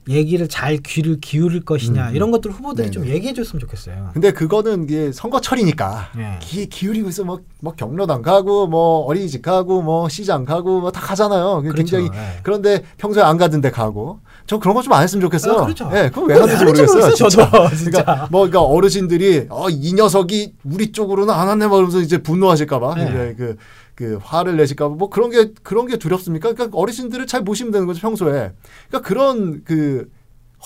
얘기를 0.08 0.48
잘 0.48 0.78
귀를 0.78 1.20
기울일 1.20 1.66
것이냐 1.66 2.10
음. 2.10 2.16
이런 2.16 2.32
것들 2.32 2.50
후보들이 2.52 2.90
좀 2.90 3.04
네네. 3.04 3.16
얘기해 3.16 3.34
줬으면 3.34 3.60
좋겠어요. 3.60 4.10
근데 4.14 4.32
그거는 4.32 4.86
이게 4.86 5.12
선거철이니까 5.12 6.12
예. 6.18 6.40
기, 6.42 6.66
기울이고 6.68 7.10
있어 7.10 7.24
뭐, 7.26 7.42
뭐 7.60 7.74
경로당 7.74 8.22
가고 8.24 8.66
뭐 8.66 9.02
어린이집 9.06 9.42
가고 9.44 9.82
뭐 9.84 10.10
시장 10.10 10.46
가고 10.46 10.80
뭐 10.80 10.90
다 10.92 11.02
가잖아요. 11.02 11.62
그렇죠. 11.62 11.76
굉장히 11.76 12.06
예. 12.06 12.40
그런데 12.42 12.82
평소에 12.98 13.22
안 13.24 13.38
가던데 13.38 13.70
가고 13.70 14.20
저 14.50 14.58
그런 14.58 14.74
거 14.74 14.82
좀 14.82 14.92
안 14.94 15.04
했으면 15.04 15.22
좋겠어요. 15.22 15.60
아, 15.60 15.64
그렇죠. 15.66 15.88
예, 15.94 16.10
그거 16.12 16.24
왜 16.26 16.34
하는지 16.40 16.66
모르겠어요. 16.66 17.14
저도, 17.14 17.70
진짜. 17.76 18.04
그러니까 18.04 18.28
뭐 18.32 18.42
그러니까 18.48 18.62
어르신들이 18.64 19.46
어, 19.50 19.70
이 19.70 19.94
녀석이 19.94 20.56
우리 20.64 20.92
쪽으로는 20.92 21.32
안 21.32 21.48
왔네 21.48 21.66
막 21.68 21.74
그러면서 21.76 22.00
이제 22.00 22.18
분노하실까봐 22.18 22.96
네. 22.96 23.04
이제 23.04 23.36
그, 23.38 23.58
그 23.94 24.20
화를 24.24 24.58
내실까봐 24.58 24.96
뭐 24.96 25.12
그런 25.12 25.30
게 25.30 25.52
그런 25.62 25.86
게 25.86 25.98
두렵습니까? 25.98 26.54
그러니까 26.54 26.76
어르신들을 26.76 27.28
잘 27.28 27.42
모시면 27.44 27.72
되는 27.72 27.86
거죠 27.86 28.02
평소에. 28.02 28.52
그러니까 28.90 29.08
그런 29.08 29.62
그 29.64 30.10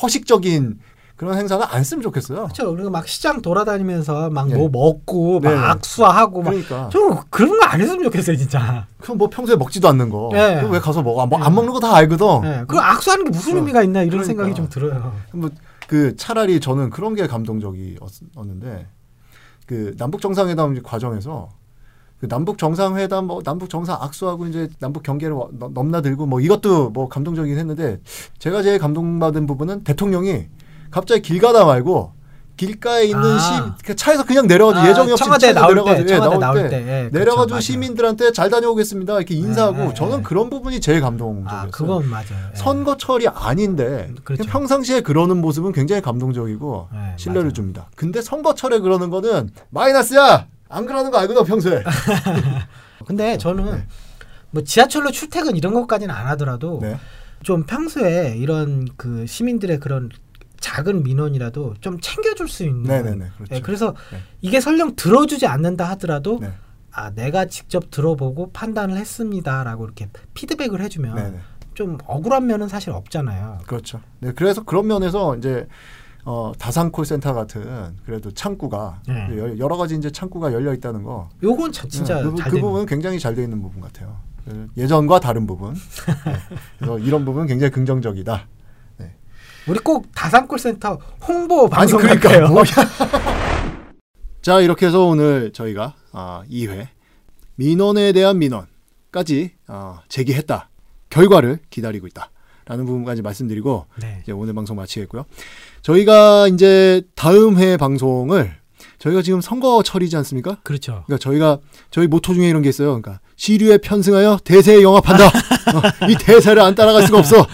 허식적인 0.02 0.80
그런 1.24 1.38
행사는 1.38 1.66
안 1.70 1.84
쓰면 1.84 2.02
좋겠어요. 2.04 2.44
그렇죠. 2.44 2.76
그리고 2.76 2.90
막 2.90 3.08
시장 3.08 3.42
돌아다니면서 3.42 4.30
막뭐 4.30 4.50
예. 4.52 4.68
먹고 4.70 5.40
막 5.40 5.50
네네. 5.52 5.62
악수하고 5.62 6.42
막 6.44 6.50
그러니까. 6.52 6.90
저 6.92 7.24
그런 7.30 7.58
거 7.60 7.66
안 7.66 7.80
했으면 7.82 8.04
좋겠어요, 8.04 8.36
진짜. 8.38 8.86
그럼 9.00 9.18
뭐 9.18 9.30
평소에 9.30 9.56
먹지도 9.56 9.88
않는 9.88 10.10
거. 10.10 10.30
예. 10.34 10.56
그럼 10.58 10.72
왜 10.72 10.80
가서 10.80 11.02
먹어? 11.02 11.26
뭐 11.26 11.40
예. 11.40 11.44
안 11.44 11.56
먹는 11.56 11.72
거 11.74 11.80
다 11.80 11.96
알거든. 11.96 12.26
예. 12.44 12.64
그 12.68 12.78
악수하는 12.78 13.26
게 13.26 13.32
무슨 13.32 13.54
어, 13.54 13.56
의미가 13.58 13.84
있나 13.84 14.02
이런 14.04 14.22
그러니까. 14.22 14.28
생각이 14.28 14.54
좀 14.56 14.70
들어요. 14.70 15.14
뭐그 15.32 16.16
차라리 16.18 16.60
저는 16.60 16.90
그런 16.90 17.16
게 17.16 17.26
감동적이었는데 17.28 18.88
그 19.66 19.96
남북 19.98 20.22
정상회담 20.22 20.82
과정에서 20.84 21.50
그 22.20 22.28
남북 22.28 22.58
정상회담 22.58 23.28
뭐 23.28 23.42
남북 23.44 23.70
정상 23.70 23.98
악수하고 24.02 24.48
이제 24.48 24.70
남북 24.80 25.04
경계를 25.04 25.36
넘나들고 25.74 26.26
뭐 26.26 26.40
이것도 26.40 26.92
뭐 26.92 27.10
감동적이긴 27.10 27.58
했는데 27.58 28.00
제가 28.40 28.62
제일 28.62 28.80
감동받은 28.80 29.46
부분은 29.46 29.84
대통령이 29.84 30.46
갑자기 30.94 31.24
길 31.24 31.42
가다 31.42 31.66
말고 31.66 32.14
길가에 32.56 33.06
있는 33.06 33.24
아. 33.24 33.76
시그 33.80 33.96
차에서 33.96 34.24
그냥 34.26 34.46
내려가지고 34.46 34.86
아, 34.86 34.90
예정이 34.90 35.12
없이 35.12 35.24
청와대 35.24 35.54
나올 35.54 35.74
내려가지고 35.74 36.08
때, 36.08 36.14
예, 36.14 36.18
청와대 36.18 36.38
나올 36.38 36.56
때 36.56 36.70
때, 36.70 36.78
예, 36.78 37.10
그렇죠, 37.10 37.18
내려가지고 37.18 37.50
맞아요. 37.50 37.62
시민들한테 37.62 38.32
잘 38.32 38.52
다녀오겠습니다 38.52 39.18
이렇게 39.18 39.34
인사하고 39.34 39.78
네, 39.78 39.88
네, 39.88 39.94
저는 39.96 40.18
네. 40.18 40.24
그런 40.24 40.52
부분이 40.52 40.80
제일 40.80 41.02
감동적이었어요. 41.02 41.60
아, 41.62 41.72
그건 41.72 42.08
맞아요. 42.12 42.52
예. 42.54 42.56
선거철이 42.56 43.28
아닌데 43.28 44.12
그렇죠. 44.24 44.44
평상시에 44.44 45.02
그러는 45.02 45.38
모습은 45.38 45.72
굉장히 45.72 46.04
감동적이고 46.04 46.90
네, 46.94 47.00
신뢰를 47.18 47.46
맞아요. 47.46 47.54
줍니다. 47.54 47.88
근데 47.96 48.22
선거철에 48.22 48.80
그러는 48.80 49.10
거는 49.10 49.50
마이너스야. 49.72 50.46
안 50.70 50.86
그러는 50.86 51.10
거 51.10 51.18
알거든 51.18 51.44
평소에. 51.46 51.84
근데 53.08 53.38
저는 53.40 53.66
네. 53.66 53.88
뭐 54.52 54.64
지하철로 54.64 55.10
출퇴근 55.10 55.56
이런 55.56 55.74
것까지는 55.74 56.14
안 56.14 56.28
하더라도 56.28 56.80
네. 56.82 56.98
좀 57.42 57.64
평소에 57.64 58.36
이런 58.38 58.88
그 58.96 59.26
시민들의 59.26 59.80
그런 59.80 60.10
작은 60.74 61.04
민원이라도 61.04 61.76
좀 61.82 62.00
챙겨줄 62.00 62.48
수 62.48 62.64
있는. 62.64 62.84
네네네, 62.84 63.30
그렇죠. 63.38 63.56
예, 63.56 63.60
그래서 63.62 63.94
네. 64.12 64.18
이게 64.42 64.60
설령 64.60 64.96
들어주지 64.96 65.46
않는다 65.46 65.86
하더라도 65.92 66.40
네. 66.42 66.52
아 66.92 67.12
내가 67.12 67.46
직접 67.46 67.92
들어보고 67.92 68.52
판단을 68.54 68.98
했습니다라고 68.98 69.86
이렇게 69.86 70.10
피드백을 70.34 70.82
해주면 70.82 71.16
네네. 71.16 71.38
좀 71.76 71.98
억울한 72.06 72.48
면은 72.48 72.68
사실 72.68 72.90
없잖아요. 72.92 73.60
그렇죠. 73.68 74.02
네, 74.20 74.32
그래서 74.32 74.64
그런 74.64 74.88
면에서 74.88 75.36
이제 75.38 75.68
어, 76.26 76.52
다산 76.58 76.92
콜센터 76.92 77.34
같은 77.34 77.96
그래도 78.06 78.32
창구가 78.32 79.02
네. 79.08 79.38
여- 79.38 79.58
여러 79.60 79.78
가지 79.78 79.96
이제 79.96 80.10
창구가 80.10 80.54
열려 80.54 80.74
있다는 80.74 81.04
거. 81.04 81.30
요건 81.44 81.72
저- 81.72 81.88
진짜 81.88 82.16
네, 82.16 82.24
그, 82.24 82.36
잘그 82.36 82.52
된. 82.56 82.62
부분은 82.62 82.86
굉장히 82.88 83.20
잘돼 83.20 83.44
있는 83.44 83.62
부분 83.62 83.80
같아요. 83.82 84.18
그 84.46 84.68
예전과 84.78 85.20
다른 85.20 85.46
부분. 85.46 85.74
네. 85.74 86.34
그래서 86.80 86.98
이런 87.00 87.26
부분 87.26 87.44
은 87.44 87.48
굉장히 87.48 87.72
긍정적이다. 87.72 88.48
우리 89.68 89.80
꼭 89.80 90.08
다산 90.14 90.48
콜센터 90.48 90.98
홍보 91.28 91.62
아니 91.64 91.70
방송 91.72 92.00
그러니까 92.02 92.30
같아요. 92.30 92.48
뭐야. 92.50 92.66
자 94.42 94.60
이렇게 94.60 94.88
해서 94.88 95.06
오늘 95.06 95.54
저희가 95.54 95.96
아, 96.12 96.44
2회 96.52 96.88
민원에 97.56 98.12
대한 98.12 98.40
민원까지 98.40 99.52
어, 99.68 100.00
제기했다. 100.10 100.70
결과를 101.10 101.60
기다리고 101.70 102.08
있다 102.08 102.32
라는 102.66 102.86
부분까지 102.86 103.22
말씀드리고 103.22 103.86
네. 104.02 104.20
이제 104.24 104.32
오늘 104.32 104.54
방송 104.54 104.76
마치겠고요. 104.76 105.26
저희가 105.82 106.48
이제 106.48 107.04
다음 107.16 107.58
회 107.58 107.78
방송을 107.78 108.56
저희가 109.00 109.22
지금 109.22 109.40
선거철이지 109.42 110.16
않습니까? 110.18 110.58
그렇죠. 110.64 111.04
그러니까 111.06 111.18
저희가 111.18 111.60
저희 111.92 112.08
모토 112.08 112.34
중에 112.34 112.50
이런 112.50 112.62
게 112.62 112.70
있어요. 112.70 113.00
그러니까 113.00 113.20
시류에 113.36 113.78
편승하여 113.78 114.40
대세에 114.44 114.82
영합한다. 114.82 115.26
어, 115.28 116.10
이 116.10 116.16
대세를 116.16 116.62
안 116.62 116.74
따라갈 116.74 117.04
수가 117.06 117.20
없어. 117.20 117.46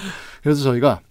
그래서 0.41 0.63
저희가 0.63 1.01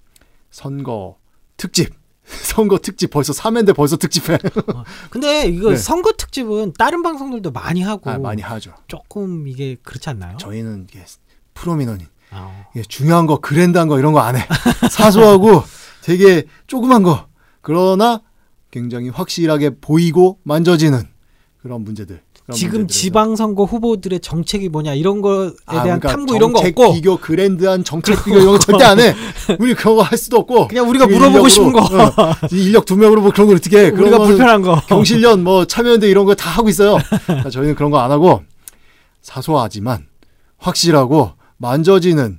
선거 0.51 1.17
특집, 1.57 1.93
선거 2.25 2.79
특집 2.79 3.11
벌써 3.11 3.33
3회인데 3.33 3.75
벌써 3.75 3.97
특집해. 3.97 4.35
어, 4.75 4.85
근데 5.11 5.47
이거 5.47 5.71
네. 5.71 5.77
선거 5.77 6.13
특집은 6.13 6.73
다른 6.79 7.03
방송들도 7.03 7.51
많이 7.53 7.83
하고 7.83 8.11
아, 8.11 8.19
많이 8.19 8.43
하죠. 8.43 8.73
조금 8.87 9.47
이게 9.49 9.77
그렇지 9.83 10.11
않나요? 10.11 10.37
저희는 10.39 10.87
이게 10.91 11.05
프로민원인 11.55 12.07
아, 12.31 12.67
이게 12.75 12.83
중요한 12.83 13.27
거 13.27 13.39
그랜드한 13.41 13.89
거 13.89 13.99
이런 13.99 14.13
거 14.13 14.21
안 14.21 14.37
해. 14.37 14.47
사소하고 14.91 15.63
되게 16.03 16.45
조그만 16.67 17.03
거 17.03 17.27
그러나 17.61 18.21
굉장히 18.71 19.09
확실하게 19.09 19.79
보이고 19.81 20.39
만져지는 20.43 21.03
그런 21.69 21.85
문제들. 21.85 22.21
그런 22.47 22.57
지금. 22.57 22.89
지방선거 22.89 23.65
후보들의 23.65 24.21
정책이 24.21 24.71
뭐냐 24.71 24.95
이런 24.95 25.21
거에 25.21 25.51
아, 25.67 25.83
대한 25.83 26.01
그러니까 26.01 26.09
탐구 26.09 26.35
이런 26.35 26.53
거 26.55 26.61
없고 26.61 26.95
비교 26.95 27.19
그랜드한 27.19 27.85
정책 27.85 28.25
비교 28.25 28.39
이런 28.39 28.53
거 28.53 28.59
절대 28.59 28.85
안 28.85 28.99
해. 28.99 29.15
우리 29.61 29.75
그런 29.75 29.97
거할 29.97 30.17
수도 30.17 30.39
없고. 30.39 30.69
그냥 30.69 30.89
우리가 30.89 31.07
물어보고 31.07 31.49
싶은 31.49 31.73
거. 31.73 31.81
어, 31.83 32.35
이 32.53 32.65
인력 32.69 32.87
두 32.87 32.97
명으로 32.97 33.21
뭐 33.21 33.31
그런 33.31 33.49
걸 33.49 33.57
어떻게 33.57 33.79
해. 33.87 33.89
우리가 33.91 34.19
불편한 34.19 34.63
거. 34.63 34.81
경실련 34.87 35.45
뭐 35.45 35.67
참여연대 35.67 36.09
이런 36.09 36.25
거 36.25 36.35
다 36.35 36.49
하고 36.51 36.69
있어요. 36.71 36.97
자, 37.27 37.49
저희는 37.51 37.75
그런 37.75 37.91
거 37.91 37.99
안 37.99 38.11
하고 38.11 38.43
사소하지만 39.21 40.07
확실하고 40.57 41.33
만져지는 41.59 42.39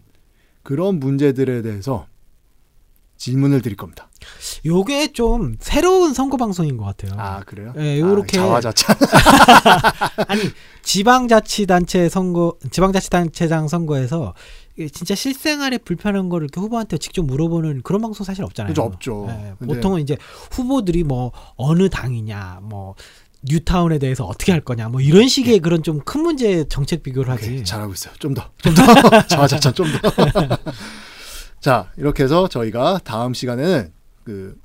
그런 0.63 0.99
문제들에 0.99 1.61
대해서 1.61 2.07
질문을 3.17 3.61
드릴 3.61 3.77
겁니다. 3.77 4.08
요게 4.65 5.13
좀 5.13 5.55
새로운 5.59 6.13
선거 6.13 6.37
방송인 6.37 6.77
것 6.77 6.85
같아요. 6.85 7.13
아 7.19 7.41
그래요? 7.45 7.73
예, 7.77 7.99
요렇게- 8.01 8.37
아, 8.39 8.61
자화자찬. 8.61 8.95
아니 10.27 10.41
지방자치단체 10.83 12.09
선거, 12.09 12.55
지방자치단체장 12.71 13.67
선거에서 13.67 14.33
진짜 14.93 15.13
실생활에 15.13 15.77
불편한 15.77 16.29
거를 16.29 16.45
이렇게 16.45 16.61
후보한테 16.61 16.97
직접 16.97 17.23
물어보는 17.25 17.81
그런 17.83 18.01
방송 18.01 18.23
사실 18.25 18.43
없잖아요. 18.45 18.69
그죠, 18.71 18.83
없죠. 18.83 19.27
예, 19.29 19.65
보통은 19.65 20.01
이제 20.01 20.15
후보들이 20.51 21.03
뭐 21.03 21.31
어느 21.57 21.89
당이냐, 21.89 22.59
뭐 22.63 22.95
뉴타운에 23.43 23.99
대해서 23.99 24.25
어떻게 24.25 24.51
할 24.53 24.61
거냐, 24.61 24.89
뭐 24.89 24.99
이런 25.01 25.27
식의 25.27 25.59
그런 25.59 25.83
좀 25.83 25.99
큰 26.05 26.21
문제 26.21 26.65
정책 26.69 27.03
비교를 27.03 27.31
하지. 27.33 27.45
예. 27.45 27.47
오케이, 27.51 27.63
잘하고 27.65 27.93
있어요. 27.93 28.13
좀 28.19 28.33
더, 28.33 28.49
좀 28.61 28.73
더. 28.73 28.83
자화자찬 29.27 29.73
좀 29.73 29.87
더. 30.01 30.57
자 31.59 31.91
이렇게 31.97 32.23
해서 32.23 32.47
저희가 32.47 32.99
다음 33.03 33.33
시간에는 33.33 33.91
그 34.29 34.55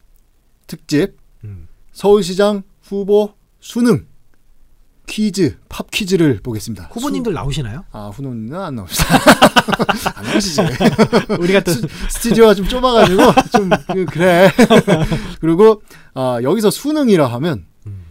특집 0.67 1.17
음. 1.43 1.69
서울시장 1.93 2.65
후보 2.83 3.33
수능 3.61 4.07
퀴즈 5.07 5.57
팝 5.71 5.91
퀴즈를 5.91 6.41
보겠습니다. 6.43 6.91
후보님들 6.93 7.33
나오시나요? 7.33 7.85
아 7.91 8.09
후보는 8.09 8.55
안 8.55 8.75
나옵니다. 8.75 9.05
안 10.17 10.25
나오시지. 10.27 10.61
우리가 11.41 11.61
또 11.61 11.73
스- 11.73 11.87
스튜디오가 12.11 12.53
좀 12.53 12.69
좁아가지고 12.69 13.23
좀 13.57 13.71
그- 13.87 14.05
그래. 14.05 14.51
그리고 15.41 15.81
아, 16.13 16.41
여기서 16.43 16.71
수능이라 16.71 17.27
하면 17.27 17.65
음. 17.87 18.05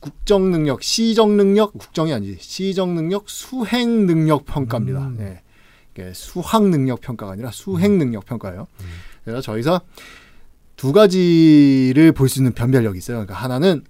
국정 0.00 0.50
능력, 0.50 0.82
시정 0.82 1.38
능력, 1.38 1.72
국정이 1.78 2.12
아니지 2.12 2.36
시정 2.40 2.94
능력, 2.94 3.30
수행 3.30 4.04
능력 4.04 4.44
평가입니다. 4.44 5.00
음. 5.00 5.16
네. 5.18 5.42
수학 6.12 6.68
능력 6.68 7.00
평가가 7.00 7.32
아니라 7.32 7.50
수행 7.52 7.96
능력 7.98 8.26
평가예요. 8.26 8.66
그래서 9.24 9.40
저희서 9.40 9.80
두 10.84 10.92
가지를 10.92 12.12
볼 12.12 12.28
수 12.28 12.40
있는 12.40 12.52
변별력이 12.52 12.98
있어요. 12.98 13.16
그러니까 13.16 13.36
하나는 13.36 13.84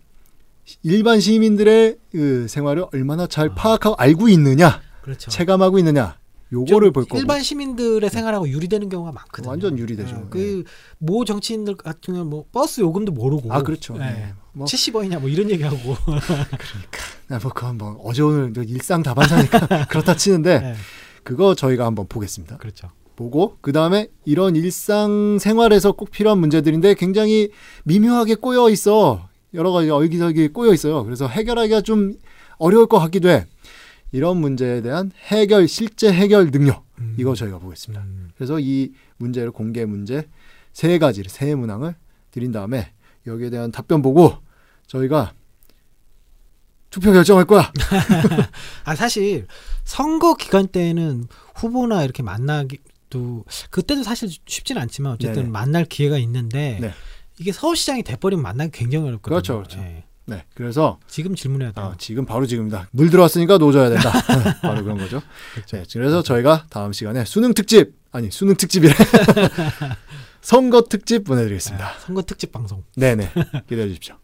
일반 0.84 1.18
시민들의 1.18 1.96
그 2.12 2.46
생활을 2.48 2.84
얼마나 2.92 3.26
잘 3.26 3.52
파악하고 3.52 3.96
알고 3.96 4.28
있느냐, 4.28 4.80
그렇죠. 5.02 5.28
체감하고 5.28 5.80
있느냐, 5.80 6.16
요거를 6.52 6.92
볼 6.92 7.02
거고. 7.04 7.18
일반 7.18 7.42
시민들의 7.42 8.08
생활하고 8.08 8.48
유리되는 8.48 8.88
경우가 8.90 9.10
많거든요. 9.10 9.50
완전 9.50 9.76
유리되죠. 9.76 10.28
예, 10.36 10.62
그모 11.00 11.24
정치인들 11.24 11.74
같은 11.78 12.14
경우는 12.14 12.30
뭐 12.30 12.44
버스 12.52 12.80
요금도 12.80 13.10
모르고 13.10 13.52
아 13.52 13.62
그렇죠. 13.62 13.94
예. 13.96 13.98
네. 13.98 14.34
뭐, 14.52 14.68
70원이냐 14.68 15.18
뭐 15.18 15.28
이런 15.28 15.50
얘기하고 15.50 15.96
아, 17.28 17.38
뭐 17.42 17.52
그건 17.52 17.76
뭐 17.76 18.00
어제 18.04 18.22
오늘 18.22 18.52
저 18.54 18.62
일상 18.62 19.02
다반사니까 19.02 19.86
그렇다 19.90 20.14
치는데 20.14 20.60
예, 20.62 20.74
그거 21.24 21.56
저희가 21.56 21.86
한번 21.86 22.06
보겠습니다. 22.06 22.58
그렇죠. 22.58 22.88
보고 23.16 23.56
그 23.60 23.72
다음에 23.72 24.08
이런 24.24 24.56
일상 24.56 25.38
생활에서 25.38 25.92
꼭 25.92 26.10
필요한 26.10 26.38
문제들인데 26.38 26.94
굉장히 26.94 27.50
미묘하게 27.84 28.36
꼬여 28.36 28.70
있어 28.70 29.28
여러 29.54 29.70
가지 29.70 29.88
여기저기 29.88 30.48
꼬여 30.48 30.72
있어요. 30.72 31.04
그래서 31.04 31.28
해결하기가 31.28 31.80
좀 31.82 32.14
어려울 32.58 32.86
것 32.86 32.98
같기도 32.98 33.28
해. 33.28 33.46
이런 34.12 34.36
문제에 34.36 34.80
대한 34.80 35.10
해결 35.26 35.66
실제 35.66 36.12
해결 36.12 36.50
능력 36.50 36.84
음. 36.98 37.16
이거 37.18 37.34
저희가 37.34 37.58
보겠습니다. 37.58 38.02
음. 38.04 38.30
그래서 38.36 38.60
이 38.60 38.92
문제를 39.16 39.50
공개 39.50 39.84
문제 39.84 40.28
세 40.72 40.98
가지를 40.98 41.30
세 41.30 41.54
문항을 41.54 41.94
드린 42.30 42.52
다음에 42.52 42.92
여기에 43.26 43.50
대한 43.50 43.72
답변 43.72 44.02
보고 44.02 44.34
저희가 44.86 45.32
투표 46.90 47.12
결정할 47.12 47.44
거야. 47.44 47.72
아 48.84 48.94
사실 48.94 49.46
선거 49.84 50.34
기간 50.36 50.68
때는 50.68 51.26
후보나 51.56 52.04
이렇게 52.04 52.22
만나기 52.22 52.78
도 53.14 53.44
그때도 53.70 54.02
사실 54.02 54.28
쉽지는 54.46 54.82
않지만 54.82 55.12
어쨌든 55.12 55.34
네네. 55.42 55.48
만날 55.48 55.84
기회가 55.84 56.18
있는데 56.18 56.78
네. 56.80 56.92
이게 57.38 57.52
서울시장이 57.52 58.02
돼버리면 58.02 58.42
만나기 58.42 58.72
굉장히 58.72 59.06
어렵거든요. 59.08 59.34
그렇죠, 59.34 59.56
그렇죠. 59.56 59.78
예. 59.78 60.04
네, 60.26 60.44
그래서 60.54 60.98
지금 61.06 61.34
질문해야 61.34 61.72
돼요. 61.72 61.86
아, 61.86 61.94
지금 61.98 62.24
바로 62.24 62.46
지금이다. 62.46 62.88
물 62.92 63.10
들어왔으니까 63.10 63.58
노져야 63.58 63.90
된다. 63.90 64.10
네, 64.12 64.54
바로 64.62 64.82
그런 64.82 64.98
거죠. 64.98 65.22
네, 65.72 65.84
그래서 65.92 66.22
저희가 66.22 66.66
다음 66.70 66.92
시간에 66.92 67.24
수능 67.24 67.54
특집 67.54 67.94
아니 68.10 68.30
수능 68.30 68.56
특집이래 68.56 68.92
선거 70.40 70.82
특집 70.82 71.24
보내드리겠습니다. 71.24 71.86
아, 71.86 71.98
선거 72.00 72.22
특집 72.22 72.52
방송. 72.52 72.82
네네 72.96 73.30
기대해 73.68 73.88
주십시오. 73.88 74.16